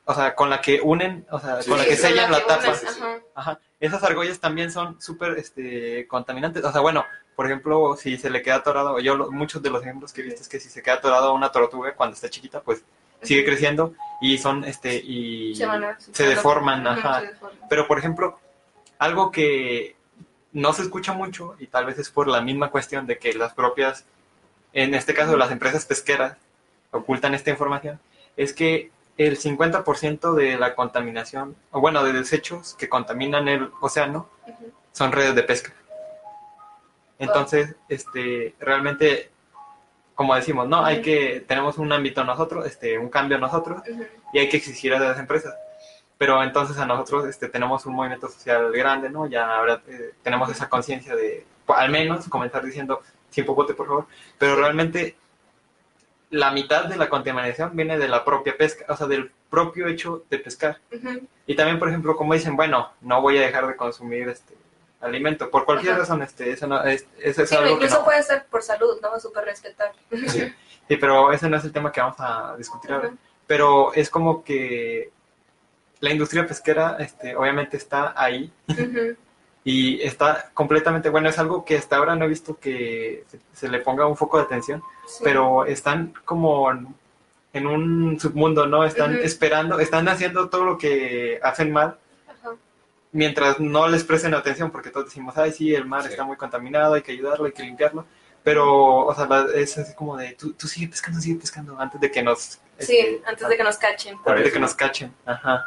o 0.05 0.15
sea, 0.15 0.35
con 0.35 0.51
la 0.51 0.61
que 0.61 0.81
unen, 0.83 1.27
o 1.31 1.41
sea, 1.41 1.63
Sí, 1.63 1.69
con 1.71 1.79
la 1.79 1.85
que 1.85 1.97
sellan 1.97 2.31
la 2.31 2.47
tapa, 2.47 2.69
unes, 2.69 2.85
ajá. 2.85 3.19
Ajá. 3.35 3.59
Esas 3.81 4.03
argollas 4.05 4.39
también 4.39 4.71
son 4.71 5.01
súper 5.01 5.37
este, 5.39 6.07
contaminantes. 6.07 6.65
O 6.65 6.71
sea, 6.73 6.81
bueno, 6.81 7.05
por 7.35 7.47
ejemplo, 7.47 7.97
si 7.97 8.17
se 8.17 8.31
le 8.31 8.41
queda 8.41 8.57
atorado, 8.57 9.01
yo 9.01 9.17
lo- 9.17 9.31
muchos 9.33 9.63
de 9.63 9.69
los 9.71 9.83
ejemplos 9.83 10.13
que 10.13 10.21
he 10.21 10.25
visto 10.25 10.43
es 10.43 10.49
que 10.49 10.61
si 10.61 10.69
se 10.71 10.83
queda 10.83 10.95
atorado 10.95 11.29
a 11.31 11.33
una 11.33 11.51
tortuga 11.51 11.95
cuando 11.95 12.15
está 12.15 12.31
chiquita, 12.31 12.61
pues 12.61 12.85
sigue 13.23 13.45
creciendo 13.45 13.95
y 14.21 14.39
son, 14.39 14.65
este, 14.65 14.95
y 14.95 15.55
Se 15.57 15.67
van 15.67 15.83
a- 15.85 15.99
se 15.99 16.27
deforman, 16.29 16.87
ajá. 16.87 17.21
se 17.21 17.27
deforman. 17.27 17.61
Pero, 17.69 17.87
por 17.89 17.99
ejemplo, 17.99 18.39
algo 18.99 19.31
que 19.31 19.97
no 20.53 20.73
se 20.73 20.83
escucha 20.83 21.13
mucho 21.13 21.55
y 21.59 21.67
tal 21.67 21.87
vez 21.87 21.99
es 21.99 22.11
por 22.11 22.29
la 22.29 22.41
misma 22.41 22.71
cuestión 22.71 23.07
de 23.07 23.19
que 23.19 23.35
las 23.35 23.53
propias, 23.55 24.05
en 24.73 24.95
este 24.95 25.15
caso 25.15 25.37
las 25.37 25.51
empresas 25.51 25.85
pesqueras, 25.85 26.37
ocultan 26.91 27.35
esta 27.35 27.51
información, 27.51 28.01
es 28.37 28.53
que 28.53 28.91
el 29.19 29.39
50% 29.39 30.35
de 30.35 30.59
la 30.59 30.75
contaminación, 30.75 31.57
o 31.71 31.81
bueno, 31.81 32.05
de 32.05 32.13
desechos 32.13 32.75
que 32.79 32.89
contaminan 32.89 33.49
el 33.49 33.71
océano 33.81 34.29
son 34.93 35.13
redes 35.13 35.35
de 35.35 35.43
pesca. 35.43 35.73
Entonces, 37.19 37.75
este, 37.89 38.55
realmente, 38.61 39.31
como 40.15 40.35
decimos, 40.35 40.69
no, 40.69 40.85
hay 40.85 41.01
que, 41.01 41.45
tenemos 41.47 41.79
un 41.79 41.93
ámbito 41.93 42.25
nosotros, 42.25 42.67
este, 42.67 42.99
un 42.99 43.09
cambio 43.09 43.39
nosotros, 43.39 43.83
y 44.33 44.39
hay 44.39 44.49
que 44.49 44.59
exigir 44.59 44.95
a 44.95 45.01
las 45.01 45.19
empresas. 45.19 45.55
Pero 46.19 46.43
entonces 46.43 46.79
a 46.79 46.87
nosotros 46.87 47.27
este, 47.27 47.49
tenemos 47.49 47.85
un 47.87 47.95
movimiento 47.95 48.29
social 48.29 48.73
grande, 48.73 49.11
¿no? 49.11 49.27
Ya 49.27 49.55
ahora 49.59 49.83
eh, 49.87 50.13
tenemos 50.23 50.51
esa 50.51 50.69
conciencia 50.69 51.15
de, 51.15 51.45
al 51.69 51.91
menos, 51.91 52.27
comenzar 52.29 52.65
diciendo, 52.65 53.03
sin 53.31 53.45
popote, 53.45 53.75
por 53.75 53.87
favor. 53.87 54.07
Pero 54.39 54.57
realmente 54.57 55.17
la 56.31 56.51
mitad 56.51 56.87
de 56.87 56.97
la 56.97 57.09
contaminación 57.09 57.71
viene 57.77 57.99
de 57.99 58.09
la 58.09 58.25
propia 58.25 58.57
pesca, 58.57 58.87
o 58.89 58.97
sea, 58.97 59.07
del 59.07 59.31
propio 59.51 59.87
hecho 59.89 60.25
de 60.31 60.39
pescar. 60.39 60.79
Ujú. 60.93 61.27
Y 61.47 61.55
también, 61.55 61.79
por 61.79 61.89
ejemplo, 61.89 62.17
como 62.17 62.33
dicen, 62.35 62.57
bueno, 62.57 62.91
no 63.03 63.21
voy 63.21 63.39
a 63.39 63.43
dejar 63.43 63.67
de 63.67 63.77
consumir 63.77 64.29
este 64.29 64.55
alimento. 65.01 65.51
Por 65.51 65.65
cualquier 65.67 65.93
Ajá. 65.93 66.01
razón, 66.01 66.23
este, 66.23 66.51
eso, 66.51 66.67
no, 66.67 66.83
es, 66.83 67.07
eso 67.19 67.43
es 67.43 67.49
Sí, 67.51 67.55
algo 67.55 67.69
que 67.69 67.75
incluso 67.75 67.99
no. 67.99 68.05
puede 68.07 68.23
ser 68.23 68.47
por 68.47 68.63
salud, 68.63 68.99
¿no? 69.03 69.21
Súper 69.21 69.45
respetar. 69.45 69.93
Sí. 70.29 70.53
Sí, 70.89 70.97
pero 70.97 71.31
ese 71.33 71.49
no 71.49 71.57
es 71.59 71.65
el 71.65 71.73
tema 71.73 71.93
que 71.93 72.01
vamos 72.01 72.17
a 72.19 72.55
discutir 72.57 72.91
ahora. 72.93 73.09
Ujú. 73.09 73.19
Pero 73.47 73.93
es 73.95 74.09
como 74.11 74.43
que 74.43 75.11
la 76.01 76.11
industria 76.11 76.47
pesquera, 76.47 76.97
este, 76.99 77.35
obviamente 77.37 77.77
está 77.77 78.13
ahí 78.17 78.53
y 79.65 80.01
está 80.03 80.51
completamente, 80.55 81.09
bueno, 81.09 81.29
es 81.29 81.39
algo 81.39 81.65
que 81.65 81.77
hasta 81.77 81.97
ahora 81.97 82.15
no 82.15 82.25
he 82.25 82.29
visto 82.29 82.59
que 82.59 83.25
se, 83.29 83.41
se 83.53 83.69
le 83.69 83.81
ponga 83.81 84.07
un 84.07 84.17
foco 84.17 84.39
de 84.39 84.45
atención, 84.45 84.83
Sí. 85.07 85.21
pero 85.25 85.65
están 85.67 86.13
como 86.25 86.71
en, 86.71 87.67
un 87.67 88.21
submundo, 88.21 88.67
¿no? 88.67 88.85
Están 88.85 89.17
esperando, 89.17 89.81
están 89.81 90.09
haciendo 90.09 90.49
todo 90.51 90.65
lo 90.65 90.77
que 90.79 91.41
hacen 91.43 91.73
mal 91.73 91.97
Ajá. 92.29 92.51
mientras 93.13 93.59
no 93.59 93.89
les 93.89 94.05
presten 94.05 94.35
atención, 94.35 94.71
porque 94.71 94.91
todos 94.91 95.07
decimos, 95.07 95.37
ay, 95.39 95.53
sí, 95.53 95.75
el 95.75 95.87
mar 95.87 96.03
Sí. 96.03 96.09
está 96.11 96.25
muy 96.25 96.37
contaminado, 96.37 96.95
hay 96.95 97.03
que 97.03 97.13
ayudarlo, 97.13 97.47
hay 97.47 97.53
que 97.53 97.63
limpiarlo, 97.63 98.05
pero, 98.45 99.07
o 99.07 99.15
sea, 99.15 99.27
la- 99.27 99.49
es 99.55 99.79
así 99.79 99.95
como 99.95 100.17
de, 100.19 100.33
tú, 100.35 100.53
tú 100.53 100.69
sigue 100.69 100.89
pescando, 100.89 101.19
sigue 101.21 101.41
pescando, 101.41 101.81
antes 101.81 101.99
de 102.01 102.11
que 102.11 102.23
nos... 102.23 102.61
Sí, 102.79 102.99
este, 102.99 103.23
antes 103.27 103.49
de 103.49 103.57
que 103.57 103.65
nos 103.65 103.79
cachen. 103.79 104.19
antes 104.27 104.45
de 104.45 104.53
que 104.53 104.59
nos 104.61 104.75
cachen. 104.75 105.15
Ajá. 105.25 105.65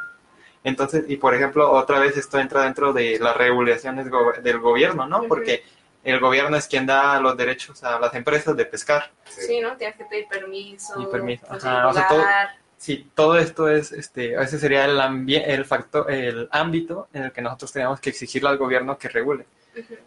Entonces, 0.64 1.06
y 1.08 1.18
por 1.18 1.34
ejemplo, 1.34 1.72
otra 1.72 2.00
vez 2.00 2.18
esto 2.18 2.40
entra 2.40 2.64
dentro 2.64 2.92
de 2.94 3.18
las 3.20 3.36
regulaciones 3.38 4.10
go- 4.10 4.34
del 4.42 4.60
gobierno, 4.60 5.06
¿no? 5.08 5.24
Porque 5.24 5.64
el 6.04 6.20
gobierno 6.20 6.58
es 6.58 6.68
quien 6.68 6.86
da 6.86 7.20
los 7.20 7.36
derechos 7.38 7.84
a 7.84 8.00
las 8.00 8.14
empresas 8.14 8.56
de 8.58 8.66
pescar. 8.66 9.12
Sí, 9.26 9.60
¿no? 9.62 9.76
Tienes 9.78 9.96
que 9.98 10.06
pedir 10.06 10.28
permiso. 10.28 11.00
Y 11.02 11.06
permiso, 11.08 11.46
conseguir 11.48 11.78
ajá, 11.78 11.88
o 11.88 11.94
sea, 11.94 12.08
todo-. 12.08 12.24
Sí, 12.78 13.10
todo 13.14 13.38
esto 13.38 13.68
es, 13.68 13.92
este, 13.92 14.36
ese 14.42 14.58
sería 14.58 14.86
el 14.86 15.30
el 15.30 15.66
factor, 15.66 16.10
el 16.10 16.48
ámbito 16.52 17.08
en 17.14 17.24
el 17.24 17.32
que 17.34 17.42
nosotros 17.42 17.74
tenemos 17.74 18.00
que 18.00 18.10
exigirle 18.10 18.48
al 18.50 18.58
gobierno 18.58 18.98
que 18.98 19.10
regule. 19.10 19.46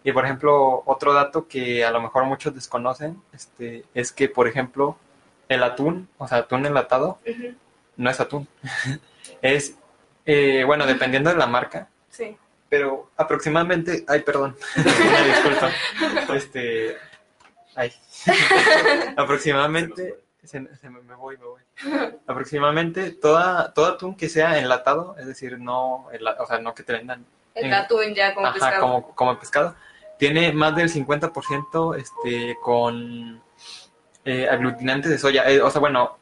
Y 0.03 0.11
por 0.11 0.25
ejemplo, 0.25 0.83
otro 0.85 1.13
dato 1.13 1.47
que 1.47 1.83
a 1.85 1.89
lo 1.91 2.01
mejor 2.01 2.25
muchos 2.25 2.53
desconocen, 2.53 3.21
este, 3.31 3.85
es 3.93 4.11
que 4.11 4.27
por 4.29 4.47
ejemplo, 4.47 4.97
el 5.49 5.63
atún, 5.63 6.09
o 6.17 6.27
sea, 6.27 6.39
atún 6.39 6.65
enlatado, 6.65 7.17
no 7.97 8.09
es 8.09 8.19
atún, 8.19 8.47
es 9.41 9.75
Eh, 10.25 10.63
bueno, 10.65 10.85
dependiendo 10.85 11.29
de 11.29 11.35
la 11.37 11.47
marca, 11.47 11.87
Sí. 12.09 12.37
pero 12.69 13.09
aproximadamente, 13.17 14.05
ay, 14.07 14.21
perdón, 14.21 14.55
disculpa, 14.75 15.71
este, 16.35 16.97
ay, 17.75 17.91
aproximadamente, 19.17 20.19
se, 20.43 20.65
se 20.77 20.89
me, 20.89 21.01
me 21.01 21.15
voy, 21.15 21.37
me 21.37 21.45
voy, 21.45 21.61
aproximadamente 22.27 23.11
toda, 23.11 23.73
todo 23.73 23.87
atún 23.87 24.15
que 24.15 24.29
sea 24.29 24.57
enlatado, 24.59 25.15
es 25.19 25.25
decir, 25.27 25.59
no, 25.59 26.07
enla- 26.11 26.35
o 26.39 26.45
sea, 26.45 26.59
no 26.59 26.73
que 26.73 26.83
te 26.83 26.93
vendan, 26.93 27.25
El 27.55 27.65
En- 27.65 27.73
atún 27.73 28.13
ya 28.15 28.33
como 28.33 28.47
ajá, 28.47 28.53
pescado. 28.55 28.81
como, 28.81 29.15
como 29.15 29.39
pescado, 29.39 29.75
tiene 30.17 30.51
más 30.53 30.75
del 30.75 30.89
50% 30.89 31.95
este, 31.97 32.57
con 32.61 33.41
eh, 34.25 34.47
aglutinantes 34.49 35.11
de 35.11 35.17
soya, 35.17 35.49
eh, 35.49 35.61
o 35.61 35.69
sea, 35.69 35.81
bueno, 35.81 36.17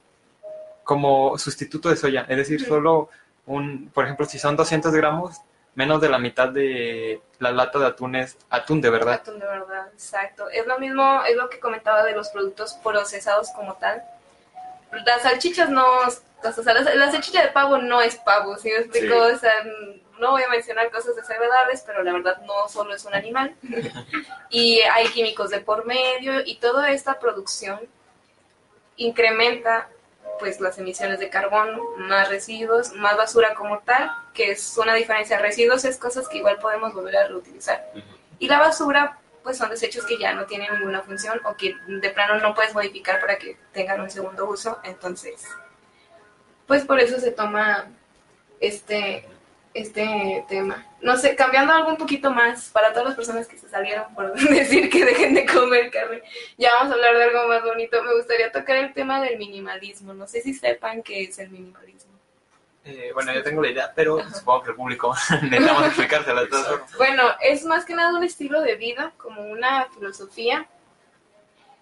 como 0.84 1.38
sustituto 1.38 1.90
de 1.90 1.96
soya, 1.96 2.26
es 2.28 2.38
decir, 2.38 2.66
solo 2.66 3.10
un, 3.46 3.90
por 3.94 4.06
ejemplo, 4.06 4.26
si 4.26 4.40
son 4.40 4.56
200 4.56 4.94
gramos, 4.94 5.42
menos 5.76 6.02
de 6.02 6.10
la 6.10 6.20
mitad 6.20 6.50
de 6.50 7.22
la 7.40 7.52
lata 7.52 7.80
de 7.80 7.88
atún 7.88 8.16
es 8.16 8.38
atún 8.50 8.82
de 8.82 8.90
verdad. 8.90 9.16
Atún 9.16 9.40
de 9.40 9.46
verdad, 9.46 9.88
exacto. 9.94 10.50
Es 10.50 10.68
lo 10.68 10.80
mismo, 10.80 11.24
es 11.24 11.36
lo 11.36 11.50
que 11.50 11.60
comentaba 11.60 12.04
de 12.04 12.14
los 12.14 12.30
productos 12.30 12.74
procesados 12.84 13.50
como 13.56 13.76
tal. 13.76 14.04
Las 15.06 15.22
salchichas 15.22 15.70
no, 15.70 15.86
o 15.86 16.52
sea, 16.64 16.74
la, 16.74 16.96
la 16.96 17.12
salchicha 17.12 17.42
de 17.42 17.50
pavo 17.50 17.78
no 17.78 18.02
es 18.02 18.18
pavo, 18.18 18.58
¿sí 18.58 18.70
me 18.70 18.78
explico? 18.78 19.14
Sí. 19.14 19.36
O 19.36 19.40
sea, 19.40 19.54
no 20.20 20.32
voy 20.32 20.44
a 20.44 20.50
mencionar 20.50 20.92
cosas 20.92 21.16
desagradables, 21.16 21.84
pero 21.86 22.04
la 22.04 22.14
verdad 22.14 22.42
no 22.46 22.70
solo 22.70 22.94
es 22.94 23.04
un 23.06 23.14
animal. 23.14 23.56
y 24.50 24.82
hay 24.82 25.08
químicos 25.08 25.50
de 25.50 25.60
por 25.60 25.86
medio 25.86 26.42
y 26.46 26.56
toda 26.58 26.92
esta 26.92 27.20
producción 27.20 27.80
incrementa 28.98 29.90
pues 30.42 30.60
las 30.60 30.80
emisiones 30.80 31.20
de 31.20 31.30
carbono, 31.30 31.82
más 31.98 32.28
residuos, 32.28 32.94
más 32.94 33.16
basura 33.16 33.54
como 33.54 33.80
tal, 33.80 34.12
que 34.34 34.52
es 34.52 34.76
una 34.78 34.96
diferencia. 34.96 35.38
Residuos 35.38 35.86
es 35.86 35.98
cosas 35.98 36.28
que 36.28 36.40
igual 36.40 36.58
podemos 36.58 36.96
volver 36.96 37.16
a 37.16 37.28
reutilizar. 37.28 37.94
Y 38.40 38.48
la 38.48 38.58
basura, 38.58 39.20
pues 39.44 39.60
son 39.60 39.70
desechos 39.70 40.04
que 40.04 40.18
ya 40.18 40.34
no 40.34 40.48
tienen 40.48 40.74
ninguna 40.74 41.04
función 41.04 41.40
o 41.46 41.56
que 41.56 41.76
de 41.88 42.10
plano 42.10 42.40
no 42.40 42.56
puedes 42.56 42.74
modificar 42.74 43.22
para 43.22 43.38
que 43.38 43.56
tengan 43.72 44.02
un 44.02 44.10
segundo 44.10 44.50
uso. 44.50 44.80
Entonces, 44.84 45.48
pues 46.66 46.86
por 46.86 47.00
eso 47.00 47.20
se 47.20 47.32
toma 47.32 47.92
este, 48.60 49.30
este 49.74 50.46
tema. 50.48 50.86
No 51.02 51.18
sé, 51.18 51.36
cambiando 51.36 51.74
algo 51.74 51.90
un 51.90 51.98
poquito 51.98 52.32
más 52.32 52.70
para 52.70 52.92
todas 52.92 53.10
las 53.10 53.16
personas 53.16 53.48
que 53.48 53.58
se 53.58 53.70
salieron 53.70 54.14
por 54.14 54.34
decir 54.50 54.90
que 54.90 55.06
dejen 55.06 55.34
de 55.34 55.46
comer 55.46 55.90
carne. 55.92 56.22
Ya 56.58 56.74
vamos 56.74 56.92
a 56.92 56.96
hablar 56.96 57.16
de 57.16 57.24
algo 57.24 57.48
más 57.48 57.64
bonito. 57.64 58.04
Me 58.04 58.14
gustaría 58.16 58.52
tocar 58.52 58.78
el 58.78 58.94
tema 58.94 59.22
del 59.22 59.38
minimalismo. 59.38 60.14
No 60.14 60.28
sé 60.28 60.42
si 60.42 60.54
sepan 60.54 61.02
qué 61.04 61.24
es 61.24 61.40
el 61.40 61.50
minimalismo. 61.50 62.12
Eh, 62.84 63.12
bueno, 63.14 63.32
yo 63.32 63.44
tengo 63.44 63.62
la 63.62 63.70
idea, 63.70 63.92
pero 63.96 64.28
supongo 64.34 64.64
que 64.64 64.70
el 64.72 64.76
público 64.76 65.14
necesitamos 65.44 65.86
explicársela. 65.86 66.48
Bueno, 66.98 67.24
es 67.42 67.64
más 67.66 67.86
que 67.86 67.94
nada 67.94 68.18
un 68.18 68.24
estilo 68.24 68.62
de 68.62 68.76
vida, 68.76 69.14
como 69.18 69.44
una 69.44 69.86
filosofía, 69.94 70.68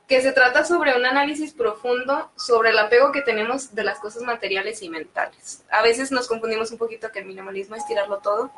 que 0.09 0.23
se 0.23 0.31
trata 0.31 0.65
sobre 0.65 0.97
un 0.97 1.05
análisis 1.05 1.53
profundo 1.53 2.31
sobre 2.35 2.71
el 2.71 2.79
apego 2.79 3.11
que 3.11 3.21
tenemos 3.21 3.75
de 3.75 3.83
las 3.83 3.99
cosas 3.99 4.23
materiales 4.23 4.81
y 4.81 4.89
mentales. 4.89 5.63
A 5.69 5.83
veces 5.83 6.11
nos 6.11 6.27
confundimos 6.27 6.71
un 6.71 6.79
poquito 6.79 7.11
que 7.11 7.19
el 7.19 7.25
minimalismo 7.25 7.75
es 7.75 7.85
tirarlo 7.85 8.17
todo. 8.17 8.51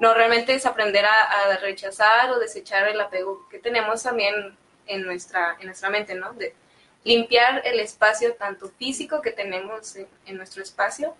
No, 0.00 0.14
realmente 0.14 0.52
es 0.52 0.66
aprender 0.66 1.04
a, 1.04 1.56
rechazar 1.58 2.32
o 2.32 2.40
desechar 2.40 2.88
el 2.88 3.00
apego 3.00 3.48
que 3.48 3.60
tenemos 3.60 4.02
también 4.02 4.56
en 4.88 5.04
nuestra, 5.04 5.56
en 5.60 5.66
nuestra 5.66 5.90
mente, 5.90 6.16
¿no? 6.16 6.32
De 6.32 6.56
limpiar 7.04 7.62
el 7.64 7.78
espacio 7.78 8.34
tanto 8.34 8.68
físico 8.76 9.22
que 9.22 9.30
tenemos 9.30 9.94
en, 9.94 10.08
en 10.26 10.36
nuestro 10.36 10.60
espacio, 10.60 11.14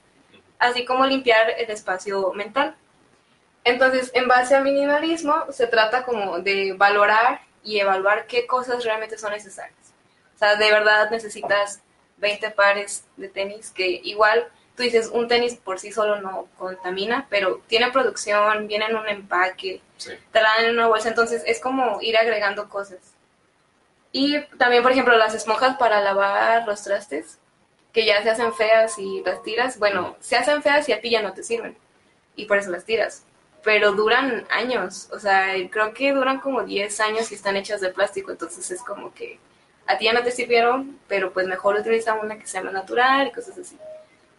así 0.59 0.85
como 0.85 1.07
limpiar 1.07 1.51
el 1.51 1.71
espacio 1.71 2.33
mental. 2.33 2.75
Entonces, 3.63 4.11
en 4.15 4.27
base 4.27 4.57
al 4.57 4.65
minimalismo, 4.65 5.45
se 5.53 5.69
trata 5.69 6.03
como 6.03 6.41
de 6.41 6.73
valorar 6.73 7.46
y 7.67 7.79
evaluar 7.81 8.27
qué 8.27 8.47
cosas 8.47 8.85
realmente 8.85 9.19
son 9.19 9.33
necesarias. 9.33 9.77
O 10.35 10.39
sea, 10.39 10.57
de 10.57 10.71
verdad 10.71 11.11
necesitas 11.11 11.81
20 12.19 12.51
pares 12.53 13.05
de 13.19 13.29
tenis 13.29 13.71
que 13.71 14.01
igual 14.05 14.49
tú 14.77 14.83
dices, 14.83 15.09
un 15.13 15.27
tenis 15.27 15.57
por 15.57 15.81
sí 15.81 15.91
solo 15.91 16.21
no 16.21 16.49
contamina, 16.59 17.27
pero 17.31 17.63
tiene 17.67 17.91
producción, 17.91 18.69
viene 18.69 18.87
en 18.87 18.97
un 18.97 19.09
empaque, 19.09 19.81
Sí. 19.97 20.11
te 20.31 20.43
la 20.43 20.51
dan 20.57 20.67
en 20.67 20.75
una 20.75 20.89
bolsa, 20.89 21.09
entonces 21.09 21.43
es 21.47 21.59
como 21.61 22.01
ir 22.03 22.17
agregando 22.19 22.69
cosas. 22.69 22.99
Y 24.13 24.39
también, 24.59 24.83
por 24.83 24.93
ejemplo, 24.93 25.17
las 25.17 25.35
esponjas 25.35 25.77
para 25.79 26.01
lavar 26.03 26.67
los 26.67 26.83
trastes, 26.85 27.39
que 27.93 28.05
ya 28.05 28.23
se 28.23 28.31
hacen 28.31 28.53
feas 28.53 28.99
y 28.99 29.23
las 29.25 29.43
tiras, 29.43 29.79
bueno, 29.79 30.17
se 30.21 30.37
hacen 30.37 30.63
feas 30.63 30.87
y 30.89 30.93
a 30.93 31.01
ti 31.01 31.09
ya 31.11 31.23
no 31.23 31.33
te 31.33 31.43
sirven, 31.43 31.77
y 32.35 32.45
por 32.45 32.59
eso 32.59 32.71
las 32.71 32.85
tiras. 32.85 33.25
Pero 33.67 33.91
duran 33.91 34.47
años, 34.49 35.09
o 35.13 35.19
sea, 35.19 35.49
creo 35.69 35.93
que 35.93 36.13
duran 36.13 36.39
como 36.39 36.63
10 36.63 37.01
años 37.01 37.33
y 37.33 37.35
están 37.35 37.57
hechas 37.57 37.81
de 37.81 37.89
plástico, 37.89 38.31
entonces 38.31 38.71
es 38.71 38.81
como 38.81 39.13
que 39.13 39.41
a 39.89 39.99
ti 39.99 40.05
ya 40.05 40.13
no 40.13 40.23
te 40.23 40.31
sirvieron, 40.31 41.01
pero 41.09 41.33
pues 41.33 41.49
mejor 41.49 41.75
utiliza 41.75 42.15
una 42.15 42.39
que 42.39 42.47
sea 42.47 42.63
más 42.63 42.73
natural 42.73 43.27
y 43.27 43.33
cosas 43.33 43.59
así. 43.59 43.77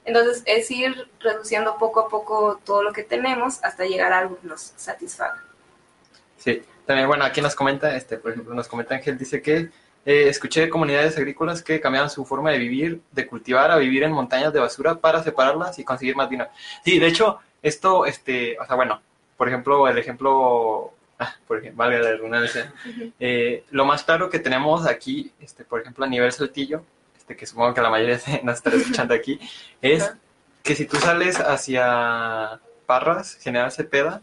Entonces 0.05 0.43
es 0.45 0.71
ir 0.71 1.09
reduciendo 1.19 1.77
poco 1.77 1.99
a 1.99 2.07
poco 2.07 2.61
todo 2.63 2.83
lo 2.83 2.93
que 2.93 3.03
tenemos 3.03 3.61
hasta 3.65 3.85
llegar 3.85 4.13
a 4.13 4.19
algo 4.19 4.39
que 4.39 4.47
nos 4.47 4.71
satisfaga. 4.77 5.43
Sí, 6.37 6.63
también, 6.85 7.09
bueno, 7.09 7.25
aquí 7.25 7.41
nos 7.41 7.53
comenta, 7.53 7.97
este, 7.97 8.15
por 8.17 8.31
ejemplo, 8.31 8.53
nos 8.53 8.69
comenta 8.69 8.95
Ángel, 8.95 9.17
dice 9.17 9.41
que 9.41 9.69
eh, 10.05 10.29
escuché 10.29 10.61
de 10.61 10.69
comunidades 10.69 11.17
agrícolas 11.17 11.61
que 11.61 11.81
cambiaban 11.81 12.09
su 12.09 12.23
forma 12.23 12.51
de 12.51 12.59
vivir, 12.59 13.01
de 13.11 13.27
cultivar 13.27 13.71
a 13.71 13.75
vivir 13.75 14.03
en 14.03 14.13
montañas 14.13 14.53
de 14.53 14.61
basura 14.61 14.95
para 14.95 15.21
separarlas 15.21 15.77
y 15.79 15.83
conseguir 15.83 16.15
más 16.15 16.29
dinero. 16.29 16.49
Sí, 16.85 16.97
de 16.97 17.07
hecho, 17.07 17.39
esto, 17.61 18.05
este, 18.05 18.57
o 18.57 18.65
sea, 18.65 18.77
bueno, 18.77 19.01
por 19.37 19.47
ejemplo, 19.47 19.87
el 19.87 19.97
ejemplo, 19.97 20.93
ah, 21.19 21.35
por 21.47 21.59
ejemplo, 21.59 21.77
valga 21.77 21.99
la 21.99 22.11
redundancia, 22.11 22.73
eh, 23.19 23.63
lo 23.69 23.85
más 23.85 24.03
claro 24.03 24.29
que 24.29 24.39
tenemos 24.39 24.85
aquí, 24.85 25.31
este, 25.39 25.63
por 25.63 25.81
ejemplo, 25.81 26.05
a 26.05 26.09
nivel 26.09 26.31
saltillo, 26.31 26.83
este, 27.17 27.35
que 27.35 27.45
supongo 27.45 27.73
que 27.73 27.81
la 27.81 27.89
mayoría 27.89 28.19
nos 28.43 28.55
estará 28.55 28.75
escuchando 28.75 29.13
aquí, 29.13 29.39
es 29.81 30.11
que 30.63 30.75
si 30.75 30.85
tú 30.85 30.97
sales 30.97 31.39
hacia 31.39 32.59
Parras, 32.85 33.37
General 33.41 33.71
Cepeda, 33.71 34.21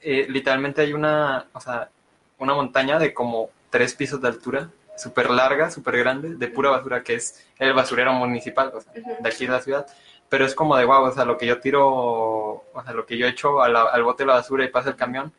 eh, 0.00 0.26
literalmente 0.28 0.80
hay 0.80 0.92
una, 0.92 1.46
o 1.52 1.60
sea, 1.60 1.90
una 2.38 2.54
montaña 2.54 2.98
de 2.98 3.12
como 3.12 3.50
tres 3.70 3.94
pisos 3.94 4.22
de 4.22 4.28
altura, 4.28 4.70
súper 4.98 5.30
larga, 5.30 5.70
súper 5.70 5.96
grande, 5.98 6.34
de 6.34 6.48
pura 6.48 6.70
basura, 6.70 7.02
que 7.02 7.14
es 7.14 7.46
el 7.58 7.72
basurero 7.72 8.12
municipal, 8.12 8.72
o 8.74 8.80
sea, 8.80 8.92
de 8.92 9.28
aquí 9.28 9.46
de 9.46 9.52
la 9.52 9.60
ciudad. 9.60 9.86
Pero 10.28 10.44
es 10.44 10.54
como 10.54 10.76
de 10.76 10.84
wow, 10.84 11.04
o 11.04 11.12
sea, 11.12 11.24
lo 11.24 11.38
que 11.38 11.46
yo 11.46 11.58
tiro, 11.60 11.86
o 11.88 12.82
sea, 12.84 12.92
lo 12.92 13.06
que 13.06 13.16
yo 13.16 13.26
echo 13.26 13.62
a 13.62 13.68
la- 13.68 13.84
al 13.84 14.02
bote 14.02 14.24
de 14.24 14.26
la 14.28 14.34
basura 14.34 14.64
y 14.64 14.68
pasa 14.68 14.90
el 14.90 14.96
camión, 14.96 15.32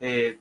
eh, 0.00 0.38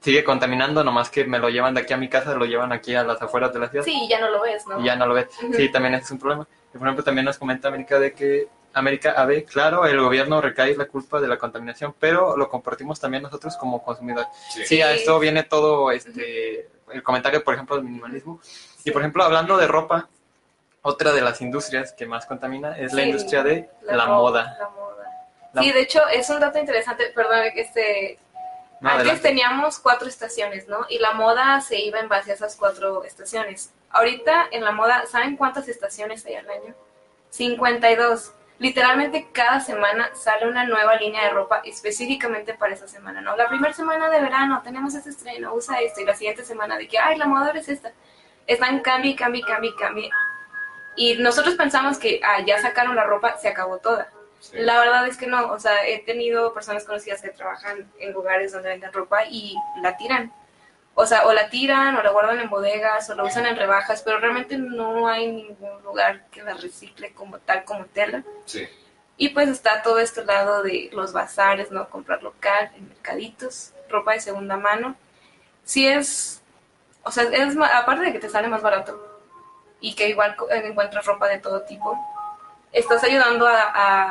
sigue 0.00 0.24
contaminando, 0.24 0.82
nomás 0.84 1.10
que 1.10 1.24
me 1.24 1.38
lo 1.38 1.48
llevan 1.48 1.74
de 1.74 1.80
aquí 1.82 1.92
a 1.92 1.96
mi 1.96 2.08
casa, 2.08 2.34
lo 2.34 2.44
llevan 2.44 2.72
aquí 2.72 2.94
a 2.94 3.02
las 3.04 3.20
afueras 3.22 3.52
de 3.52 3.58
la 3.60 3.68
ciudad 3.68 3.84
Sí, 3.84 4.06
ya 4.08 4.20
no 4.20 4.30
lo 4.30 4.42
ves, 4.42 4.66
¿no? 4.66 4.80
y 4.80 4.84
ya 4.84 4.96
no 4.96 5.06
lo 5.06 5.14
ves. 5.14 5.26
Sí, 5.56 5.68
también 5.70 5.94
ese 5.94 6.04
es 6.04 6.10
un 6.10 6.18
problema. 6.18 6.46
Y, 6.74 6.78
por 6.78 6.86
ejemplo, 6.86 7.04
también 7.04 7.24
nos 7.24 7.38
comenta 7.38 7.68
América 7.68 7.98
de 7.98 8.12
que 8.12 8.48
América 8.74 9.14
AB, 9.16 9.44
claro, 9.44 9.86
el 9.86 9.98
gobierno 10.00 10.40
recae 10.40 10.76
la 10.76 10.84
culpa 10.86 11.18
de 11.20 11.26
la 11.28 11.38
contaminación, 11.38 11.94
pero 11.98 12.36
lo 12.36 12.48
compartimos 12.48 13.00
también 13.00 13.22
nosotros 13.22 13.56
como 13.56 13.82
consumidores. 13.82 14.28
Sí. 14.50 14.66
Sí, 14.66 14.82
a 14.82 14.92
esto 14.92 15.18
viene 15.18 15.44
todo 15.44 15.90
este 15.90 16.68
el 16.92 17.02
comentario, 17.02 17.42
por 17.44 17.54
ejemplo, 17.54 17.76
del 17.76 17.84
minimalismo. 17.84 18.40
Y 18.84 18.90
por 18.90 19.02
ejemplo, 19.02 19.24
hablando 19.24 19.56
de 19.56 19.66
ropa, 19.66 20.08
otra 20.82 21.12
de 21.12 21.20
las 21.20 21.40
industrias 21.40 21.92
que 21.92 22.06
más 22.06 22.26
contamina 22.26 22.78
es 22.78 22.92
la 22.92 23.02
industria 23.02 23.42
de 23.42 23.68
la, 23.82 24.06
moda. 24.06 24.56
La 24.58 24.68
moda. 24.68 25.04
La- 25.52 25.62
Sí, 25.62 25.72
de 25.72 25.80
hecho, 25.80 26.06
es 26.08 26.28
un 26.30 26.38
dato 26.40 26.58
interesante, 26.58 27.10
perdón, 27.14 27.40
este... 27.54 28.18
No, 28.78 28.90
Antes 28.90 29.00
adelante. 29.06 29.28
teníamos 29.28 29.78
cuatro 29.78 30.06
estaciones, 30.06 30.68
¿no? 30.68 30.84
Y 30.90 30.98
la 30.98 31.12
moda 31.12 31.62
se 31.62 31.80
iba 31.80 31.98
en 31.98 32.08
base 32.10 32.30
a 32.30 32.34
esas 32.34 32.56
cuatro 32.56 33.04
estaciones. 33.04 33.72
Ahorita 33.88 34.48
en 34.50 34.62
la 34.64 34.70
moda, 34.70 35.06
¿saben 35.06 35.36
cuántas 35.38 35.66
estaciones 35.68 36.26
hay 36.26 36.34
al 36.34 36.48
año? 36.50 36.74
52. 37.30 38.32
Literalmente 38.58 39.28
cada 39.32 39.60
semana 39.60 40.10
sale 40.14 40.48
una 40.48 40.64
nueva 40.64 40.96
línea 40.96 41.24
de 41.24 41.30
ropa 41.30 41.60
específicamente 41.64 42.54
para 42.54 42.72
esa 42.72 42.88
semana, 42.88 43.20
¿no? 43.20 43.36
La 43.36 43.48
primera 43.48 43.74
semana 43.74 44.08
de 44.08 44.20
verano 44.20 44.62
tenemos 44.62 44.94
este 44.94 45.10
estreno, 45.10 45.52
usa 45.52 45.80
esto, 45.80 46.00
y 46.00 46.06
la 46.06 46.14
siguiente 46.14 46.42
semana 46.42 46.78
de 46.78 46.88
que, 46.88 46.98
ay, 46.98 47.18
la 47.18 47.26
moda 47.26 47.50
es 47.50 47.68
esta. 47.68 47.92
Están 48.46 48.80
cambie, 48.80 49.14
cambie, 49.14 49.42
cambie, 49.42 49.74
cambie. 49.78 50.10
Y 50.96 51.16
nosotros 51.16 51.54
pensamos 51.56 51.98
que, 51.98 52.20
ah, 52.24 52.40
ya 52.46 52.58
sacaron 52.58 52.96
la 52.96 53.04
ropa, 53.04 53.36
se 53.36 53.48
acabó 53.48 53.78
toda. 53.78 54.10
Sí. 54.40 54.56
La 54.58 54.78
verdad 54.78 55.06
es 55.06 55.18
que 55.18 55.26
no, 55.26 55.52
o 55.52 55.58
sea, 55.58 55.86
he 55.86 55.98
tenido 55.98 56.54
personas 56.54 56.84
conocidas 56.84 57.20
que 57.20 57.30
trabajan 57.30 57.90
en 57.98 58.12
lugares 58.12 58.52
donde 58.52 58.70
venden 58.70 58.92
ropa 58.92 59.24
y 59.26 59.54
la 59.82 59.98
tiran. 59.98 60.32
O 60.98 61.04
sea, 61.04 61.26
o 61.26 61.32
la 61.34 61.50
tiran, 61.50 61.94
o 61.96 62.02
la 62.02 62.10
guardan 62.10 62.40
en 62.40 62.48
bodegas, 62.48 63.10
o 63.10 63.14
la 63.14 63.22
usan 63.24 63.44
en 63.44 63.54
rebajas, 63.56 64.00
pero 64.02 64.18
realmente 64.18 64.56
no 64.56 65.06
hay 65.08 65.30
ningún 65.30 65.82
lugar 65.82 66.24
que 66.30 66.42
la 66.42 66.54
recicle 66.54 67.12
como 67.12 67.38
tal, 67.38 67.64
como 67.64 67.84
tela. 67.84 68.24
Sí. 68.46 68.66
Y 69.18 69.28
pues 69.30 69.48
está 69.50 69.82
todo 69.82 69.98
este 69.98 70.24
lado 70.24 70.62
de 70.62 70.88
los 70.92 71.12
bazares, 71.12 71.70
¿no? 71.70 71.88
Comprar 71.90 72.22
local, 72.22 72.70
en 72.76 72.88
mercaditos, 72.88 73.72
ropa 73.90 74.12
de 74.14 74.20
segunda 74.20 74.56
mano. 74.56 74.96
Sí 75.64 75.86
es, 75.86 76.42
o 77.02 77.10
sea, 77.10 77.24
es 77.24 77.54
aparte 77.58 78.04
de 78.06 78.12
que 78.12 78.18
te 78.18 78.30
sale 78.30 78.48
más 78.48 78.62
barato 78.62 78.98
y 79.80 79.94
que 79.94 80.08
igual 80.08 80.34
co- 80.34 80.50
encuentras 80.50 81.04
ropa 81.04 81.28
de 81.28 81.38
todo 81.40 81.60
tipo, 81.62 81.94
estás 82.72 83.04
ayudando 83.04 83.46
a, 83.46 83.60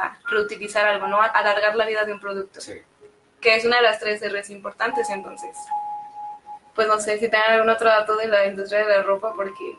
a 0.05 0.19
reutilizar 0.29 0.85
algo, 0.85 1.07
¿no? 1.07 1.19
A 1.19 1.25
alargar 1.25 1.75
la 1.75 1.85
vida 1.87 2.05
de 2.05 2.13
un 2.13 2.19
producto, 2.19 2.61
Sí. 2.61 2.79
que 3.41 3.55
es 3.55 3.65
una 3.65 3.77
de 3.77 3.83
las 3.83 3.99
tres 3.99 4.21
R's 4.21 4.51
importantes, 4.51 5.09
entonces. 5.09 5.57
Pues 6.75 6.87
no 6.87 6.99
sé 6.99 7.13
si 7.13 7.29
tienen 7.29 7.51
algún 7.51 7.69
otro 7.69 7.89
dato 7.89 8.15
de 8.17 8.27
la 8.27 8.45
industria 8.45 8.85
de 8.85 8.97
la 8.97 9.03
ropa, 9.03 9.33
porque 9.33 9.77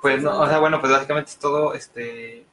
Pues 0.00 0.22
no, 0.22 0.40
o 0.40 0.48
sea, 0.48 0.58
bueno, 0.58 0.80
pues 0.80 0.92
básicamente 0.92 1.30
es 1.30 1.38
todo, 1.38 1.74
este, 1.74 2.44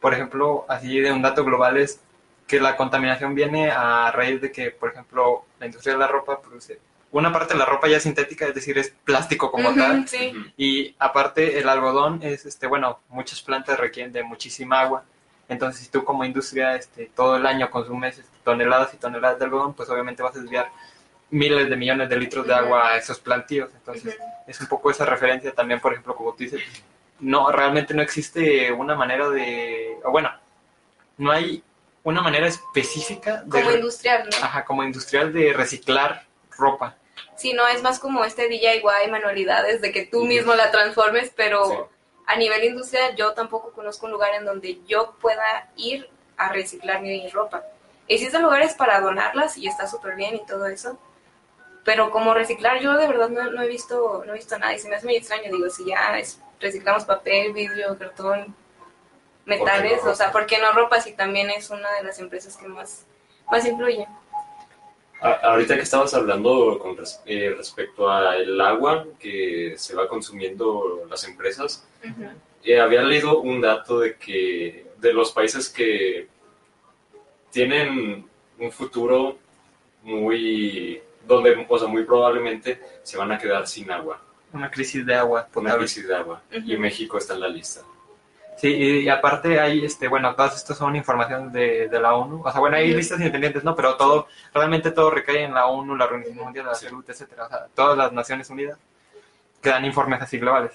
por 0.00 0.14
ejemplo, 0.14 0.64
así 0.68 1.00
de 1.00 1.10
un 1.10 1.22
dato 1.22 1.44
global 1.44 1.78
es 1.78 2.00
que 2.46 2.60
la 2.60 2.76
contaminación 2.76 3.34
viene 3.34 3.70
a 3.70 4.10
raíz 4.12 4.40
de 4.40 4.52
que, 4.52 4.70
por 4.70 4.90
ejemplo, 4.90 5.44
la 5.58 5.66
industria 5.66 5.94
de 5.94 6.00
la 6.00 6.06
ropa 6.06 6.40
produce 6.40 6.78
una 7.10 7.32
parte 7.32 7.54
de 7.54 7.58
la 7.58 7.64
ropa 7.64 7.88
ya 7.88 7.96
es 7.96 8.02
sintética, 8.02 8.46
es 8.46 8.54
decir, 8.54 8.76
es 8.78 8.92
plástico 9.04 9.50
como 9.50 9.74
tal, 9.74 10.06
sí. 10.06 10.32
Y 10.56 10.94
aparte 10.98 11.58
el 11.58 11.68
algodón 11.68 12.20
es, 12.22 12.44
este, 12.44 12.66
bueno, 12.66 13.00
muchas 13.08 13.40
plantas 13.40 13.78
requieren 13.78 14.12
de 14.12 14.22
muchísima 14.22 14.80
agua, 14.80 15.04
entonces 15.48 15.82
si 15.82 15.90
tú 15.90 16.04
como 16.04 16.24
industria, 16.24 16.76
este, 16.76 17.10
todo 17.14 17.36
el 17.36 17.46
año 17.46 17.70
consumes 17.70 18.18
este, 18.18 18.36
toneladas 18.44 18.92
y 18.92 18.98
toneladas 18.98 19.38
de 19.38 19.46
algodón, 19.46 19.72
pues 19.72 19.88
obviamente 19.88 20.22
vas 20.22 20.36
a 20.36 20.40
desviar 20.40 20.70
miles 21.30 21.68
de 21.68 21.76
millones 21.76 22.08
de 22.08 22.16
litros 22.16 22.46
de 22.46 22.54
agua 22.54 22.88
a 22.88 22.96
esos 22.96 23.18
plantíos, 23.20 23.70
entonces 23.74 24.16
es 24.46 24.60
un 24.60 24.66
poco 24.66 24.90
esa 24.90 25.04
referencia 25.04 25.52
también, 25.52 25.80
por 25.80 25.92
ejemplo, 25.92 26.14
como 26.14 26.32
tú 26.32 26.38
dices, 26.44 26.62
no, 27.20 27.50
realmente 27.52 27.94
no 27.94 28.02
existe 28.02 28.72
una 28.72 28.94
manera 28.94 29.28
de, 29.28 29.98
o 30.04 30.10
bueno, 30.10 30.30
no 31.18 31.30
hay 31.30 31.62
una 32.04 32.22
manera 32.22 32.46
específica 32.46 33.42
de, 33.44 33.60
como 33.62 33.72
industrial, 33.72 34.28
¿no? 34.30 34.36
ajá, 34.44 34.64
como 34.64 34.84
industrial 34.84 35.32
de 35.32 35.52
reciclar 35.52 36.24
ropa. 36.56 36.96
Sí, 37.36 37.52
no, 37.52 37.66
es 37.68 37.82
más 37.82 37.98
como 37.98 38.24
este 38.24 38.48
DIY, 38.48 38.82
manualidades, 39.10 39.80
de 39.80 39.92
que 39.92 40.06
tú 40.06 40.24
mismo 40.24 40.54
la 40.54 40.70
transformes, 40.70 41.32
pero 41.36 41.64
Sí. 41.66 41.76
a 42.26 42.36
nivel 42.36 42.64
industrial 42.64 43.14
yo 43.16 43.32
tampoco 43.32 43.72
conozco 43.72 44.06
un 44.06 44.12
lugar 44.12 44.34
en 44.34 44.44
donde 44.44 44.80
yo 44.86 45.14
pueda 45.20 45.70
ir 45.76 46.08
a 46.36 46.52
reciclar 46.52 47.00
mi 47.02 47.28
ropa. 47.28 47.64
Existen 48.06 48.42
lugares 48.42 48.74
para 48.74 49.00
donarlas 49.00 49.58
y 49.58 49.68
está 49.68 49.86
súper 49.86 50.16
bien 50.16 50.34
y 50.36 50.46
todo 50.46 50.66
eso, 50.66 50.98
pero 51.84 52.10
como 52.10 52.34
reciclar 52.34 52.80
yo 52.80 52.96
de 52.96 53.06
verdad 53.08 53.28
no, 53.30 53.50
no 53.50 53.62
he 53.62 53.68
visto 53.68 54.22
no 54.26 54.32
he 54.32 54.36
visto 54.36 54.58
nada 54.58 54.74
y 54.74 54.78
se 54.78 54.88
me 54.88 54.96
hace 54.96 55.06
muy 55.06 55.16
extraño, 55.16 55.50
digo, 55.50 55.68
si 55.70 55.84
ya 55.86 56.18
es- 56.18 56.40
reciclamos 56.60 57.04
papel, 57.04 57.52
vidrio, 57.52 57.96
cartón, 57.98 58.54
metales, 59.46 60.04
no 60.04 60.10
o 60.10 60.14
sea, 60.14 60.30
¿por 60.32 60.46
qué 60.46 60.58
no 60.58 60.72
ropa 60.72 61.00
si 61.00 61.12
también 61.12 61.50
es 61.50 61.70
una 61.70 61.90
de 61.94 62.02
las 62.02 62.18
empresas 62.18 62.56
que 62.56 62.68
más, 62.68 63.06
más 63.50 63.64
influye? 63.66 64.06
A- 65.20 65.32
ahorita 65.50 65.74
que 65.76 65.82
estabas 65.82 66.12
hablando 66.14 66.78
con 66.78 66.96
res- 66.96 67.20
eh, 67.26 67.54
respecto 67.56 68.10
al 68.10 68.60
agua 68.60 69.06
que 69.18 69.74
se 69.76 69.94
va 69.96 70.06
consumiendo 70.08 71.04
las 71.08 71.24
empresas, 71.24 71.86
eh, 72.62 72.78
había 72.80 73.02
leído 73.02 73.40
un 73.40 73.60
dato 73.60 74.00
de 74.00 74.16
que 74.16 74.86
de 74.98 75.12
los 75.12 75.32
países 75.32 75.68
que 75.68 76.28
tienen 77.50 78.28
un 78.58 78.72
futuro 78.72 79.38
muy 80.02 81.00
donde, 81.28 81.66
o 81.68 81.78
sea, 81.78 81.86
muy 81.86 82.02
probablemente 82.04 82.80
se 83.04 83.16
van 83.16 83.30
a 83.30 83.38
quedar 83.38 83.66
sin 83.68 83.90
agua, 83.92 84.20
Una 84.52 84.70
crisis 84.70 85.04
de 85.06 85.14
agua 85.14 85.46
una 85.54 85.76
crisis 85.76 86.08
de 86.08 86.16
agua, 86.16 86.40
y 86.50 86.72
Ujú. 86.72 86.82
México 86.82 87.18
está 87.18 87.34
en 87.34 87.40
la 87.40 87.48
lista. 87.48 87.82
Sí, 88.56 88.68
y, 88.74 88.98
y 89.00 89.08
aparte 89.08 89.60
hay, 89.60 89.84
este, 89.84 90.08
bueno, 90.08 90.34
todas 90.34 90.56
estas 90.56 90.76
son 90.76 90.96
información 90.96 91.52
de, 91.52 91.88
de 91.88 92.00
la 92.00 92.14
ONU. 92.16 92.42
O 92.44 92.50
sea, 92.50 92.58
bueno, 92.60 92.76
hay 92.76 92.92
listas 92.92 93.18
independientes, 93.20 93.62
¿no? 93.62 93.76
Pero 93.76 93.96
todo, 93.96 94.26
realmente 94.52 94.90
todo 94.90 95.10
recae 95.10 95.44
en 95.44 95.54
la 95.54 95.66
ONU, 95.66 95.94
la 95.94 96.06
Organización 96.06 96.44
Mundial 96.44 96.64
de 96.64 96.70
la 96.72 96.74
Sí. 96.74 96.86
Salud, 96.86 97.04
etcétera. 97.06 97.44
O 97.46 97.48
sea, 97.48 97.66
todas 97.72 97.96
las 97.96 98.10
Naciones 98.12 98.50
Unidas 98.50 98.76
que 99.62 99.68
dan 99.70 99.84
informes 99.84 100.20
así 100.22 100.38
globales. 100.38 100.72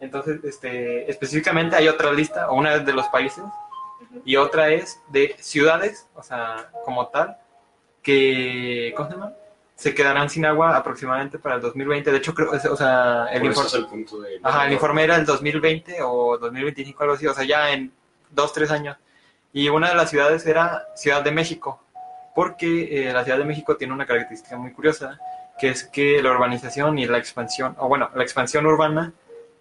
Entonces, 0.00 0.42
este, 0.42 1.08
específicamente 1.08 1.76
hay 1.76 1.86
otra 1.86 2.10
lista, 2.10 2.50
o 2.50 2.54
una 2.54 2.74
es 2.74 2.84
de 2.84 2.92
los 2.94 3.06
países, 3.08 3.44
y 4.24 4.34
otra 4.36 4.70
es 4.70 4.98
de 5.08 5.36
ciudades, 5.38 6.08
o 6.16 6.22
sea, 6.24 6.70
como 6.84 7.08
tal, 7.08 7.36
que, 8.02 8.92
¿cómo 8.96 9.08
se 9.08 9.14
llama? 9.14 9.32
Se 9.80 9.94
quedarán 9.94 10.28
sin 10.28 10.44
agua 10.44 10.76
aproximadamente 10.76 11.38
para 11.38 11.54
el 11.54 11.62
2020. 11.62 12.10
De 12.10 12.18
hecho, 12.18 12.34
creo, 12.34 12.50
o 12.50 12.76
sea, 12.76 13.28
el 13.32 13.46
informe... 13.46 13.66
es 13.66 13.74
el 13.74 13.86
punto 13.86 14.20
de... 14.20 14.38
Ajá, 14.42 14.66
el 14.66 14.74
informe 14.74 15.04
era 15.04 15.16
el 15.16 15.24
2020 15.24 16.02
o 16.02 16.36
2025, 16.36 17.02
algo 17.02 17.14
así, 17.14 17.26
o 17.26 17.32
sea, 17.32 17.44
ya 17.44 17.72
en 17.72 17.90
dos, 18.28 18.52
tres 18.52 18.70
años. 18.70 18.98
Y 19.54 19.70
una 19.70 19.88
de 19.88 19.94
las 19.94 20.10
ciudades 20.10 20.46
era 20.46 20.84
Ciudad 20.94 21.22
de 21.22 21.30
México, 21.30 21.80
porque 22.34 23.08
eh, 23.08 23.10
la 23.14 23.24
Ciudad 23.24 23.38
de 23.38 23.46
México 23.46 23.78
tiene 23.78 23.94
una 23.94 24.04
característica 24.04 24.54
muy 24.58 24.70
curiosa, 24.72 25.18
que 25.58 25.70
es 25.70 25.84
que 25.84 26.22
la 26.22 26.32
urbanización 26.32 26.98
y 26.98 27.06
la 27.06 27.16
expansión, 27.16 27.74
o 27.78 27.88
bueno, 27.88 28.10
la 28.14 28.22
expansión 28.22 28.66
urbana 28.66 29.14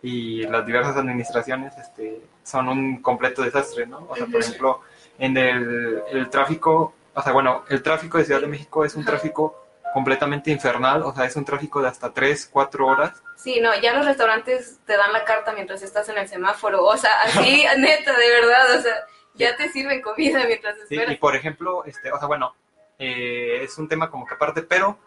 y 0.04 0.44
las 0.48 0.66
diversas 0.66 0.98
administraciones 0.98 1.78
este, 1.78 2.20
son 2.44 2.68
un 2.68 3.02
completo 3.02 3.42
desastre, 3.42 3.88
¿no? 3.88 4.06
O 4.10 4.18
sea, 4.18 4.26
por 4.26 4.42
ejemplo, 4.42 4.82
en 5.18 5.38
el, 5.38 6.04
el 6.12 6.30
tráfico, 6.30 6.94
o 7.14 7.22
sea, 7.22 7.32
bueno, 7.32 7.64
el 7.70 7.82
tráfico 7.82 8.18
de 8.18 8.26
Ciudad 8.26 8.42
de 8.42 8.48
México 8.48 8.84
es 8.84 8.96
un 8.96 9.06
tráfico 9.06 9.69
completamente 9.94 10.52
infernal, 10.52 11.04
o 11.04 11.14
sea, 11.14 11.26
es 11.26 11.36
un 11.36 11.46
tráfico 11.46 11.82
de 11.82 11.88
hasta 11.88 12.12
tres, 12.14 12.48
cuatro 12.52 12.88
horas 12.88 13.22
Sí, 13.36 13.60
no, 13.62 13.70
ya 13.80 13.94
los 13.94 14.06
restaurantes 14.06 14.80
te 14.86 14.98
dan 14.98 15.14
la 15.14 15.24
carta 15.24 15.54
mientras 15.54 15.82
estás 15.82 16.10
en 16.10 16.18
el 16.18 16.28
semáforo, 16.28 16.84
o 16.84 16.98
sea, 16.98 17.22
así, 17.22 17.66
neta, 17.78 18.12
de 18.18 18.30
verdad, 18.30 18.78
o 18.78 18.82
sea, 18.82 18.94
ya 19.34 19.56
te 19.56 19.70
sirven 19.70 20.02
comida 20.02 20.44
mientras 20.46 20.76
Sí, 20.76 20.96
esperas. 20.96 21.14
y 21.14 21.18
por 21.18 21.36
ejemplo, 21.36 21.86
este, 21.86 22.12
o 22.12 22.18
sea, 22.20 22.28
bueno, 22.28 22.54
eh, 23.00 23.62
es 23.64 23.78
un 23.78 23.88
tema 23.88 24.10
como 24.10 24.26
que 24.26 24.34
aparte, 24.34 24.62
pero, 24.64 25.00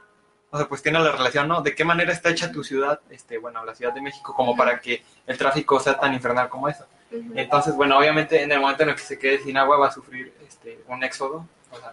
o 0.50 0.56
sea, 0.56 0.66
pues 0.66 0.82
tiene 0.82 0.98
la 1.00 1.12
relación, 1.12 1.46
¿no? 1.46 1.60
¿De 1.60 1.74
qué 1.74 1.84
manera 1.84 2.10
está 2.10 2.30
hecha 2.30 2.50
tu 2.50 2.64
ciudad, 2.64 3.00
este, 3.10 3.36
bueno, 3.36 3.62
la 3.66 3.74
Ciudad 3.74 3.92
de 3.92 4.00
México, 4.00 4.34
como 4.34 4.56
para 4.56 4.80
que 4.80 5.04
el 5.26 5.36
tráfico 5.36 5.78
sea 5.78 5.98
tan 6.00 6.14
infernal 6.14 6.48
como 6.48 6.68
eso? 6.68 6.86
Entonces, 7.34 7.74
bueno, 7.76 7.98
obviamente 7.98 8.42
en 8.42 8.50
el 8.50 8.60
momento 8.60 8.84
en 8.84 8.88
el 8.88 8.94
que 8.94 9.02
se 9.02 9.18
quede 9.18 9.40
sin 9.40 9.58
agua 9.58 9.76
va 9.76 9.88
a 9.88 9.92
sufrir 9.92 10.32
este, 10.48 10.82
un 10.88 11.04
éxodo, 11.04 11.46
o 11.70 11.76
sea, 11.78 11.92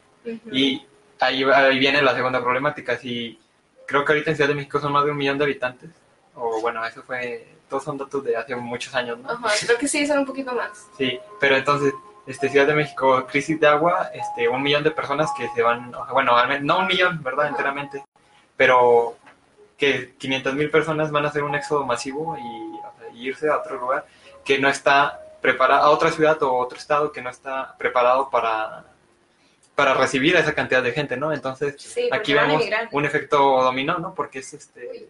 y 0.54 0.86
ahí, 1.20 1.44
ahí 1.44 1.80
viene 1.80 2.02
la 2.02 2.14
segunda 2.14 2.42
problemática. 2.42 2.98
Si 2.98 3.40
creo 3.86 4.06
que 4.06 4.14
ahorita 4.14 4.32
en 4.32 4.36
Ciudad 4.36 4.50
de 4.50 4.56
México 4.56 4.80
son 4.80 4.92
más 4.92 5.06
de 5.06 5.12
un 5.12 5.18
millón 5.18 5.38
de 5.38 5.46
habitantes, 5.46 5.90
o 6.36 6.62
bueno, 6.62 6.86
eso 6.86 7.04
fue, 7.04 7.48
todos 7.70 7.84
son 7.84 7.98
datos 7.98 8.24
de 8.24 8.36
hace 8.36 8.56
muchos 8.56 8.94
años, 8.96 9.18
¿no? 9.20 9.30
Ajá, 9.30 9.50
creo 9.66 9.78
que 9.78 9.88
sí, 9.88 10.06
son 10.06 10.20
un 10.20 10.26
poquito 10.26 10.54
más. 10.54 10.88
Sí, 10.98 11.20
pero 11.40 11.58
entonces, 11.58 11.94
este, 12.26 12.50
Ciudad 12.50 12.68
de 12.68 12.76
México, 12.76 13.26
crisis 13.28 13.60
de 13.60 13.68
agua, 13.68 14.10
este, 14.14 14.48
un 14.48 14.62
millón 14.62 14.84
de 14.84 14.92
personas 14.92 15.32
que 15.38 15.50
se 15.50 15.62
van, 15.62 15.94
o 15.94 16.06
sea, 16.06 16.14
bueno, 16.14 16.34
no 16.62 16.80
un 16.80 16.88
millón, 16.88 17.24
¿verdad? 17.24 17.46
Ajá. 17.46 17.50
Enteramente, 17.50 18.04
pero 18.56 19.18
que 19.78 20.14
500 20.18 20.54
mil 20.56 20.70
personas 20.70 21.12
van 21.12 21.26
a 21.26 21.30
hacer 21.30 21.44
un 21.44 21.56
éxodo 21.56 21.86
masivo 21.86 22.38
y, 22.38 22.78
o 22.78 22.94
sea, 23.00 23.10
y 23.14 23.28
irse 23.28 23.50
a 23.50 23.58
otro 23.58 23.80
lugar 23.80 24.06
que 24.44 24.60
no 24.60 24.70
está 24.70 25.20
preparado, 25.42 25.84
a 25.84 25.90
otra 25.90 26.12
ciudad 26.12 26.42
o 26.44 26.54
otro 26.58 26.78
estado 26.78 27.12
que 27.12 27.22
no 27.22 27.30
está 27.30 27.76
preparado 27.78 28.30
para, 28.30 28.84
para 29.80 29.94
recibir 29.94 30.36
a 30.36 30.42
esa 30.42 30.54
cantidad 30.54 30.84
de 30.84 30.92
gente, 30.92 31.16
¿no? 31.16 31.32
Entonces, 31.32 31.76
Sí, 31.78 32.10
aquí 32.12 32.34
vemos 32.34 32.62
un 32.92 33.06
efecto 33.06 33.38
dominó, 33.64 33.98
¿no? 33.98 34.14
Porque 34.14 34.40
es 34.40 34.54
este... 34.54 35.08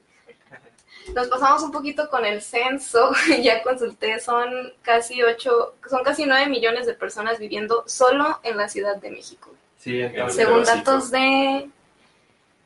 Nos 1.15 1.28
pasamos 1.28 1.63
un 1.63 1.72
poquito 1.72 2.07
con 2.07 2.24
el 2.24 2.39
censo, 2.43 3.11
ya 3.41 3.63
consulté, 3.63 4.20
son 4.20 4.72
casi 4.84 5.24
ocho, 5.24 5.74
son 5.89 6.03
casi 6.03 6.28
nueve 6.28 6.45
millones 6.47 6.86
de 6.86 6.93
personas 6.93 7.39
viviendo 7.39 7.84
solo 7.88 8.39
en 8.43 8.57
la 8.57 8.70
Ciudad 8.70 8.97
de 8.97 9.09
México, 9.09 9.49
Sí, 9.80 10.01
entonces, 10.01 10.36
según 10.36 10.63
datos 10.65 11.09
de, 11.09 11.67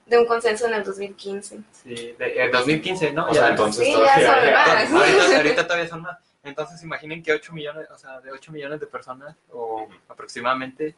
de 0.08 0.18
un 0.18 0.26
consenso 0.26 0.68
en 0.68 0.74
el 0.74 0.84
2015. 0.84 1.60
sí, 1.72 2.16
de, 2.20 2.44
eh, 2.44 2.50
2015, 2.52 3.14
¿no? 3.14 3.28
O 3.30 3.34
sea, 3.34 3.44
Ya- 3.44 3.50
entonces 3.52 3.86
Sí, 3.86 3.94
todavía- 3.94 4.20
ya 4.20 4.88
son 4.88 4.92
más. 4.92 4.92
ahorita, 5.08 5.36
ahorita 5.38 5.64
todavía 5.68 5.88
son 5.90 6.02
más. 6.02 6.18
Entonces 6.44 6.84
imaginen 6.84 7.24
que 7.24 7.32
8 7.32 7.54
millones, 7.54 7.88
o 7.90 7.98
sea, 7.98 8.20
de 8.20 8.30
8 8.34 8.52
millones 8.52 8.82
de 8.82 8.88
personas, 8.88 9.38
o 9.54 9.88
aproximadamente, 10.10 10.96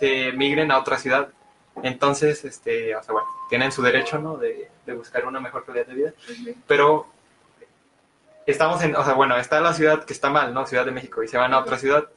se 0.00 0.32
migren 0.32 0.70
a 0.70 0.78
otra 0.78 0.98
ciudad. 0.98 1.28
Entonces, 1.82 2.44
este, 2.44 2.94
o 2.96 3.02
sea, 3.02 3.12
bueno, 3.12 3.28
tienen 3.48 3.70
su 3.72 3.82
derecho, 3.82 4.18
¿no? 4.18 4.36
De, 4.36 4.70
de 4.84 4.94
buscar 4.94 5.24
una 5.26 5.40
mejor 5.40 5.64
calidad 5.64 5.86
de 5.86 5.94
vida. 5.94 6.12
Pero 6.66 7.06
estamos 8.46 8.82
en, 8.82 8.96
o 8.96 9.04
sea, 9.04 9.14
bueno, 9.14 9.36
está 9.36 9.60
la 9.60 9.72
ciudad 9.74 10.04
que 10.04 10.12
está 10.12 10.30
mal, 10.30 10.52
¿no? 10.54 10.66
Ciudad 10.66 10.84
de 10.84 10.90
México, 10.92 11.22
y 11.22 11.28
se 11.28 11.36
van 11.38 11.54
a 11.54 11.58
otra 11.58 11.78
ciudad. 11.78 12.08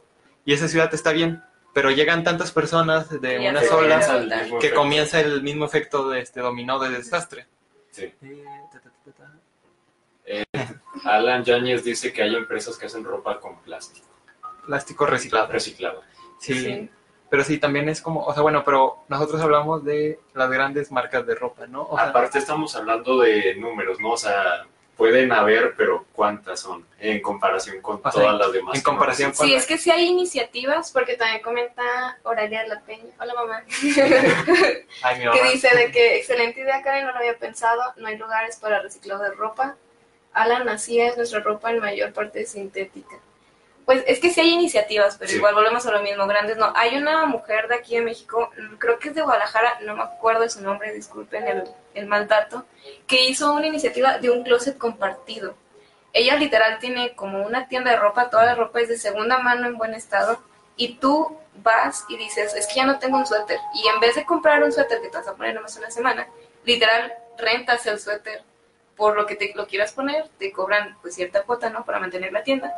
Y 0.45 0.53
esa 0.53 0.67
ciudad 0.67 0.91
está 0.93 1.11
bien, 1.11 1.43
pero 1.73 1.91
llegan 1.91 2.23
tantas 2.23 2.51
personas 2.51 3.21
de 3.21 3.43
Y 3.43 3.47
una 3.47 3.61
sola 3.61 4.47
que 4.59 4.73
comienza 4.73 5.19
el 5.19 5.43
mismo 5.43 5.65
efecto 5.65 6.09
de 6.09 6.21
este 6.21 6.39
dominó 6.39 6.79
de 6.79 6.89
desastre. 6.89 7.45
Sí. 7.91 8.11
Eh, 8.21 8.45
ta, 8.71 8.79
ta, 8.79 8.91
ta, 9.05 9.11
ta. 9.11 11.09
Alan 11.09 11.43
Yáñez 11.43 11.83
dice 11.83 12.13
que 12.13 12.23
hay 12.23 12.35
empresas 12.35 12.77
que 12.77 12.85
hacen 12.85 13.03
ropa 13.03 13.39
con 13.39 13.59
plástico 13.61 14.07
Plástico 14.65 15.05
reciclado. 15.05 15.47
reciclado. 15.51 16.01
Sí, 16.39 16.53
Sí. 16.55 16.89
Pero 17.31 17.45
sí, 17.45 17.59
también 17.59 17.87
es 17.87 18.01
como, 18.01 18.25
o 18.25 18.33
sea, 18.33 18.41
bueno, 18.41 18.61
pero 18.65 19.05
nosotros 19.07 19.39
hablamos 19.41 19.85
de 19.85 20.19
las 20.33 20.51
grandes 20.51 20.91
marcas 20.91 21.25
de 21.25 21.33
ropa, 21.33 21.65
¿no? 21.65 21.83
O 21.83 21.95
sea, 21.95 22.09
Aparte 22.09 22.39
estamos 22.39 22.75
hablando 22.75 23.21
de 23.21 23.55
números, 23.55 24.01
¿no? 24.01 24.11
O 24.11 24.17
sea, 24.17 24.65
pueden 24.97 25.31
haber, 25.31 25.73
pero 25.77 26.03
¿cuántas 26.11 26.59
son 26.59 26.85
en 26.99 27.21
comparación 27.21 27.81
con 27.81 28.01
sea, 28.01 28.11
todas 28.11 28.37
las 28.37 28.51
demás? 28.51 28.75
en 28.75 28.81
que 28.81 28.85
no 28.85 28.91
comparación 28.91 29.29
existen? 29.29 29.47
Sí, 29.47 29.55
es 29.55 29.65
que 29.65 29.77
sí 29.77 29.89
hay 29.89 30.09
iniciativas, 30.09 30.91
porque 30.91 31.15
también 31.15 31.41
comenta 31.41 32.19
Oralia 32.23 32.67
La 32.67 32.81
Peña, 32.81 33.13
hola 33.17 33.33
mamá, 33.33 33.63
ay, 35.03 35.15
mi 35.15 35.21
que 35.21 35.29
mamá. 35.29 35.51
dice 35.53 35.69
de 35.73 35.89
que 35.89 36.17
excelente 36.17 36.59
idea, 36.59 36.83
Karen, 36.83 37.05
no 37.05 37.13
lo 37.13 37.17
había 37.17 37.37
pensado, 37.37 37.81
no 37.95 38.09
hay 38.09 38.17
lugares 38.17 38.57
para 38.57 38.81
reciclado 38.81 39.23
de 39.23 39.31
ropa. 39.31 39.77
Alan, 40.33 40.67
así 40.67 40.99
es, 40.99 41.15
nuestra 41.15 41.39
ropa 41.39 41.71
en 41.71 41.79
mayor 41.79 42.11
parte 42.11 42.41
es 42.41 42.51
sintética. 42.51 43.15
Pues 43.85 44.03
es 44.07 44.19
que 44.19 44.29
sí 44.29 44.39
hay 44.39 44.49
iniciativas, 44.51 45.17
pero 45.17 45.31
Sí. 45.31 45.37
igual 45.37 45.55
volvemos 45.55 45.85
a 45.85 45.91
lo 45.91 46.01
mismo, 46.01 46.27
grandes 46.27 46.57
no. 46.57 46.71
Hay 46.75 46.97
una 46.97 47.25
mujer 47.25 47.67
de 47.67 47.75
aquí 47.75 47.95
de 47.95 48.01
México, 48.01 48.51
creo 48.77 48.99
que 48.99 49.09
es 49.09 49.15
de 49.15 49.21
Guadalajara, 49.21 49.79
no 49.81 49.95
me 49.95 50.03
acuerdo 50.03 50.41
de 50.41 50.49
su 50.49 50.61
nombre, 50.61 50.93
disculpen 50.93 51.47
el, 51.47 51.63
el 51.95 52.05
mal 52.05 52.27
dato, 52.27 52.65
que 53.07 53.25
hizo 53.25 53.53
una 53.53 53.67
iniciativa 53.67 54.19
de 54.19 54.29
un 54.29 54.43
closet 54.43 54.77
compartido. 54.77 55.55
Ella 56.13 56.35
literal 56.35 56.77
tiene 56.79 57.15
como 57.15 57.43
una 57.45 57.67
tienda 57.67 57.91
de 57.91 57.97
ropa, 57.97 58.29
toda 58.29 58.45
la 58.45 58.55
ropa 58.55 58.81
es 58.81 58.89
de 58.89 58.97
segunda 58.97 59.39
mano 59.39 59.65
en 59.67 59.77
buen 59.77 59.93
estado, 59.93 60.39
y 60.75 60.95
tú 60.95 61.37
vas 61.55 62.05
y 62.07 62.17
dices, 62.17 62.53
es 62.53 62.67
que 62.67 62.75
ya 62.75 62.85
no 62.85 62.99
tengo 62.99 63.17
un 63.17 63.25
suéter, 63.25 63.59
y 63.73 63.87
en 63.87 63.99
vez 63.99 64.15
de 64.15 64.25
comprar 64.25 64.63
un 64.63 64.71
suéter 64.71 65.01
que 65.01 65.09
te 65.09 65.17
vas 65.17 65.27
a 65.27 65.35
poner 65.35 65.55
nomás 65.55 65.75
una 65.77 65.89
semana, 65.89 66.27
literal 66.65 67.13
rentas 67.37 67.85
el 67.87 67.99
suéter 67.99 68.43
por 68.95 69.15
lo 69.15 69.25
que 69.25 69.35
te 69.35 69.51
lo 69.55 69.65
quieras 69.67 69.93
poner, 69.93 70.29
te 70.37 70.51
cobran 70.51 70.97
pues 71.01 71.15
cierta 71.15 71.41
cuota, 71.43 71.69
¿no? 71.69 71.83
Para 71.83 71.99
mantener 71.99 72.31
la 72.31 72.43
tienda 72.43 72.71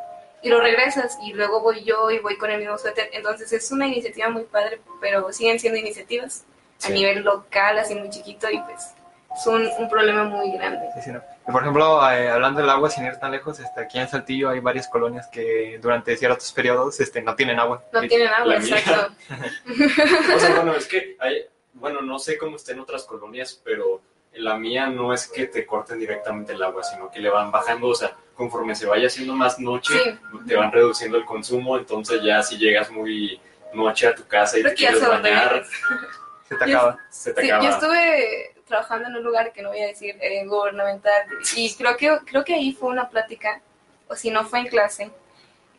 y 0.44 0.50
lo 0.50 0.60
regresas 0.60 1.18
y 1.24 1.34
luego 1.34 1.62
voy 1.62 1.84
yo 1.84 2.12
y 2.12 2.20
voy 2.20 2.38
con 2.38 2.52
el 2.52 2.60
mismo 2.60 2.78
suéter. 2.78 3.10
Entonces 3.14 3.52
es 3.54 3.72
una 3.72 3.88
iniciativa 3.88 4.30
muy 4.30 4.44
padre, 4.44 4.82
pero 5.02 5.32
siguen 5.32 5.60
siendo 5.60 5.80
iniciativas 5.80 6.46
a 6.84 6.90
nivel 6.90 7.24
local, 7.24 7.80
así 7.80 7.96
muy 7.96 8.10
chiquito 8.10 8.50
y 8.50 8.60
pues 8.60 8.94
es 9.36 9.48
un, 9.48 9.68
un 9.80 9.90
problema 9.90 10.26
muy 10.26 10.52
grande. 10.52 10.86
Sí, 10.96 11.02
sí, 11.06 11.12
no. 11.12 11.22
Y, 11.48 11.52
por 11.52 11.62
ejemplo, 11.62 12.12
eh, 12.12 12.30
hablando 12.30 12.62
del 12.62 12.70
agua, 12.70 12.90
sin 12.90 13.06
ir 13.06 13.18
tan 13.18 13.32
lejos, 13.32 13.60
este, 13.60 13.82
aquí 13.82 14.00
en 14.00 14.08
Saltillo 14.08 14.50
hay 14.50 14.60
varias 14.60 14.88
colonias 14.88 15.28
que 15.28 15.80
durante 15.82 16.16
ciertos 16.16 16.52
periodos 16.52 17.00
este, 17.00 17.22
no 17.22 17.36
tienen 17.36 17.60
agua. 17.60 17.84
No 17.92 18.02
tienen 18.02 18.28
agua, 18.28 18.56
exacto. 18.56 19.14
O 20.36 20.40
sea, 20.40 20.56
bueno, 20.56 20.76
es 20.76 20.88
que 20.88 21.18
hay, 21.20 21.46
bueno, 21.74 22.02
no 22.02 22.20
sé 22.20 22.38
cómo 22.38 22.58
está 22.58 22.74
en 22.74 22.82
otras 22.82 23.04
colonias, 23.04 23.60
pero 23.64 24.02
la 24.36 24.58
mía 24.58 24.88
no 24.88 25.14
es 25.14 25.28
que 25.28 25.46
te 25.48 25.66
corten 25.66 26.00
directamente 26.00 26.54
el 26.54 26.64
agua, 26.64 26.84
sino 26.84 27.10
que 27.12 27.20
le 27.20 27.30
van 27.30 27.52
bajando, 27.52 27.88
o 27.90 27.96
sea, 27.96 28.16
conforme 28.36 28.76
se 28.76 28.86
vaya 28.88 29.08
haciendo 29.08 29.36
más 29.36 29.60
noche, 29.60 29.94
Sí. 29.94 30.20
te 30.48 30.56
van 30.56 30.72
reduciendo 30.72 31.18
el 31.18 31.26
consumo, 31.26 31.78
entonces 31.78 32.22
ya 32.24 32.42
si 32.42 32.58
llegas 32.58 32.90
muy 32.92 33.40
noche 33.74 34.08
a 34.08 34.16
tu 34.16 34.26
casa 34.28 34.58
y 34.58 34.62
Creo 34.62 34.72
te 34.74 34.78
quieres 34.78 35.08
bañar. 35.08 35.64
Se 36.50 36.56
te 36.58 36.70
Yo- 36.70 36.78
acaba. 36.78 36.98
se 37.10 37.34
te 37.34 37.42
Sí, 37.42 37.50
acaba. 37.50 37.64
yo 37.64 37.70
estuve 37.72 38.54
trabajando 38.68 39.08
en 39.10 39.16
un 39.16 39.24
lugar 39.24 39.54
que 39.54 39.62
no 39.62 39.70
voy 39.70 39.82
a 39.82 39.88
decir 39.88 40.16
eh, 40.22 40.46
gubernamental 40.46 41.26
y 41.56 41.74
creo 41.78 41.98
que 41.98 42.18
creo 42.26 42.44
que 42.44 42.54
ahí 42.56 42.74
fue 42.74 42.90
una 42.90 43.10
plática 43.10 43.62
o 44.08 44.16
si 44.16 44.30
no 44.30 44.44
fue 44.46 44.60
en 44.60 44.68
clase 44.68 45.10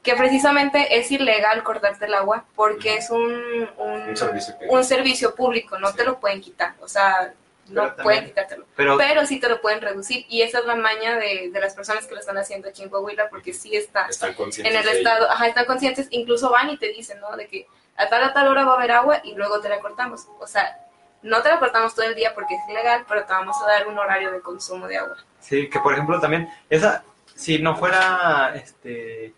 que 0.03 0.15
precisamente 0.17 0.99
es 0.99 1.11
ilegal 1.11 1.63
cortarte 1.63 2.07
el 2.07 2.15
agua 2.15 2.45
porque 2.57 2.97
es 2.97 3.11
un, 3.11 3.69
un, 3.79 4.09
Un 4.09 4.17
servicio 4.17 4.59
que- 4.59 4.67
un 4.69 4.85
servicio 4.85 5.35
público, 5.35 5.79
no 5.79 5.89
Sí. 5.91 5.97
te 5.99 6.05
lo 6.05 6.19
pueden 6.19 6.41
quitar, 6.41 6.75
o 6.81 6.89
sea, 6.89 7.33
no 7.69 7.83
Pero 7.83 7.87
también- 7.89 8.03
pueden 8.05 8.25
quitártelo, 8.27 8.65
Pero, 8.77 8.97
pero 8.99 9.27
sí 9.27 9.41
te 9.41 9.49
lo 9.49 9.61
pueden 9.61 9.81
reducir 9.81 10.27
y 10.29 10.43
esa 10.43 10.59
es 10.59 10.65
la 10.67 10.75
maña 10.77 11.17
de, 11.17 11.51
de 11.53 11.61
las 11.61 11.75
personas 11.75 12.07
que 12.07 12.15
lo 12.15 12.21
están 12.21 12.37
haciendo 12.37 12.69
aquí 12.69 12.83
en 12.83 12.91
Coahuila 12.91 13.29
porque 13.31 13.53
sí 13.53 13.75
está 13.77 14.07
Están 14.07 14.35
conscientes 14.35 14.75
en 14.75 14.81
el 14.81 14.89
estado, 14.97 15.31
ajá, 15.31 15.47
están 15.49 15.65
conscientes, 15.65 16.09
incluso 16.11 16.51
van 16.51 16.71
y 16.71 16.77
te 16.79 16.89
dicen, 16.89 17.21
¿no? 17.21 17.37
De 17.37 17.47
que 17.49 17.67
a 17.97 18.09
tal 18.09 18.23
a 18.25 18.33
tal 18.33 18.49
hora 18.49 18.65
va 18.65 18.73
a 18.73 18.77
haber 18.77 18.93
agua 18.93 19.21
y 19.25 19.35
luego 19.35 19.61
te 19.61 19.69
la 19.69 19.81
cortamos. 19.81 20.27
O 20.41 20.47
sea, 20.47 20.79
no 21.23 21.41
te 21.43 21.49
la 21.49 21.59
cortamos 21.59 21.95
todo 21.95 22.05
el 22.07 22.15
día 22.15 22.35
porque 22.35 22.55
es 22.55 22.61
ilegal, 22.69 23.05
pero 23.09 23.25
te 23.25 23.33
vamos 23.33 23.57
a 23.63 23.67
dar 23.67 23.87
un 23.89 23.99
horario 23.99 24.31
de 24.33 24.41
consumo 24.41 24.87
de 24.87 24.99
agua. 24.99 25.17
sí, 25.41 25.71
que 25.71 25.79
por 25.81 25.93
ejemplo 25.95 26.21
también, 26.21 26.49
esa, 26.69 27.03
si 27.35 27.59
no 27.61 27.77
fuera, 27.77 28.53
este, 28.57 29.33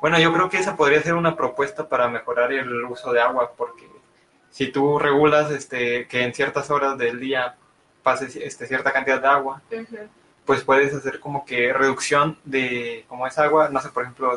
bueno, 0.00 0.18
yo 0.18 0.32
creo 0.32 0.48
que 0.48 0.56
esa 0.58 0.74
podría 0.76 1.00
ser 1.02 1.14
una 1.14 1.36
propuesta 1.36 1.88
para 1.88 2.08
mejorar 2.08 2.52
el 2.52 2.84
uso 2.86 3.12
de 3.12 3.20
agua, 3.20 3.52
porque 3.56 3.86
si 4.50 4.68
tú 4.68 4.98
regulas, 4.98 5.50
este, 5.50 6.06
que 6.08 6.22
en 6.22 6.34
ciertas 6.34 6.70
horas 6.70 6.98
del 6.98 7.20
día 7.20 7.56
pases 8.02 8.34
este, 8.36 8.66
cierta 8.66 8.92
cantidad 8.92 9.20
de 9.20 9.28
agua, 9.28 9.62
pues 10.44 10.64
puedes 10.64 10.92
hacer 10.94 11.20
como 11.20 11.44
que 11.44 11.72
reducción 11.72 12.38
de 12.44 13.04
como 13.08 13.26
esa 13.26 13.44
agua, 13.44 13.68
no 13.68 13.80
sé, 13.80 13.90
por 13.90 14.02
ejemplo, 14.04 14.36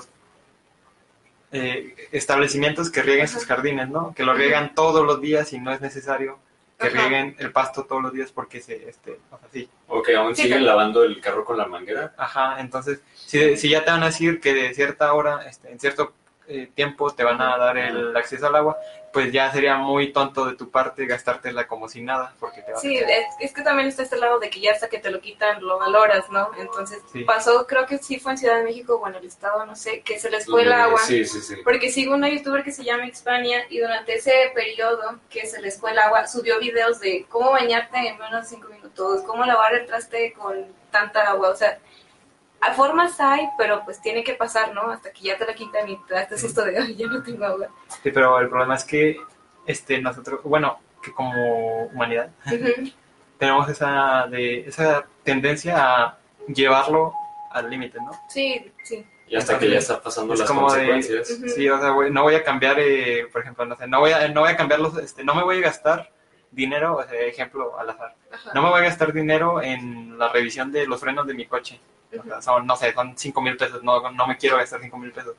eh, 1.51 1.95
establecimientos 2.11 2.89
que 2.89 3.01
rieguen 3.03 3.27
sus 3.27 3.45
jardines, 3.45 3.89
¿no? 3.89 4.13
Que 4.15 4.23
lo 4.23 4.33
riegan 4.33 4.73
todos 4.73 5.05
los 5.05 5.21
días 5.21 5.53
y 5.53 5.59
no 5.59 5.71
es 5.71 5.81
necesario 5.81 6.39
que 6.79 6.87
Ajá. 6.87 6.97
rieguen 6.97 7.35
el 7.39 7.51
pasto 7.51 7.83
todos 7.85 8.01
los 8.01 8.11
días 8.13 8.31
porque 8.31 8.59
se, 8.59 8.89
este, 8.89 9.19
o 9.31 9.37
sea, 9.37 9.47
sí. 9.51 9.69
O 9.87 10.01
que 10.01 10.15
aún 10.15 10.35
Sí, 10.35 10.43
siguen 10.43 10.59
sí. 10.59 10.63
lavando 10.65 11.03
el 11.03 11.21
carro 11.21 11.45
con 11.45 11.57
la 11.57 11.67
manguera. 11.67 12.13
Ajá, 12.17 12.59
entonces, 12.59 13.01
si, 13.13 13.55
si 13.57 13.69
ya 13.69 13.85
te 13.85 13.91
van 13.91 14.01
a 14.03 14.07
decir 14.07 14.41
que 14.41 14.53
de 14.53 14.73
cierta 14.73 15.13
hora, 15.13 15.47
este, 15.47 15.71
en 15.71 15.79
cierto 15.79 16.13
eh, 16.53 16.69
tiempo 16.73 17.11
te 17.13 17.23
van 17.23 17.41
a 17.41 17.57
dar 17.57 17.77
el 17.77 18.15
acceso 18.15 18.47
al 18.47 18.55
agua, 18.55 18.77
pues 19.11 19.31
ya 19.31 19.51
sería 19.51 19.75
muy 19.77 20.11
tonto 20.11 20.45
de 20.45 20.55
tu 20.55 20.71
parte 20.71 21.05
gastártela 21.05 21.67
como 21.67 21.87
si 21.87 22.01
nada, 22.01 22.33
porque 22.39 22.61
te 22.61 22.73
va 22.73 22.79
Sí, 22.79 22.95
es, 22.95 23.25
es 23.39 23.53
que 23.53 23.61
también 23.61 23.87
está 23.87 24.03
este 24.03 24.17
lado 24.17 24.39
de 24.39 24.49
que 24.49 24.59
ya 24.59 24.71
hasta 24.71 24.87
que 24.89 24.97
te 24.99 25.11
lo 25.11 25.21
quitan 25.21 25.63
lo 25.63 25.77
valoras, 25.77 26.29
¿no? 26.31 26.49
Entonces 26.57 26.99
Sí. 27.11 27.23
pasó, 27.23 27.67
creo 27.67 27.85
que 27.85 27.99
sí 27.99 28.19
fue 28.19 28.31
en 28.31 28.37
Ciudad 28.39 28.57
de 28.57 28.63
México 28.63 28.95
o 28.95 29.07
en 29.07 29.15
el 29.15 29.25
estado, 29.25 29.65
no 29.65 29.75
sé, 29.75 30.01
que 30.01 30.19
se 30.19 30.31
les 30.31 30.45
fue 30.45 30.63
el 30.63 30.73
agua. 30.73 30.99
Sí, 30.99 31.25
sí, 31.25 31.41
sí. 31.41 31.57
Porque 31.63 31.91
sigo 31.91 32.15
una 32.15 32.29
youtuber 32.29 32.63
que 32.63 32.71
se 32.71 32.83
llama 32.83 33.05
Hispania 33.05 33.65
y 33.69 33.79
durante 33.79 34.15
ese 34.15 34.33
periodo 34.55 35.19
que 35.29 35.45
se 35.45 35.61
les 35.61 35.79
fue 35.79 35.91
el 35.91 35.99
agua, 35.99 36.25
subió 36.27 36.59
videos 36.59 36.99
de 36.99 37.25
cómo 37.29 37.51
bañarte 37.51 37.97
en 37.97 38.17
menos 38.17 38.43
de 38.43 38.55
cinco 38.55 38.67
minutos, 38.69 39.21
cómo 39.23 39.45
lavar 39.45 39.75
el 39.75 39.85
traste 39.85 40.33
con 40.33 40.65
tanta 40.91 41.29
agua. 41.29 41.49
O 41.49 41.55
sea, 41.55 41.69
a 41.69 41.77
formas 42.75 43.19
hay, 43.19 43.49
pero 43.57 43.83
pues 43.83 44.01
tiene 44.01 44.23
que 44.23 44.33
pasar, 44.33 44.73
¿no? 44.73 44.89
Hasta 44.91 45.11
que 45.11 45.21
ya 45.23 45.37
te 45.37 45.45
la 45.45 45.53
quitan 45.53 45.87
y 45.89 45.97
te 46.05 46.13
das 46.13 46.23
este 46.23 46.37
susto 46.37 46.63
de, 46.63 46.77
ay, 46.77 46.95
ya 46.95 47.07
no 47.07 47.21
tengo 47.21 47.45
agua. 47.45 47.67
Sí, 48.01 48.11
pero 48.11 48.39
el 48.39 48.47
problema 48.49 48.75
es 48.75 48.83
que 48.85 49.17
este, 49.65 50.01
nosotros, 50.01 50.41
bueno, 50.43 50.79
que 51.01 51.11
como 51.13 51.85
humanidad 51.87 52.29
tenemos 53.37 53.69
esa, 53.69 54.27
de, 54.27 54.61
esa 54.67 55.05
tendencia 55.23 55.75
a 55.77 56.17
llevarlo 56.47 57.13
al 57.51 57.69
límite, 57.69 57.97
¿no? 57.99 58.11
Sí, 58.29 58.71
sí. 58.83 59.05
Y 59.27 59.35
hasta 59.35 59.57
que 59.57 59.69
ya 59.69 59.79
está 59.79 60.01
pasando 60.01 60.33
Es 60.33 60.41
las 60.41 60.47
como 60.49 60.71
de- 60.71 60.87
consecuencias. 60.89 61.53
Sí, 61.55 61.67
o 61.69 61.79
sea, 61.79 61.89
güey, 61.89 62.11
no 62.11 62.23
voy 62.23 62.35
a 62.35 62.43
cambiar, 62.43 62.77
eh, 62.79 63.27
por 63.31 63.41
ejemplo, 63.41 63.65
no 63.65 63.75
sé, 63.75 63.87
no 63.87 63.99
voy 63.99 64.11
a, 64.11 64.27
no 64.27 64.41
voy 64.41 64.51
a 64.51 64.57
cambiar 64.57 64.79
los, 64.79 64.97
este, 64.97 65.23
no 65.23 65.33
me 65.33 65.43
voy 65.43 65.57
a 65.57 65.61
gastar 65.61 66.11
dinero, 66.51 66.97
o 66.97 67.03
sea, 67.03 67.19
ejemplo 67.21 67.79
al 67.79 67.89
azar, 67.89 68.15
Ajá. 68.31 68.51
no 68.53 68.61
me 68.61 68.69
voy 68.69 68.79
a 68.81 68.83
gastar 68.83 69.11
dinero 69.11 69.61
en 69.61 70.19
la 70.19 70.29
revisión 70.29 70.71
de 70.71 70.85
los 70.85 70.99
frenos 70.99 71.25
de 71.25 71.33
mi 71.33 71.45
coche. 71.47 71.79
O 72.19 72.23
sea, 72.23 72.41
son, 72.41 72.65
no 72.67 72.75
sé, 72.75 72.93
son 72.93 73.17
5 73.17 73.41
mil 73.41 73.57
pesos, 73.57 73.83
no, 73.83 74.11
no 74.11 74.27
me 74.27 74.37
quiero 74.37 74.57
gastar 74.57 74.81
5 74.81 74.97
mil 74.97 75.11
pesos. 75.11 75.35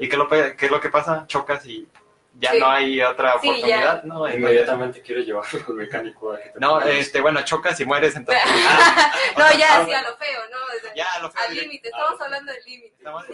¿Y 0.00 0.08
qué, 0.08 0.16
lo, 0.16 0.28
qué 0.28 0.54
es 0.58 0.70
lo 0.70 0.80
que 0.80 0.88
pasa? 0.90 1.24
Chocas 1.26 1.64
y 1.66 1.86
ya 2.34 2.52
Sí. 2.52 2.58
no 2.60 2.70
hay 2.70 3.00
otra 3.02 3.32
Sí, 3.40 3.48
oportunidad, 3.48 4.02
¿no? 4.04 4.28
Inmediatamente 4.32 5.02
quiere 5.02 5.24
llevarlo 5.24 5.60
al 5.68 5.74
mecánico 5.74 6.32
a 6.32 6.38
que 6.40 6.50
te 6.50 6.60
No, 6.60 6.80
este, 6.80 7.20
bueno, 7.20 7.42
chocas 7.42 7.80
y 7.80 7.84
mueres, 7.84 8.14
entonces. 8.14 8.42
no, 9.36 9.58
ya, 9.58 9.80
ah, 9.80 9.84
sí, 9.84 9.92
a 9.92 10.02
lo 10.02 10.16
feo, 10.16 10.40
¿no? 10.50 10.56
O 10.56 10.80
sea, 10.80 10.94
ya, 10.94 11.06
lo 11.20 11.30
feo 11.30 11.42
al 11.48 11.54
límite, 11.54 11.88
estamos 11.88 12.20
hablando 12.20 12.52
del 12.52 12.64
límite. 12.64 12.94
Estamos-. 12.98 13.24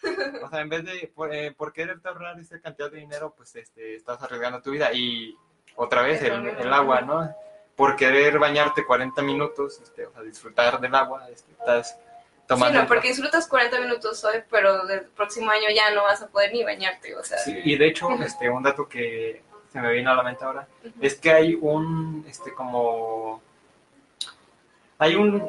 O 0.44 0.48
sea, 0.48 0.60
en 0.60 0.68
vez 0.68 0.84
de, 0.84 1.10
por, 1.12 1.34
eh, 1.34 1.50
por 1.50 1.72
quererte 1.72 2.06
ahorrar 2.08 2.38
esa 2.38 2.60
cantidad 2.60 2.88
de 2.88 2.98
dinero, 2.98 3.34
pues 3.36 3.56
este, 3.56 3.96
estás 3.96 4.22
arriesgando 4.22 4.62
tu 4.62 4.70
vida. 4.70 4.92
Y 4.92 5.36
otra 5.74 6.02
vez 6.02 6.22
el, 6.22 6.46
el 6.46 6.72
agua, 6.72 7.00
¿no? 7.00 7.34
Por 7.78 7.96
querer 7.96 8.38
bañarte 8.38 8.84
40 8.84 9.22
minutos, 9.22 9.80
este, 9.82 10.04
o 10.06 10.12
sea, 10.12 10.22
disfrutar 10.22 10.80
del 10.80 10.94
agua, 10.94 11.28
este, 11.30 11.52
estás 11.52 11.96
tomando... 12.46 12.76
Sí, 12.76 12.82
no, 12.82 12.88
porque 12.88 13.08
disfrutas 13.08 13.46
40 13.46 13.80
minutos 13.80 14.22
hoy, 14.24 14.42
pero 14.50 14.84
del 14.84 15.02
próximo 15.06 15.50
año 15.50 15.68
ya 15.74 15.90
no 15.94 16.02
vas 16.02 16.20
a 16.20 16.26
poder 16.26 16.52
ni 16.52 16.64
bañarte, 16.64 17.14
o 17.16 17.22
sea. 17.22 17.38
Sí. 17.38 17.56
Y 17.64 17.76
de 17.78 17.86
hecho, 17.86 18.10
este, 18.20 18.50
un 18.50 18.62
dato 18.64 18.88
que 18.88 19.42
se 19.72 19.80
me 19.80 19.92
vino 19.92 20.10
a 20.10 20.14
la 20.16 20.22
mente 20.24 20.44
ahora, 20.44 20.66
es 21.00 21.14
que 21.14 21.30
hay 21.30 21.54
un, 21.54 22.24
este, 22.28 22.52
como... 22.52 23.40
Hay 24.98 25.14
un- 25.14 25.48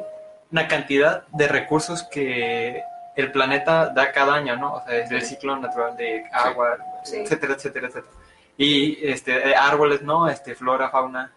una 0.52 0.68
cantidad 0.68 1.26
de 1.28 1.48
recursos 1.48 2.02
que 2.04 2.82
el 3.16 3.32
planeta 3.32 3.88
da 3.88 4.12
cada 4.12 4.34
año, 4.34 4.56
¿no? 4.56 4.74
O 4.74 4.84
sea, 4.84 4.96
es 4.98 5.10
el 5.10 5.22
ciclo 5.22 5.56
natural 5.56 5.96
de 5.96 6.24
agua, 6.32 6.76
Sí. 7.04 7.16
etcétera, 7.18 7.54
etcétera, 7.54 7.88
etcétera. 7.88 8.12
Y 8.56 9.04
este, 9.08 9.50
eh, 9.50 9.54
árboles, 9.56 10.02
¿no? 10.02 10.28
Este, 10.28 10.54
flora, 10.54 10.90
fauna. 10.90 11.32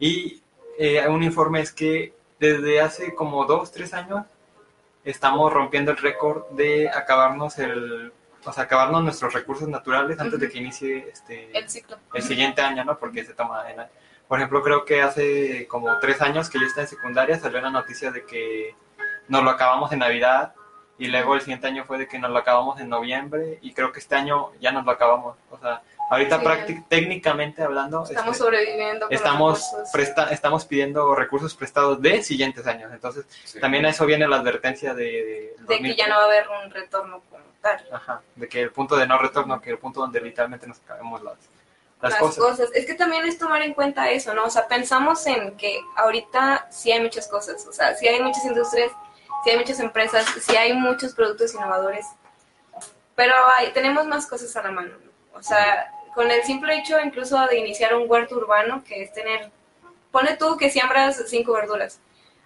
Y 0.00 0.42
eh, 0.78 1.06
un 1.06 1.22
informe 1.22 1.60
es 1.60 1.72
que 1.72 2.14
desde 2.40 2.80
hace 2.80 3.14
como 3.14 3.44
dos, 3.44 3.70
tres 3.70 3.94
años 3.94 4.24
estamos 5.04 5.52
rompiendo 5.52 5.92
el 5.92 5.98
récord 5.98 6.48
de 6.50 6.88
acabarnos 6.88 7.58
el, 7.58 8.12
o 8.44 8.52
sea, 8.52 8.64
acabarnos 8.64 9.04
nuestros 9.04 9.34
recursos 9.34 9.68
naturales 9.68 10.18
antes 10.18 10.40
de 10.40 10.50
que 10.50 10.58
inicie 10.58 11.08
este 11.12 11.56
El 11.56 11.68
ciclo. 11.68 11.98
el 12.14 12.22
siguiente 12.22 12.62
año, 12.62 12.84
¿no? 12.84 12.98
Porque 12.98 13.24
se 13.24 13.34
toma 13.34 13.70
en... 13.70 13.76
Por 14.26 14.38
ejemplo, 14.38 14.62
creo 14.62 14.84
que 14.84 15.02
hace 15.02 15.66
como 15.68 15.98
tres 15.98 16.22
años 16.22 16.48
que 16.48 16.58
yo 16.58 16.66
estaba 16.66 16.84
en 16.84 16.88
secundaria 16.88 17.38
salió 17.38 17.60
la 17.60 17.70
noticia 17.70 18.10
de 18.10 18.24
que 18.24 18.74
nos 19.28 19.44
lo 19.44 19.50
acabamos 19.50 19.92
en 19.92 19.98
Navidad 19.98 20.54
y 20.98 21.08
luego 21.08 21.34
el 21.34 21.40
siguiente 21.40 21.66
año 21.66 21.84
fue 21.84 21.98
de 21.98 22.06
que 22.08 22.18
nos 22.18 22.30
lo 22.30 22.38
acabamos 22.38 22.80
en 22.80 22.88
noviembre 22.88 23.58
y 23.60 23.72
creo 23.74 23.92
que 23.92 24.00
este 24.00 24.14
año 24.14 24.50
ya 24.60 24.70
nos 24.72 24.84
lo 24.84 24.92
acabamos. 24.92 25.36
O 25.50 25.58
sea, 25.58 25.82
ahorita 26.10 26.66
Sí. 26.66 26.84
técnicamente 26.88 27.62
hablando, 27.62 28.02
Estamos 28.04 28.32
este, 28.32 28.44
sobreviviendo. 28.44 29.06
con 29.06 29.12
los 29.14 29.20
estamos, 29.20 29.72
presta- 29.92 30.30
estamos 30.30 30.64
pidiendo 30.66 31.14
recursos 31.14 31.54
prestados 31.54 32.02
de 32.02 32.22
siguientes 32.22 32.66
años. 32.66 32.92
Entonces, 32.92 33.24
Sí. 33.44 33.58
también 33.60 33.86
a 33.86 33.90
eso 33.90 34.04
viene 34.04 34.28
la 34.28 34.36
advertencia 34.36 34.92
de... 34.92 35.54
De 35.60 35.78
que 35.78 35.94
ya 35.94 36.08
no 36.08 36.16
va 36.16 36.22
a 36.22 36.24
haber 36.26 36.46
un 36.64 36.70
retorno 36.70 37.22
como 37.30 37.42
tal. 37.62 37.82
Ajá, 37.92 38.20
de 38.36 38.48
que 38.48 38.60
el 38.60 38.70
punto 38.72 38.96
de 38.96 39.06
no 39.06 39.16
retorno, 39.18 39.60
que 39.60 39.70
el 39.70 39.78
punto 39.78 40.00
donde 40.00 40.20
literalmente 40.20 40.66
nos 40.66 40.78
acabemos 40.80 41.22
las, 41.22 41.36
las, 42.02 42.12
las 42.12 42.20
cosas. 42.20 42.38
cosas. 42.44 42.70
Es 42.74 42.86
que 42.86 42.94
también 42.94 43.24
es 43.26 43.38
tomar 43.38 43.62
en 43.62 43.74
cuenta 43.74 44.10
eso, 44.10 44.34
¿no? 44.34 44.44
O 44.44 44.50
sea, 44.50 44.66
pensamos 44.66 45.26
en 45.26 45.56
que 45.56 45.78
ahorita 45.96 46.66
sí 46.70 46.90
hay 46.90 47.00
muchas 47.00 47.28
cosas, 47.28 47.66
o 47.66 47.72
sea, 47.72 47.94
sí 47.94 48.08
hay 48.08 48.20
muchas 48.20 48.44
industrias, 48.46 48.90
sí 49.44 49.50
hay 49.50 49.58
muchas 49.58 49.78
empresas, 49.80 50.26
sí 50.40 50.56
hay 50.56 50.72
muchos 50.72 51.14
productos 51.14 51.54
innovadores, 51.54 52.04
Pero 53.14 53.34
hay, 53.58 53.70
tenemos 53.72 54.06
más 54.06 54.26
cosas 54.26 54.56
a 54.56 54.62
la 54.62 54.70
mano. 54.70 54.92
¿no? 55.04 55.38
O 55.38 55.42
sea, 55.42 55.92
con 56.14 56.30
el 56.30 56.42
simple 56.44 56.76
hecho 56.78 56.98
incluso 57.00 57.38
de 57.46 57.58
iniciar 57.58 57.94
un 57.94 58.10
huerto 58.10 58.36
urbano, 58.36 58.82
que 58.84 59.02
es 59.02 59.12
tener, 59.12 59.50
pone 60.10 60.36
tú 60.36 60.56
que 60.56 60.70
siembras 60.70 61.22
cinco 61.28 61.52
verduras. 61.52 62.00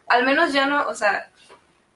Al 0.06 0.24
menos 0.24 0.52
ya 0.52 0.66
no, 0.66 0.86
o 0.88 0.94
sea, 0.94 1.30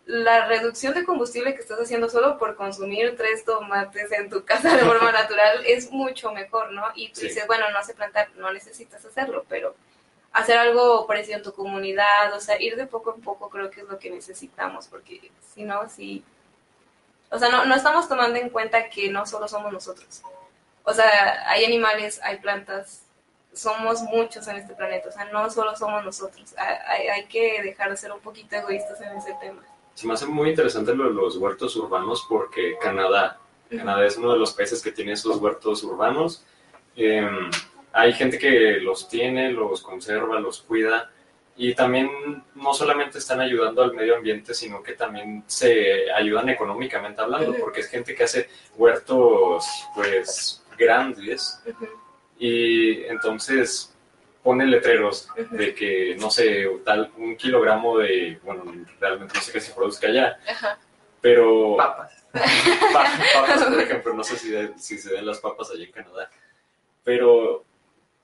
la 0.07 0.47
reducción 0.47 0.95
de 0.95 1.05
combustible 1.05 1.55
que 1.55 1.61
estás 1.61 1.79
haciendo 1.79 2.09
solo 2.09 2.39
por 2.39 2.57
consumir 2.57 3.15
tres 3.17 3.45
tomates 3.45 4.11
en 4.13 4.31
tu 4.31 4.45
casa 4.47 4.75
de 4.75 4.83
forma 4.85 5.13
natural 5.13 5.63
es 5.67 5.91
mucho 5.91 6.33
mejor, 6.33 6.73
¿no? 6.73 6.85
Y 6.95 7.09
tú 7.11 7.21
Sí. 7.21 7.29
dices, 7.29 7.47
bueno, 7.47 7.71
no 7.71 7.83
sé 7.85 7.95
plantar, 7.95 8.31
no 8.37 8.51
necesitas 8.53 9.05
hacerlo, 9.05 9.45
pero 9.49 9.75
hacer 10.33 10.57
algo 10.59 11.07
parecido 11.07 11.37
en 11.39 11.43
tu 11.43 11.53
comunidad, 11.53 12.33
o 12.35 12.41
sea, 12.41 12.61
ir 12.61 12.77
de 12.77 12.87
poco 12.87 13.15
en 13.15 13.21
poco 13.21 13.51
creo 13.51 13.71
que 13.71 13.81
es 13.83 13.89
lo 13.89 13.99
que 13.99 14.11
necesitamos, 14.11 14.87
porque 14.89 15.31
si 15.55 15.65
no, 15.65 15.89
sí. 15.91 16.25
O 17.31 17.39
sea, 17.39 17.51
no, 17.51 17.67
no 17.67 17.75
estamos 17.75 18.09
tomando 18.09 18.39
en 18.39 18.49
cuenta 18.49 18.89
que 18.89 19.11
no 19.11 19.27
solo 19.27 19.47
somos 19.49 19.71
nosotros. 19.73 20.23
O 20.89 20.95
sea, 20.95 21.45
hay 21.47 21.67
animales, 21.67 22.19
hay 22.25 22.39
plantas, 22.39 23.03
somos 23.53 24.01
muchos 24.05 24.49
en 24.49 24.57
este 24.57 24.75
planeta, 24.75 25.11
o 25.11 25.13
sea, 25.13 25.27
no 25.27 25.51
solo 25.51 25.77
somos 25.77 26.03
nosotros. 26.03 26.55
Hay, 26.57 27.27
que 27.27 27.63
dejar 27.63 27.91
de 27.91 27.99
ser 27.99 28.11
un 28.11 28.21
poquito 28.21 28.57
egoístas 28.57 28.99
en 29.03 29.19
ese 29.19 29.37
tema. 29.39 29.63
Se 29.93 30.07
me 30.07 30.15
hace 30.15 30.25
muy 30.25 30.49
interesante 30.49 30.95
lo 30.95 31.09
de 31.09 31.15
los 31.15 31.37
huertos 31.37 31.77
urbanos 31.77 32.25
porque 32.27 32.79
Canadá, 32.81 33.39
Canadá 33.69 34.07
es 34.07 34.17
uno 34.17 34.33
de 34.33 34.39
los 34.39 34.55
países 34.55 34.83
que 34.83 34.91
tiene 34.91 35.13
esos 35.13 35.37
huertos 35.37 35.85
urbanos. 35.85 36.43
Eh, 36.97 37.29
hay 37.93 38.15
gente 38.15 38.39
que 38.39 38.79
los 38.81 39.11
tiene, 39.11 39.53
los 39.53 39.83
conserva, 39.83 40.41
los 40.41 40.63
cuida 40.63 41.11
y 41.55 41.75
también 41.75 42.09
no 42.55 42.73
solamente 42.73 43.19
están 43.19 43.41
ayudando 43.41 43.83
al 43.83 43.93
medio 43.93 44.17
ambiente, 44.17 44.55
sino 44.55 44.83
que 44.83 44.93
también 44.95 45.45
se 45.49 46.11
ayudan 46.13 46.49
económicamente 46.49 47.21
hablando, 47.21 47.55
porque 47.61 47.81
es 47.81 47.89
gente 47.89 48.15
que 48.15 48.25
hace 48.25 48.49
huertos 48.77 49.67
pues 49.95 50.63
grandes 50.79 51.61
Ujú, 51.67 51.87
y 52.39 53.03
entonces 53.05 53.95
pone 54.43 54.65
letreros 54.67 55.29
Ujú. 55.37 55.57
de 55.57 55.75
que, 55.75 56.17
no 56.19 56.31
sé, 56.31 56.67
tal, 56.85 57.11
un 57.19 57.37
kilogramo 57.37 57.99
de, 57.99 58.39
bueno, 58.45 58.63
realmente 59.01 59.35
no 59.35 59.41
sé 59.41 59.53
qué 59.53 59.61
se 59.61 59.73
produzca 59.75 60.07
allá, 60.07 60.39
Ajá. 60.49 60.79
pero 61.21 61.77
Papas. 61.77 62.13
pa- 62.93 63.11
papas, 63.35 63.65
por 63.65 63.81
ejemplo, 63.81 64.15
no 64.15 64.23
sé 64.23 64.37
si, 64.37 64.51
de- 64.51 64.79
si 64.79 64.97
se 64.99 65.13
den 65.13 65.27
las 65.27 65.41
papas 65.41 65.71
allá 65.71 65.85
en 65.85 65.93
Canadá, 65.93 66.31
pero 67.05 67.65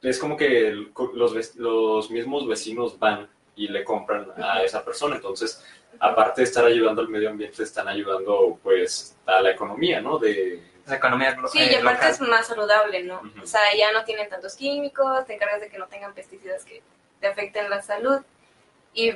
es 0.02 0.18
como 0.18 0.36
que 0.36 0.68
el- 0.68 0.92
los, 1.14 1.56
los 1.56 2.10
mismos 2.10 2.46
vecinos 2.46 2.98
van 2.98 3.28
y 3.56 3.68
le 3.68 3.84
compran 3.84 4.26
a 4.42 4.62
esa 4.62 4.84
persona, 4.84 5.16
entonces, 5.16 5.64
aparte 6.00 6.40
de 6.40 6.46
estar 6.46 6.64
ayudando 6.64 7.00
al 7.02 7.08
medio 7.08 7.30
ambiente, 7.30 7.62
están 7.62 7.88
ayudando, 7.88 8.58
pues, 8.62 9.16
a 9.26 9.40
la 9.40 9.50
economía, 9.52 10.00
¿no? 10.00 10.18
De, 10.18 10.60
La 10.86 10.96
economía 10.96 11.36
Sí, 11.50 11.58
eh, 11.60 11.72
y 11.72 11.74
aparte 11.76 11.92
local. 12.06 12.10
es 12.10 12.20
más 12.20 12.46
saludable, 12.46 13.02
¿no? 13.04 13.22
O 13.42 13.46
sea, 13.46 13.60
ya 13.76 13.90
no 13.92 14.04
tienen 14.04 14.28
tantos 14.28 14.54
químicos, 14.54 15.24
te 15.26 15.34
encargas 15.34 15.60
de 15.60 15.68
que 15.68 15.78
no 15.78 15.86
tengan 15.86 16.12
pesticidas 16.12 16.64
que 16.64 16.82
te 17.20 17.26
afecten 17.28 17.70
la 17.70 17.80
salud 17.82 18.20
y 18.92 19.12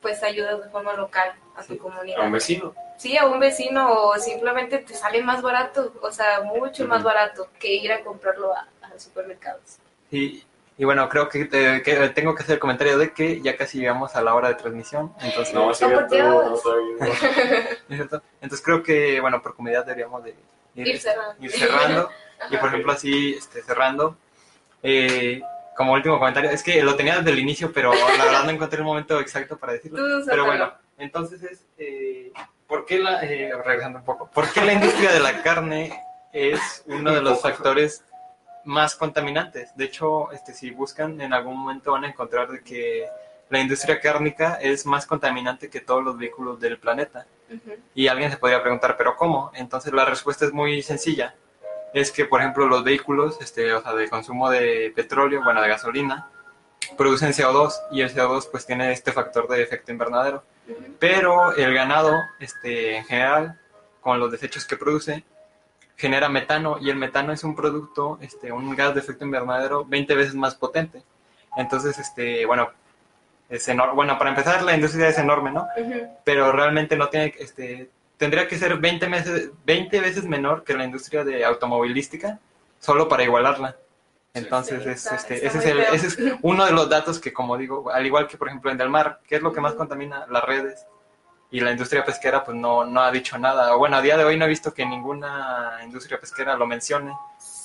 pues 0.00 0.22
ayudas 0.22 0.62
de 0.62 0.70
forma 0.70 0.92
local 0.94 1.34
a 1.56 1.62
tu 1.62 1.74
Sí, 1.74 1.78
comunidad. 1.78 2.20
a 2.20 2.22
un 2.26 2.32
vecino. 2.32 2.74
Sí, 2.96 3.16
a 3.18 3.26
un 3.26 3.38
vecino 3.40 3.92
o 3.92 4.16
simplemente 4.18 4.78
te 4.78 4.94
sale 4.94 5.22
más 5.22 5.42
barato, 5.42 5.92
o 6.00 6.10
sea, 6.10 6.40
mucho 6.42 6.86
más 6.86 7.02
barato 7.02 7.48
que 7.58 7.74
ir 7.74 7.92
a 7.92 8.02
comprarlo 8.02 8.54
a, 8.54 8.66
a 8.82 8.88
los 8.88 9.02
supermercados. 9.02 9.78
Y, 10.10 10.44
y 10.78 10.84
bueno, 10.84 11.08
creo 11.10 11.28
que, 11.28 11.44
te- 11.46 11.82
que 11.82 12.08
tengo 12.10 12.34
que 12.34 12.42
hacer 12.42 12.54
el 12.54 12.58
comentario 12.60 12.96
de 12.96 13.12
que 13.12 13.40
ya 13.42 13.56
casi 13.56 13.78
llegamos 13.80 14.14
a 14.16 14.22
la 14.22 14.34
hora 14.34 14.48
de 14.48 14.54
transmisión. 14.54 15.12
Entonces, 15.20 15.52
No, 15.52 15.74
cierto, 15.74 16.16
no, 16.16 16.42
no. 16.50 16.54
¿es 17.06 17.82
cierto? 17.88 18.22
Entonces 18.40 18.64
creo 18.64 18.82
que, 18.82 19.20
bueno, 19.20 19.42
por 19.42 19.54
comunidad 19.56 19.84
deberíamos 19.84 20.24
de 20.24 20.34
ir, 20.76 20.88
Ir 20.88 21.00
cerrando. 21.00 21.44
ir 21.44 21.50
cerrando. 21.50 22.10
y 22.50 22.56
por 22.56 22.68
ejemplo, 22.68 22.92
así, 22.92 23.34
este, 23.38 23.62
cerrando, 23.62 24.16
eh, 24.82 25.40
como 25.76 25.92
último 25.92 26.18
comentario, 26.18 26.50
es 26.50 26.62
que 26.62 26.82
lo 26.82 26.96
tenía 26.96 27.18
desde 27.18 27.32
el 27.32 27.38
inicio, 27.38 27.72
pero 27.72 27.92
la 27.92 28.24
verdad 28.24 28.44
no 28.44 28.50
encontré 28.50 28.78
el 28.78 28.84
momento 28.84 29.20
exacto 29.20 29.56
para 29.56 29.74
decirlo. 29.74 29.98
Tú 29.98 30.26
Pero 30.26 30.46
bueno, 30.46 30.72
entonces 30.98 31.42
es, 31.42 31.66
eh, 31.78 32.32
¿por 32.66 32.86
qué 32.86 32.98
la, 32.98 33.22
eh, 33.22 33.52
regresando 33.64 33.98
un 33.98 34.04
poco, 34.04 34.30
¿por 34.30 34.50
qué 34.52 34.62
la 34.62 34.72
industria 34.72 35.12
de 35.12 35.20
la 35.20 35.42
carne 35.42 36.00
es 36.32 36.82
uno 36.86 37.12
de 37.12 37.20
los 37.20 37.40
factores 37.40 38.02
más 38.64 38.96
contaminantes? 38.96 39.76
De 39.76 39.84
hecho, 39.84 40.32
este, 40.32 40.54
si 40.54 40.70
buscan, 40.70 41.20
en 41.20 41.32
algún 41.32 41.58
momento 41.58 41.92
van 41.92 42.04
a 42.04 42.08
encontrar 42.08 42.62
que 42.62 43.06
la 43.48 43.60
industria 43.60 44.00
cárnica 44.00 44.58
es 44.60 44.86
más 44.86 45.06
contaminante 45.06 45.70
que 45.70 45.80
todos 45.80 46.02
los 46.02 46.18
vehículos 46.18 46.58
del 46.58 46.78
planeta. 46.78 47.26
Y 47.94 48.08
alguien 48.08 48.30
se 48.30 48.36
podría 48.36 48.62
preguntar, 48.62 48.96
¿pero 48.96 49.16
cómo? 49.16 49.50
Entonces 49.54 49.92
la 49.92 50.04
respuesta 50.04 50.44
es 50.44 50.52
muy 50.52 50.82
sencilla. 50.82 51.34
Es 51.94 52.10
que, 52.10 52.24
por 52.24 52.40
ejemplo, 52.40 52.66
los 52.66 52.84
vehículos, 52.84 53.38
este, 53.40 53.72
o 53.72 53.82
sea, 53.82 53.94
de 53.94 54.08
consumo 54.08 54.50
de 54.50 54.92
petróleo, 54.94 55.42
bueno, 55.42 55.62
de 55.62 55.68
gasolina, 55.68 56.30
producen 56.96 57.32
CO2 57.32 57.72
y 57.90 58.02
el 58.02 58.14
CO2 58.14 58.48
pues 58.50 58.66
tiene 58.66 58.92
este 58.92 59.12
factor 59.12 59.48
de 59.48 59.62
efecto 59.62 59.92
invernadero. 59.92 60.42
Pero 60.98 61.54
el 61.54 61.72
ganado, 61.74 62.12
este, 62.40 62.96
en 62.96 63.04
general, 63.04 63.58
con 64.00 64.18
los 64.18 64.30
desechos 64.30 64.64
que 64.66 64.76
produce, 64.76 65.24
genera 65.96 66.28
metano 66.28 66.78
y 66.80 66.90
el 66.90 66.96
metano 66.96 67.32
es 67.32 67.44
un 67.44 67.56
producto, 67.56 68.18
este, 68.20 68.52
un 68.52 68.74
gas 68.76 68.94
de 68.94 69.00
efecto 69.00 69.24
invernadero 69.24 69.84
20 69.84 70.14
veces 70.14 70.34
más 70.34 70.54
potente. 70.54 71.02
Entonces, 71.56 71.98
este, 71.98 72.44
bueno, 72.44 72.70
es 73.48 73.68
enorme. 73.68 73.94
Bueno, 73.94 74.18
para 74.18 74.30
empezar, 74.30 74.62
la 74.62 74.74
industria 74.74 75.08
es 75.08 75.18
enorme, 75.18 75.50
¿no? 75.52 75.66
Pero 76.24 76.52
realmente 76.52 76.96
no 76.96 77.08
tiene, 77.08 77.34
este, 77.38 77.90
tendría 78.16 78.48
que 78.48 78.58
ser 78.58 78.76
20 78.78 79.06
veces, 79.06 79.50
20 79.64 80.00
veces 80.00 80.24
menor 80.24 80.64
que 80.64 80.74
la 80.74 80.84
industria 80.84 81.24
de 81.24 81.44
automovilística, 81.44 82.38
solo 82.80 83.08
para 83.08 83.22
igualarla. 83.24 83.76
Entonces, 84.34 84.82
Sí, 84.82 84.88
es, 84.90 85.12
este, 85.12 85.46
ese, 85.46 85.58
es 85.58 85.64
el- 85.64 85.80
ese 85.80 86.06
es 86.08 86.18
uno 86.42 86.66
de 86.66 86.72
los 86.72 86.88
datos 86.90 87.18
que, 87.18 87.32
como 87.32 87.56
digo, 87.56 87.90
al 87.90 88.04
igual 88.04 88.26
que, 88.28 88.36
por 88.36 88.48
ejemplo, 88.48 88.70
en 88.70 88.76
Del 88.76 88.90
Mar, 88.90 89.20
¿qué 89.26 89.36
es 89.36 89.42
lo 89.42 89.52
que 89.52 89.60
más 89.62 89.72
contamina? 89.74 90.26
Las 90.28 90.44
redes. 90.44 90.84
Y 91.50 91.60
la 91.60 91.70
industria 91.70 92.04
pesquera, 92.04 92.44
pues, 92.44 92.56
no, 92.56 92.84
no 92.84 93.00
ha 93.00 93.10
dicho 93.12 93.38
nada. 93.38 93.74
Bueno, 93.76 93.96
a 93.96 94.02
día 94.02 94.16
de 94.18 94.24
hoy 94.24 94.36
no 94.36 94.44
he 94.44 94.48
visto 94.48 94.74
que 94.74 94.84
ninguna 94.84 95.78
industria 95.84 96.18
pesquera 96.20 96.54
lo 96.56 96.66
mencione. 96.66 97.16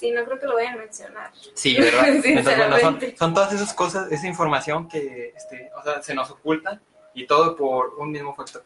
Sí, 0.01 0.09
no 0.09 0.25
creo 0.25 0.39
que 0.39 0.47
lo 0.47 0.55
vayan 0.55 0.73
a 0.73 0.77
mencionar. 0.77 1.31
Sí, 1.53 1.79
¿verdad? 1.79 2.07
Entonces, 2.25 2.57
bueno, 2.57 2.79
son, 3.19 3.33
todas 3.35 3.53
esas 3.53 3.71
cosas, 3.71 4.11
esa 4.11 4.25
información 4.25 4.89
que, 4.89 5.31
este, 5.37 5.69
o 5.75 5.83
sea, 5.83 6.01
se 6.01 6.15
nos 6.15 6.31
oculta 6.31 6.81
y 7.13 7.27
todo 7.27 7.55
por 7.55 7.93
un 7.99 8.09
mismo 8.09 8.33
factor. 8.33 8.63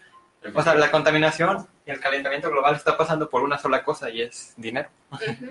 O 0.54 0.64
sea, 0.64 0.76
la 0.76 0.90
contaminación 0.90 1.68
y 1.86 1.92
el 1.92 2.00
calentamiento 2.00 2.50
global 2.50 2.76
está 2.76 2.96
pasando 2.96 3.30
por 3.30 3.44
una 3.44 3.58
sola 3.58 3.84
cosa 3.84 4.10
y 4.10 4.22
es 4.22 4.54
dinero. 4.56 4.88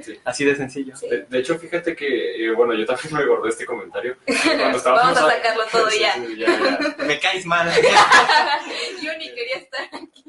Sí. 0.00 0.18
Así 0.24 0.46
de 0.46 0.56
sencillo. 0.56 0.96
Sí. 0.96 1.06
De, 1.06 1.24
de 1.24 1.38
hecho, 1.38 1.58
fíjate 1.58 1.94
que, 1.94 2.46
eh, 2.46 2.52
bueno, 2.52 2.72
yo 2.72 2.86
también 2.86 3.12
me 3.12 3.42
de 3.42 3.48
este 3.50 3.66
comentario. 3.66 4.16
Cuando 4.24 4.78
estábamos 4.78 5.14
Vamos 5.14 5.18
a 5.18 5.36
sacarlo 5.36 5.64
todo 5.70 5.90
Sí, 5.90 6.00
ya. 6.00 6.14
sí, 6.14 6.36
ya, 6.38 6.46
ya. 6.46 6.96
Me 7.04 7.20
caes 7.20 7.44
mal. 7.44 7.70
Yo 9.02 9.18
ni 9.18 9.34
quería 9.34 9.56
estar 9.56 9.82
aquí. 9.92 10.24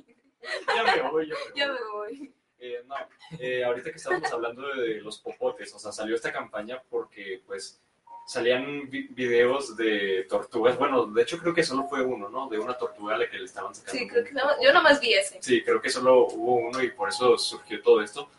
Ya 0.68 0.84
me 0.84 1.01
voy, 1.10 1.30
ya 1.30 1.36
me 1.36 1.39
voy. 1.39 1.53
Ya 1.56 1.68
me 1.68 1.80
voy. 1.93 2.36
Eh, 2.60 2.84
no, 2.88 2.95
eh, 3.39 3.64
ahorita 3.64 3.91
que 3.91 3.97
estábamos 3.97 4.32
hablando 4.32 4.68
de 4.76 5.01
los 5.01 5.20
popotes, 5.20 5.74
o 5.74 5.80
sea, 5.80 5.91
salió 5.91 6.16
esta 6.16 6.32
campaña 6.32 6.82
porque, 6.89 7.41
pues, 7.45 7.82
salían 8.28 8.89
vi- 8.89 9.08
videos 9.10 9.76
de 9.78 10.26
tortugas. 10.30 10.78
Bueno, 10.78 11.06
de 11.06 11.22
hecho 11.22 11.38
creo 11.38 11.53
que 11.53 11.64
solo 11.64 11.84
fue 11.88 12.01
uno, 12.01 12.30
¿no? 12.30 12.47
De 12.49 12.58
una 12.58 12.76
tortuga 12.78 13.16
a 13.16 13.18
la 13.20 13.30
que 13.30 13.38
le 13.38 13.45
estaban 13.45 13.76
sacando. 13.76 13.99
Sí, 13.99 14.08
creo 14.08 14.24
que 14.24 14.32
no, 14.32 14.41
yo 14.64 14.74
nomás 14.74 14.99
vi 14.99 15.14
ese. 15.14 15.38
Sí, 15.41 15.64
creo 15.64 15.82
que 15.82 15.89
solo 15.89 16.28
hubo 16.28 16.56
uno 16.56 16.82
y 16.82 16.89
por 16.91 17.10
eso 17.10 17.38
surgió 17.38 17.82
todo 17.82 18.01
esto. 18.01 18.30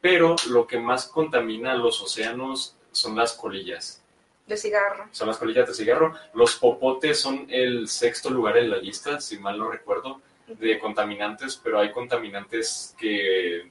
Pero 0.00 0.36
lo 0.48 0.66
que 0.66 0.78
más 0.78 1.06
contamina 1.08 1.74
los 1.74 2.00
océanos 2.00 2.76
son 2.92 3.16
las 3.16 3.32
colillas. 3.34 4.02
De 4.46 4.56
cigarro. 4.56 5.08
Son 5.10 5.26
las 5.26 5.38
colillas 5.38 5.66
de 5.68 5.74
cigarro. 5.74 6.14
Los 6.32 6.54
popotes 6.56 7.18
son 7.20 7.46
el 7.50 7.88
sexto 7.88 8.30
lugar 8.30 8.56
en 8.58 8.70
la 8.70 8.76
lista, 8.76 9.20
si 9.20 9.38
mal 9.38 9.58
no 9.58 9.68
recuerdo, 9.70 10.20
de 10.46 10.78
contaminantes, 10.78 11.60
pero 11.62 11.78
hay 11.78 11.90
contaminantes 11.92 12.94
que, 12.98 13.70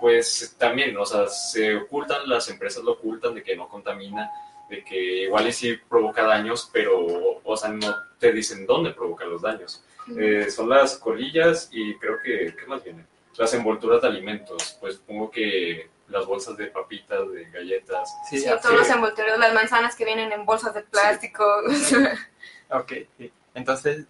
pues, 0.00 0.54
también, 0.58 0.96
o 0.96 1.04
sea, 1.04 1.26
se 1.28 1.76
ocultan, 1.76 2.28
las 2.28 2.48
empresas 2.48 2.82
lo 2.82 2.92
ocultan 2.92 3.34
de 3.34 3.42
que 3.42 3.56
no 3.56 3.68
contamina, 3.68 4.30
de 4.68 4.82
que 4.82 5.24
igual 5.24 5.46
y 5.48 5.52
sí 5.52 5.76
provoca 5.88 6.22
daños, 6.24 6.70
pero, 6.72 7.40
o 7.42 7.56
sea, 7.56 7.70
no 7.70 7.94
te 8.18 8.32
dicen 8.32 8.66
dónde 8.66 8.92
provoca 8.92 9.24
los 9.24 9.42
daños. 9.42 9.84
Eh, 10.18 10.50
son 10.50 10.68
las 10.68 10.98
colillas 10.98 11.68
y 11.72 11.94
creo 11.96 12.18
que, 12.22 12.54
¿qué 12.54 12.66
más 12.66 12.82
viene? 12.84 13.06
Las 13.36 13.52
envolturas 13.54 14.02
de 14.02 14.08
alimentos, 14.08 14.76
pues 14.80 14.96
supongo 14.96 15.30
que 15.30 15.88
las 16.08 16.26
bolsas 16.26 16.56
de 16.56 16.66
papitas, 16.66 17.30
de 17.32 17.44
galletas. 17.50 18.14
Sí, 18.28 18.38
Sí, 18.38 18.48
todos 18.62 18.76
los 18.76 18.90
envoltorios, 18.90 19.38
las 19.38 19.54
manzanas 19.54 19.96
que 19.96 20.04
vienen 20.04 20.32
en 20.32 20.44
bolsas 20.44 20.74
de 20.74 20.82
plástico. 20.82 21.44
Ok, 22.70 22.92
sí. 23.18 23.30
Entonces, 23.54 24.06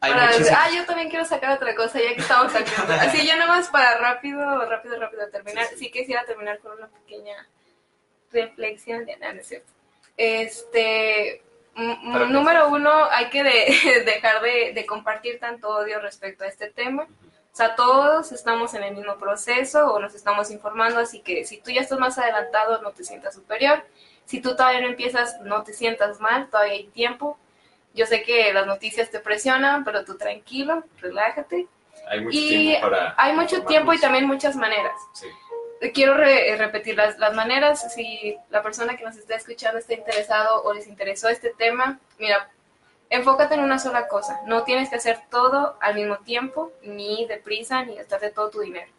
hay 0.00 0.12
Para- 0.12 0.26
muchísimas. 0.26 0.60
ah, 0.62 0.70
yo 0.74 0.84
también 0.86 1.08
quiero 1.10 1.24
sacar 1.24 1.52
otra 1.52 1.74
cosa, 1.74 1.98
ya 2.00 2.14
que 2.14 2.20
estamos 2.20 2.52
sacando. 2.52 2.92
Así 2.94 3.26
ya 3.26 3.36
nomás 3.36 3.68
para 3.68 3.98
rápido, 3.98 4.68
rápido, 4.68 4.98
rápido 5.00 5.28
terminar. 5.30 5.64
Sí, 5.66 5.76
Sí, 5.76 5.84
sí. 5.86 5.90
quisiera 5.90 6.24
terminar 6.24 6.58
con 6.60 6.72
una 6.72 6.88
pequeña 6.88 7.46
reflexión. 8.32 9.04
De, 9.06 9.16
no, 9.16 9.32
no 9.32 9.40
es 9.40 9.46
cierto. 9.48 9.72
Este, 10.16 11.42
número 11.76 12.68
uno, 12.68 13.04
hay 13.10 13.30
que 13.30 13.42
de- 13.42 14.02
dejar 14.04 14.42
de, 14.42 14.72
de 14.74 14.86
compartir 14.86 15.38
tanto 15.40 15.68
odio 15.68 16.00
respecto 16.00 16.44
a 16.44 16.48
este 16.48 16.70
tema. 16.70 17.04
O 17.04 17.56
sea, 17.56 17.74
todos 17.74 18.32
estamos 18.32 18.74
en 18.74 18.82
el 18.82 18.94
mismo 18.94 19.16
proceso 19.16 19.86
o 19.92 19.98
nos 19.98 20.14
estamos 20.14 20.50
informando, 20.50 21.00
así 21.00 21.20
que 21.22 21.46
si 21.46 21.56
tú 21.56 21.70
ya 21.70 21.80
estás 21.80 21.98
más 21.98 22.18
adelantado, 22.18 22.82
no 22.82 22.90
te 22.92 23.02
sientas 23.02 23.34
superior. 23.34 23.82
Si 24.26 24.40
tú 24.42 24.54
todavía 24.56 24.80
no 24.82 24.88
empiezas, 24.88 25.40
no 25.40 25.62
te 25.62 25.72
sientas 25.72 26.20
mal, 26.20 26.50
todavía 26.50 26.74
hay 26.74 26.86
tiempo. 26.88 27.38
Yo 27.96 28.06
sé 28.06 28.22
que 28.22 28.52
las 28.52 28.66
noticias 28.66 29.10
te 29.10 29.18
presionan, 29.18 29.82
pero 29.84 30.04
tú 30.04 30.16
tranquilo, 30.16 30.84
relájate. 31.00 31.66
Hay 32.08 32.20
mucho 32.20 32.38
Y 32.38 32.48
tiempo 32.68 32.80
para... 32.90 33.14
hay 33.16 33.32
mucho 33.32 33.62
tiempo 33.64 33.92
y 33.92 33.98
también 33.98 34.26
muchas 34.26 34.54
maneras. 34.54 34.94
Sí. 35.14 35.26
Quiero 35.92 36.14
re- 36.14 36.50
eh, 36.50 36.56
repetir 36.56 36.96
las, 36.96 37.18
las 37.18 37.34
maneras, 37.34 37.92
si 37.92 38.36
la 38.50 38.62
persona 38.62 38.96
que 38.96 39.04
nos 39.04 39.16
está 39.16 39.34
escuchando 39.34 39.78
está 39.78 39.94
interesado 39.94 40.62
o 40.62 40.72
les 40.72 40.86
interesó 40.86 41.28
este 41.28 41.50
tema, 41.50 41.98
mira, 42.18 42.48
enfócate 43.10 43.54
en 43.54 43.60
una 43.60 43.78
sola 43.78 44.08
cosa, 44.08 44.40
no 44.46 44.62
tienes 44.64 44.88
que 44.88 44.96
hacer 44.96 45.18
todo 45.30 45.76
al 45.80 45.94
mismo 45.94 46.18
tiempo, 46.18 46.72
ni 46.82 47.26
deprisa, 47.26 47.82
ni 47.84 47.94
gastarte 47.96 48.30
todo 48.30 48.50
tu 48.50 48.60
dinero. 48.60 48.90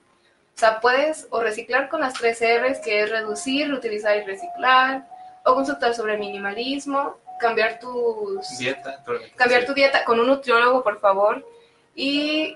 O 0.55 0.59
sea, 0.59 0.79
puedes 0.79 1.27
o 1.29 1.41
reciclar 1.41 1.87
con 1.89 2.01
las 2.01 2.13
tres 2.13 2.41
R's, 2.41 2.79
que 2.79 3.01
es 3.03 3.09
reducir, 3.11 3.69
reutilizar 3.69 4.17
y 4.17 4.21
reciclar, 4.21 5.07
o 5.45 5.53
consultar 5.55 5.93
sobre 5.93 6.17
minimalismo, 6.17 7.17
cambiar 7.39 7.79
tus 7.79 8.57
Dieta. 8.57 9.03
cambiar 9.35 9.65
tu 9.65 9.73
dieta 9.73 10.03
con 10.05 10.19
un 10.19 10.27
nutriólogo, 10.27 10.83
por 10.83 10.99
favor, 10.99 11.47
y 11.95 12.55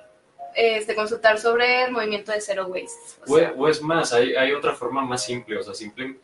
este, 0.56 0.96
consultar 0.96 1.40
sobre 1.40 1.84
el 1.86 1.92
movimiento 1.92 2.32
de 2.32 2.42
Zero 2.42 2.68
Waste. 2.68 3.22
O 3.28 3.34
O, 3.34 3.38
sea, 3.38 3.54
o 3.58 3.68
es 3.68 3.82
más, 3.82 4.14
hay, 4.14 4.36
hay 4.36 4.54
otra 4.54 4.74
forma 4.74 5.02
más 5.04 5.24
simple, 5.24 5.58
o 5.58 5.64
sea, 5.64 5.74
simple... 5.74 6.18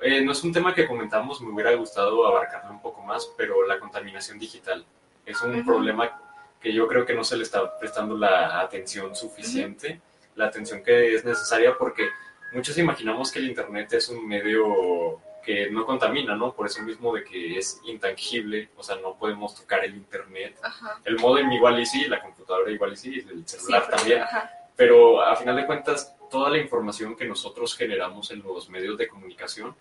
eh, 0.00 0.20
no 0.20 0.32
es 0.32 0.42
un 0.44 0.52
tema 0.52 0.74
que 0.74 0.86
comentamos, 0.86 1.40
me 1.40 1.52
hubiera 1.52 1.72
gustado 1.74 2.26
abarcarlo 2.26 2.70
un 2.70 2.80
poco 2.82 3.02
más, 3.02 3.30
pero 3.36 3.66
la 3.66 3.78
contaminación 3.78 4.38
digital 4.38 4.84
es 5.26 5.40
un 5.42 5.64
problema 5.64 6.20
que 6.60 6.72
yo 6.72 6.86
creo 6.86 7.04
que 7.04 7.14
no 7.14 7.24
se 7.24 7.36
le 7.36 7.42
está 7.42 7.78
prestando 7.78 8.16
la 8.16 8.60
atención 8.60 9.14
suficiente, 9.16 10.00
la 10.36 10.46
atención 10.46 10.82
que 10.82 11.14
es 11.14 11.24
necesaria, 11.24 11.76
porque 11.76 12.08
muchos 12.52 12.78
imaginamos 12.78 13.30
que 13.32 13.38
el 13.40 13.48
Internet 13.48 13.92
es 13.94 14.08
un 14.08 14.26
medio 14.26 15.20
que 15.44 15.70
no 15.70 15.84
contamina, 15.84 16.34
¿no? 16.36 16.52
Por 16.52 16.66
eso 16.66 16.82
mismo 16.82 17.14
de 17.14 17.24
que 17.24 17.58
es 17.58 17.80
intangible, 17.84 18.68
o 18.76 18.82
sea, 18.82 18.96
no 18.96 19.14
podemos 19.14 19.54
tocar 19.54 19.84
el 19.84 19.94
Internet. 19.96 20.56
ajá. 20.62 21.00
El 21.04 21.18
modem 21.18 21.50
igual 21.52 21.80
y 21.80 21.86
sí, 21.86 22.06
la 22.06 22.20
computadora 22.22 22.70
igual 22.70 22.92
y 22.92 22.96
sí, 22.96 23.18
el 23.30 23.46
Sí, 23.46 23.58
celular 23.58 23.82
porque- 23.82 23.96
también, 23.96 24.22
ajá. 24.22 24.50
pero 24.76 25.22
a 25.22 25.34
final 25.36 25.56
de 25.56 25.66
cuentas 25.66 26.14
toda 26.30 26.48
la 26.50 26.58
información 26.58 27.14
que 27.16 27.24
nosotros 27.26 27.76
generamos 27.76 28.30
en 28.30 28.42
los 28.42 28.68
medios 28.70 28.96
de 28.96 29.08
comunicación 29.08 29.74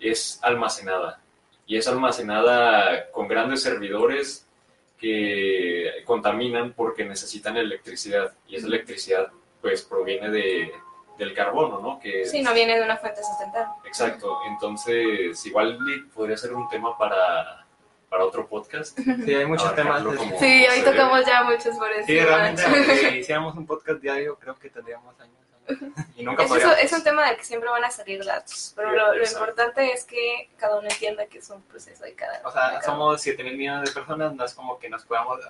es 0.00 0.38
almacenada 0.42 1.20
y 1.66 1.76
es 1.76 1.86
almacenada 1.88 3.10
con 3.12 3.28
grandes 3.28 3.62
servidores 3.62 4.46
que 4.98 5.90
contaminan 6.04 6.72
porque 6.72 7.04
necesitan 7.04 7.56
electricidad 7.56 8.32
y 8.48 8.56
esa 8.56 8.66
electricidad 8.66 9.30
pues 9.60 9.82
proviene 9.82 10.30
de, 10.30 10.72
del 11.18 11.34
carbono, 11.34 11.80
¿no? 11.80 11.98
Que 11.98 12.24
Sí, 12.26 12.42
no 12.42 12.52
viene 12.54 12.76
de 12.76 12.82
una 12.84 12.96
fuente 12.96 13.22
sustentable. 13.22 13.72
Exacto, 13.86 14.38
entonces 14.48 15.44
igual 15.46 15.78
podría 16.14 16.36
ser 16.36 16.52
un 16.54 16.68
tema 16.68 16.96
para, 16.98 17.64
para 18.10 18.24
otro 18.24 18.46
podcast. 18.46 18.98
Sí, 19.24 19.34
hay 19.34 19.46
muchos 19.46 19.74
temas. 19.74 20.04
De- 20.04 20.16
como- 20.16 20.38
Sí, 20.38 20.66
hoy 20.70 20.82
tocamos 20.82 21.24
ya 21.26 21.42
muchos 21.44 21.76
por 21.76 21.90
eso. 21.90 22.06
Sí, 22.06 22.20
realmente, 22.20 22.62
aunque 22.66 23.18
hiciéramos 23.18 23.54
un 23.56 23.66
podcast 23.66 24.00
diario, 24.00 24.36
creo 24.36 24.56
que 24.58 24.70
tendríamos 24.70 25.18
años. 25.20 25.34
Y 26.14 26.22
nunca 26.22 26.44
Es, 26.44 26.48
podríamos. 26.48 26.78
es 26.78 26.92
un 26.92 27.02
tema 27.02 27.26
del 27.26 27.36
que 27.36 27.42
siempre 27.42 27.68
van 27.68 27.84
a 27.84 27.90
salir 27.90 28.24
datos, 28.24 28.72
pero 28.76 28.92
lo, 28.92 29.14
lo 29.16 29.24
importante 29.26 29.92
es 29.92 30.04
que 30.04 30.48
cada 30.56 30.78
uno 30.78 30.86
entienda 30.88 31.26
que 31.26 31.38
es 31.38 31.50
un 31.50 31.60
proceso 31.62 32.04
de 32.04 32.14
cada 32.14 32.40
O 32.44 32.52
sea, 32.52 32.60
cada 32.68 32.82
somos 32.82 33.20
7 33.20 33.42
mil 33.42 33.56
millones 33.56 33.88
de 33.88 33.92
personas, 33.92 34.32
no 34.32 34.44
es 34.44 34.54
como 34.54 34.78
que 34.78 34.88
nos 34.88 35.04
podamos... 35.04 35.40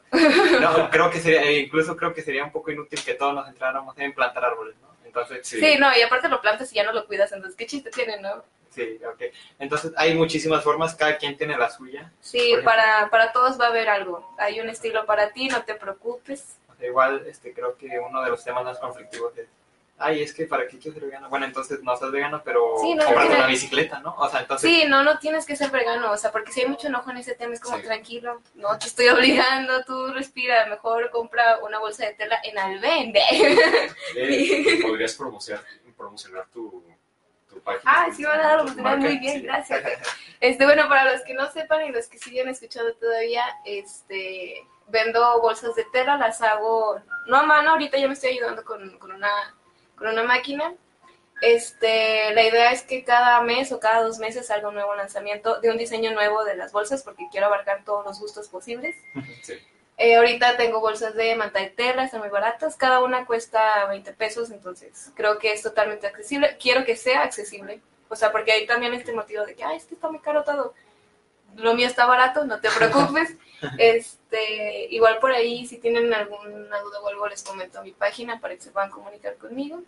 No, 0.59 0.89
creo 0.89 1.11
que 1.11 1.21
sería, 1.21 1.43
e 1.43 1.59
incluso 1.59 1.95
creo 1.99 2.15
que 2.15 2.23
sería 2.23 2.45
un 2.45 2.51
poco 2.51 2.71
inútil 2.71 3.05
que 3.05 3.13
todos 3.13 3.35
nos 3.35 3.47
entráramos 3.47 3.95
en 3.99 4.15
plantar 4.15 4.43
árboles, 4.47 4.75
¿no? 4.81 4.89
Entonces, 5.07 5.47
Sí. 5.47 5.61
Sí, 5.61 5.79
no, 5.79 5.97
y 5.97 6.03
aparte 6.03 6.29
lo 6.29 6.41
plantas 6.41 6.71
y 6.73 6.75
ya 6.75 6.85
no 6.85 6.93
lo 6.93 7.07
cuidas, 7.07 7.33
entonces, 7.33 7.57
¿qué 7.57 7.67
chiste 7.67 7.91
tiene, 7.91 8.21
no? 8.21 8.45
sí, 8.71 9.01
ok. 9.11 9.23
Entonces, 9.59 9.93
hay 9.97 10.15
muchísimas 10.15 10.63
formas, 10.63 10.95
cada 10.95 11.17
quien 11.17 11.37
tiene 11.37 11.57
la 11.57 11.71
suya. 11.71 12.13
Sí, 12.21 12.57
para, 12.63 13.09
para 13.09 13.33
todos 13.33 13.59
va 13.59 13.67
a 13.67 13.69
haber 13.69 13.89
algo. 13.89 14.35
Hay 14.39 14.61
un 14.61 14.69
estilo 14.69 15.07
para 15.07 15.33
ti, 15.33 15.49
no 15.49 15.63
te 15.65 15.75
preocupes. 15.75 16.59
Igual, 16.81 17.25
este, 17.27 17.55
creo 17.55 17.77
que 17.79 17.99
uno 17.99 18.23
de 18.23 18.29
los 18.29 18.45
temas 18.45 18.65
más 18.65 18.79
conflictivos 18.79 19.37
es... 19.39 19.49
Ay, 19.99 20.23
es 20.23 20.35
que 20.35 20.45
¿para 20.47 20.69
qué 20.69 20.79
quiero 20.79 20.95
ser 20.99 21.07
vegano? 21.07 21.31
Bueno, 21.31 21.47
entonces 21.47 21.83
no 21.83 21.97
seas 21.97 22.11
vegano, 22.13 22.43
pero 22.45 22.75
Sí, 22.83 22.95
no, 22.95 23.05
cómprate 23.07 23.35
una 23.35 23.47
bicicleta, 23.47 23.99
¿no? 24.01 24.15
O 24.19 24.29
sea, 24.29 24.41
entonces... 24.41 24.69
Sí, 24.71 24.85
no, 24.87 25.03
no 25.03 25.19
tienes 25.19 25.47
que 25.47 25.57
ser 25.57 25.71
vegano, 25.71 26.11
o 26.11 26.17
sea, 26.19 26.31
porque 26.33 26.53
si 26.53 26.61
hay 26.61 26.67
mucho 26.67 26.89
enojo 26.89 27.11
en 27.11 27.17
ese 27.17 27.35
tema, 27.35 27.55
es 27.55 27.61
como 27.61 27.79
Sí. 27.79 27.83
tranquilo, 27.85 28.43
no 28.57 28.79
te 28.79 28.89
estoy 28.89 29.09
obligando, 29.09 29.85
tú 29.85 30.09
respira, 30.13 30.67
mejor 30.67 31.11
compra 31.11 31.59
una 31.65 31.79
bolsa 31.79 32.05
de 32.05 32.13
tela 32.15 32.39
en 32.45 32.59
Alvende. 32.59 33.23
Eh, 34.17 34.81
podrías 34.83 35.15
promocionar, 35.15 35.65
promocionar 35.97 36.47
tu, 36.53 36.85
tu 37.49 37.59
página. 37.61 37.83
Ah, 37.87 38.09
sí, 38.15 38.25
van 38.25 38.41
a 38.41 38.43
dar 38.49 38.57
tu 38.59 38.63
oportunidad, 38.65 38.99
muy 38.99 39.19
bien, 39.19 39.41
Sí. 39.41 39.47
gracias. 39.47 39.83
Este, 40.39 40.67
bueno, 40.67 40.87
para 40.91 41.11
los 41.11 41.23
que 41.23 41.33
no 41.33 41.51
sepan 41.51 41.87
y 41.87 41.93
los 41.93 42.09
que 42.09 42.19
siguen 42.19 42.51
escuchando 42.51 42.93
todavía, 42.97 43.43
este, 43.65 44.67
vendo 44.89 45.41
bolsas 45.41 45.75
de 45.75 45.85
tela, 45.91 46.19
las 46.19 46.43
hago, 46.43 47.01
no 47.27 47.39
a 47.39 47.43
mano, 47.45 47.71
ahorita 47.71 47.97
ya 47.97 48.07
me 48.07 48.13
estoy 48.13 48.33
ayudando 48.33 48.63
con, 48.63 48.99
con 48.99 49.13
una, 49.13 49.56
con 49.97 50.09
una 50.09 50.23
máquina. 50.23 50.75
Este, 51.43 52.33
la 52.33 52.43
idea 52.45 52.73
es 52.73 52.83
que 52.83 53.05
cada 53.05 53.41
mes 53.43 53.71
o 53.73 53.79
cada 53.79 54.03
dos 54.03 54.19
meses 54.19 54.47
salga 54.47 54.69
un 54.69 54.75
nuevo 54.75 54.95
lanzamiento 54.95 55.61
de 55.61 55.71
un 55.71 55.77
diseño 55.77 56.13
nuevo 56.13 56.45
de 56.45 56.57
las 56.57 56.73
bolsas 56.73 57.03
porque 57.03 57.29
quiero 57.31 57.47
abarcar 57.47 57.85
todos 57.85 58.05
los 58.05 58.21
gustos 58.21 58.49
posibles. 58.49 58.97
Sí. 59.43 59.55
Eh, 59.99 60.17
ahorita 60.17 60.59
tengo 60.59 60.81
bolsas 60.81 61.15
de 61.15 61.35
manta 61.37 61.61
de 61.61 61.71
tela, 61.71 62.05
están 62.05 62.21
muy 62.21 62.29
baratas, 62.29 62.77
cada 62.77 63.03
una 63.03 63.25
cuesta 63.25 63.87
20 63.87 64.13
pesos, 64.13 64.51
entonces 64.51 65.11
creo 65.15 65.39
que 65.39 65.53
es 65.53 65.63
totalmente 65.63 66.07
accesible. 66.07 66.59
Quiero 66.61 66.85
que 66.85 66.97
sea 66.97 67.23
accesible, 67.23 67.81
o 68.11 68.17
sea, 68.17 68.31
porque 68.31 68.53
hay 68.53 68.67
también 68.67 68.93
este 68.93 69.13
motivo 69.13 69.47
de 69.47 69.55
que, 69.55 69.65
ay, 69.65 69.79
es 69.79 69.87
que 69.87 69.95
está 69.95 70.11
muy 70.11 70.21
caro 70.21 70.45
todo. 70.45 70.75
Lo 71.57 71.75
mío 71.75 71.87
está 71.87 72.05
barato, 72.05 72.45
no 72.45 72.61
te 72.61 72.69
preocupes. 72.77 73.37
este, 74.37 74.95
igual 74.95 75.19
por 75.19 75.33
ahí, 75.33 75.67
si 75.67 75.79
tienen 75.79 76.13
alguna 76.13 76.81
duda 76.81 77.01
o 77.01 77.09
algo, 77.09 77.27
les 77.29 77.43
comento 77.43 77.83
mi 77.83 77.93
página 77.93 78.41
para 78.41 78.55
que 78.55 78.61
se 78.63 78.71
puedan 78.71 78.91
comunicar 78.91 79.37
conmigo. 79.37 79.83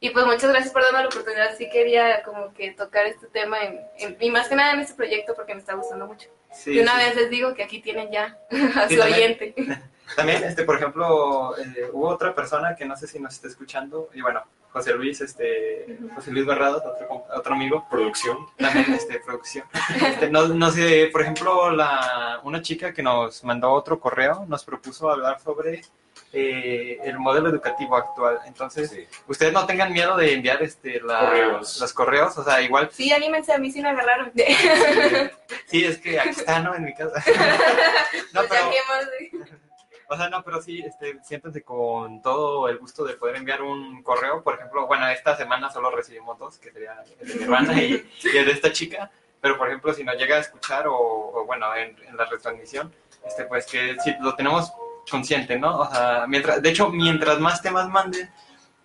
Y 0.00 0.10
pues 0.10 0.26
muchas 0.26 0.50
gracias 0.50 0.72
por 0.72 0.82
darme 0.82 1.00
la 1.00 1.08
oportunidad. 1.08 1.56
Sí 1.56 1.68
quería 1.70 2.22
como 2.22 2.52
que 2.54 2.70
tocar 2.72 3.06
este 3.06 3.26
tema 3.26 3.60
en, 3.64 3.80
en- 3.98 4.16
y 4.20 4.30
más 4.30 4.48
que 4.48 4.54
nada 4.54 4.72
en 4.74 4.80
este 4.80 4.94
proyecto 4.94 5.34
porque 5.34 5.54
me 5.54 5.60
está 5.60 5.74
gustando 5.74 6.06
mucho. 6.06 6.28
Sí, 6.52 6.74
de 6.74 6.82
una 6.82 6.92
sí. 6.92 6.98
vez 7.06 7.16
les 7.16 7.30
digo 7.30 7.52
que 7.54 7.64
aquí 7.64 7.80
tienen 7.80 8.10
ya 8.12 8.38
a 8.76 8.88
Sí, 8.88 8.94
su 8.94 9.00
también. 9.00 9.14
oyente. 9.38 9.54
También, 10.16 10.42
este, 10.42 10.64
por 10.64 10.76
ejemplo, 10.76 11.54
eh, 11.58 11.90
hubo 11.92 12.08
otra 12.08 12.34
persona 12.34 12.74
que 12.74 12.86
no 12.86 12.96
sé 12.96 13.06
si 13.06 13.18
nos 13.20 13.34
está 13.34 13.46
escuchando, 13.46 14.08
y 14.14 14.22
bueno, 14.22 14.42
José 14.72 14.92
Luis, 14.94 15.20
este. 15.20 15.98
José 16.14 16.30
Luis 16.30 16.44
Barrados, 16.46 16.82
otro, 16.84 17.24
otro 17.34 17.54
amigo, 17.54 17.86
Producción. 17.90 18.38
también, 18.56 18.92
este, 18.94 19.18
producción. 19.26 19.64
Este, 20.06 20.30
no, 20.30 20.48
no 20.48 20.70
sé, 20.70 21.08
por 21.10 21.22
ejemplo, 21.22 21.70
la, 21.70 22.40
una 22.44 22.60
chica 22.62 22.92
que 22.92 23.02
nos 23.02 23.42
mandó 23.44 23.72
otro 23.72 23.98
correo 23.98 24.44
nos 24.46 24.64
propuso 24.64 25.10
hablar 25.10 25.40
sobre 25.40 25.82
eh, 26.32 26.98
el 27.04 27.18
modelo 27.18 27.48
educativo 27.48 27.96
actual. 27.96 28.40
Entonces, 28.46 28.90
Sí. 28.90 29.06
ustedes 29.26 29.52
no 29.52 29.64
tengan 29.66 29.92
miedo 29.92 30.16
de 30.16 30.34
enviar 30.34 30.62
este, 30.62 31.00
la- 31.00 31.20
Correos. 31.20 31.80
los 31.80 31.92
correos, 31.94 32.36
o 32.36 32.44
sea, 32.44 32.60
igual. 32.60 32.90
Sí, 32.92 33.10
anímense, 33.12 33.52
a 33.52 33.58
mí 33.58 33.70
sí 33.72 33.80
me 33.80 33.88
agarraron. 33.88 34.32
Sí, 35.66 35.84
es 35.84 35.98
que 35.98 36.20
aquí 36.20 36.30
está, 36.30 36.60
¿no? 36.60 36.74
En 36.74 36.84
mi 36.84 36.94
casa. 36.94 37.22
No, 38.32 38.40
Pues 38.46 38.50
pero, 38.50 38.70
O 40.10 40.16
sea, 40.16 40.28
no, 40.30 40.42
pero 40.42 40.62
sí, 40.62 40.80
este, 40.80 41.18
siéntense 41.22 41.62
con 41.62 42.22
todo 42.22 42.68
el 42.68 42.78
gusto 42.78 43.04
de 43.04 43.14
poder 43.14 43.36
enviar 43.36 43.60
un 43.62 44.02
correo. 44.02 44.42
Por 44.42 44.54
ejemplo, 44.54 44.86
bueno, 44.86 45.06
esta 45.08 45.36
semana 45.36 45.70
solo 45.70 45.90
recibimos 45.90 46.38
dos, 46.38 46.58
que 46.58 46.72
sería 46.72 47.04
el 47.20 47.28
de 47.28 47.34
mi 47.34 47.42
hermana 47.42 47.82
y, 47.82 48.10
y 48.24 48.36
el 48.36 48.46
de 48.46 48.52
esta 48.52 48.72
chica. 48.72 49.10
Pero, 49.40 49.56
por 49.58 49.68
ejemplo, 49.68 49.92
si 49.92 50.02
nos 50.04 50.16
llega 50.16 50.36
a 50.36 50.40
escuchar 50.40 50.88
o, 50.88 50.96
o, 50.96 51.44
bueno, 51.44 51.74
en, 51.76 51.96
en 52.06 52.16
la 52.16 52.24
retransmisión, 52.24 52.92
este, 53.24 53.44
pues 53.44 53.66
que 53.66 53.96
sí, 54.02 54.14
lo 54.20 54.34
tenemos 54.34 54.72
consciente, 55.10 55.58
¿no? 55.58 55.78
O 55.80 55.90
sea, 55.90 56.24
mientras, 56.26 56.60
de 56.62 56.70
hecho, 56.70 56.88
mientras 56.88 57.38
más 57.38 57.60
temas 57.62 57.88
manden, 57.88 58.30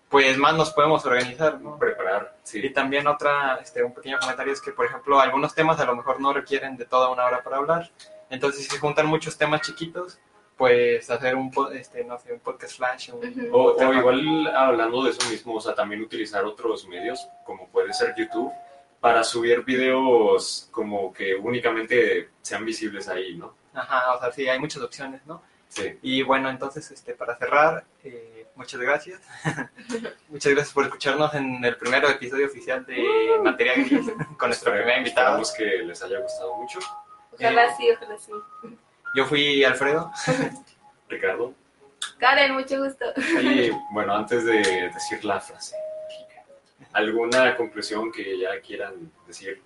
pues 0.10 0.38
más 0.38 0.54
nos 0.56 0.72
podemos 0.72 1.06
organizar, 1.06 1.60
¿no? 1.60 1.78
Preparar. 1.80 2.36
Y 2.44 2.48
Sí. 2.48 2.70
también 2.70 3.08
otra, 3.08 3.60
este, 3.64 3.82
un 3.84 3.94
pequeño 3.94 4.20
comentario 4.20 4.54
es 4.54 4.62
que, 4.62 4.72
por 4.72 4.86
ejemplo, 4.86 5.20
algunos 5.20 5.56
temas 5.56 5.80
a 5.80 5.86
lo 5.86 5.96
mejor 5.96 6.20
no 6.22 6.34
requieren 6.34 6.78
de 6.78 6.86
toda 6.86 7.10
una 7.10 7.26
hora 7.26 7.42
para 7.44 7.58
hablar. 7.58 7.90
Entonces, 8.30 8.64
si 8.64 8.70
se 8.70 8.80
juntan 8.80 9.08
muchos 9.08 9.38
temas 9.38 9.62
chiquitos, 9.62 10.20
pues 10.58 11.10
hacer 11.10 11.36
un, 11.36 11.52
este, 11.74 12.04
no 12.04 12.18
sé, 12.20 12.34
un 12.34 12.40
podcast 12.40 12.78
flash. 12.78 13.10
un-. 13.12 13.50
O, 13.52 13.74
o 13.74 13.94
igual 13.94 14.48
hablando 14.48 15.04
de 15.04 15.12
eso 15.12 15.30
mismo, 15.30 15.56
o 15.56 15.62
sea, 15.62 15.74
también 15.74 16.02
utilizar 16.02 16.46
otros 16.46 16.88
medios, 16.88 17.28
como 17.46 17.68
puede 17.70 17.94
ser 17.94 18.14
YouTube, 18.18 18.52
para 19.00 19.24
subir 19.24 19.64
videos 19.64 20.70
como 20.72 21.12
que 21.12 21.36
únicamente 21.36 22.30
sean 22.42 22.64
visibles 22.64 23.10
ahí, 23.10 23.36
¿no? 23.36 23.54
Ajá, 23.74 24.14
o 24.14 24.20
sea, 24.20 24.32
sí, 24.32 24.48
hay 24.48 24.60
muchas 24.60 24.82
opciones, 24.82 25.26
¿no? 25.26 25.42
Sí. 25.68 25.98
Y 26.04 26.22
bueno, 26.22 26.50
entonces, 26.50 26.90
este, 26.92 27.14
para 27.14 27.36
cerrar, 27.36 27.84
eh, 28.04 28.48
muchas 28.56 28.80
gracias. 28.80 29.22
muchas 30.30 30.54
gracias 30.54 30.74
por 30.74 30.86
escucharnos 30.86 31.34
en 31.34 31.66
el 31.66 31.76
primer 31.78 32.06
episodio 32.06 32.46
oficial 32.46 32.86
de 32.86 33.04
Materia 33.44 33.74
Gris 33.76 34.06
con 34.38 34.50
nuestro 34.50 34.72
primer 34.72 35.00
invitado. 35.00 35.42
Esperamos 35.42 35.52
que 35.54 35.84
les 35.84 36.04
haya 36.04 36.20
gustado 36.20 36.56
mucho. 36.56 36.80
Ojalá 37.34 37.76
sí, 37.76 37.90
ojalá 37.92 38.18
sí. 38.20 38.32
Yo 39.16 39.26
fui 39.26 39.64
Alfredo. 39.64 40.12
Ricardo. 41.10 41.54
Karen, 42.18 42.54
mucho 42.54 42.84
gusto. 42.84 43.06
Y 43.42 43.72
bueno, 43.92 44.16
antes 44.16 44.46
de 44.46 44.90
decir 44.94 45.24
la 45.24 45.40
frase, 45.40 45.76
¿alguna 46.92 47.56
conclusión 47.56 48.12
que 48.12 48.40
ya 48.40 48.60
quieran 48.62 49.12
decir? 49.28 49.62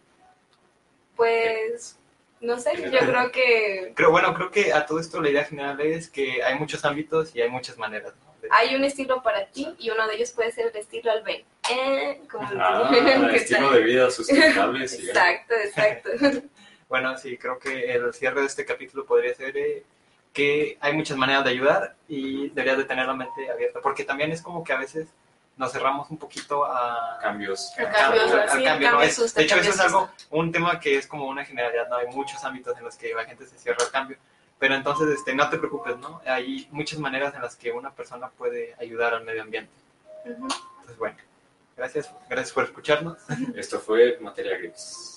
Pues, 1.16 1.98
no 2.42 2.60
sé, 2.60 2.72
yo 2.92 3.00
creo 3.00 3.32
que 3.32 3.94
Creo, 3.96 4.12
bueno, 4.12 4.34
creo 4.36 4.52
que 4.52 4.72
a 4.74 4.86
todo 4.86 5.00
esto 5.00 5.20
la 5.22 5.30
idea 5.30 5.46
general 5.46 5.80
es 5.82 6.10
que 6.10 6.44
hay 6.44 6.58
muchos 6.60 6.86
ámbitos 6.86 7.36
y 7.36 7.42
hay 7.42 7.50
muchas 7.50 7.78
maneras. 7.78 8.14
¿no? 8.24 8.28
de- 8.42 8.50
hay 8.52 8.76
un 8.76 8.84
estilo 8.84 9.24
para 9.24 9.48
ti 9.48 9.68
y 9.80 9.90
uno 9.90 10.08
de 10.08 10.16
ellos 10.16 10.32
puede 10.32 10.52
ser 10.52 10.68
el 10.68 10.76
estilo 10.78 11.12
Alben. 11.12 11.44
Eh, 11.72 12.22
como 12.32 12.50
el- 12.52 12.62
Ah, 12.62 12.90
que 13.32 13.36
estilo 13.38 13.72
de 13.72 13.82
vida 13.82 14.12
sustentable. 14.12 14.84
Exacto, 14.86 15.56
exacto. 15.56 16.10
Bueno, 16.90 17.18
sí, 17.18 17.38
creo 17.38 17.60
que 17.60 17.92
el 17.94 18.14
cierre 18.14 18.42
de 18.42 18.48
este 18.48 18.66
capítulo 18.66 19.06
podría 19.06 19.34
ser 19.36 19.58
eh, 19.58 19.84
que 20.34 20.78
hay 20.80 20.94
muchas 20.94 21.18
maneras 21.18 21.44
de 21.44 21.50
ayudar 21.52 21.96
y 22.08 22.50
deberías 22.50 22.78
de 22.78 22.86
tener 22.86 23.06
la 23.08 23.14
mente 23.14 23.50
abierta, 23.52 23.80
porque 23.82 24.04
también 24.06 24.32
es 24.32 24.42
como 24.42 24.64
que 24.64 24.74
a 24.74 24.78
veces 24.78 25.08
nos 25.58 25.72
cerramos 25.72 26.10
un 26.12 26.18
poquito 26.18 26.64
a... 26.66 27.18
Cambios. 27.22 27.74
A 27.80 27.90
cambios, 27.90 28.32
al 28.32 28.50
sí, 28.50 28.64
cambio, 28.64 28.92
¿no? 28.92 28.98
cambio 28.98 29.02
Es- 29.02 29.34
de 29.34 29.44
hecho, 29.44 29.56
eso 29.56 29.70
es 29.72 29.80
algo, 29.80 30.10
un 30.30 30.52
tema 30.52 30.80
que 30.80 30.98
es 30.98 31.08
como 31.08 31.28
una 31.28 31.44
generalidad, 31.44 31.90
¿no? 31.90 31.96
Hay 31.98 32.08
muchos 32.08 32.44
ámbitos 32.44 32.78
en 32.78 32.84
los 32.84 32.96
que 32.96 33.14
la 33.14 33.26
gente 33.26 33.46
se 33.48 33.58
cierra 33.58 33.84
al 33.84 33.90
cambio, 33.92 34.18
pero 34.60 34.76
entonces 34.76 35.08
este, 35.10 35.34
no 35.34 35.50
te 35.50 35.58
preocupes, 35.58 35.98
¿no? 35.98 36.22
Hay 36.28 36.68
muchas 36.72 37.00
maneras 37.00 37.34
en 37.34 37.42
las 37.42 37.56
que 37.56 37.72
una 37.72 37.92
persona 37.92 38.30
puede 38.30 38.76
ayudar 38.80 39.16
al 39.16 39.24
medio 39.26 39.42
ambiente. 39.42 39.72
Entonces, 40.24 40.98
bueno, 41.00 41.18
gracias, 41.76 42.12
gracias 42.30 42.52
por 42.54 42.64
escucharnos. 42.66 43.18
Esto 43.56 43.80
fue 43.80 44.20
Materia 44.22 44.58
Gris. 44.58 45.17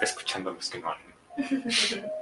Escuchando 0.00 0.50
a 0.50 0.52
los 0.54 0.70
que 0.70 0.78
no. 0.78 0.94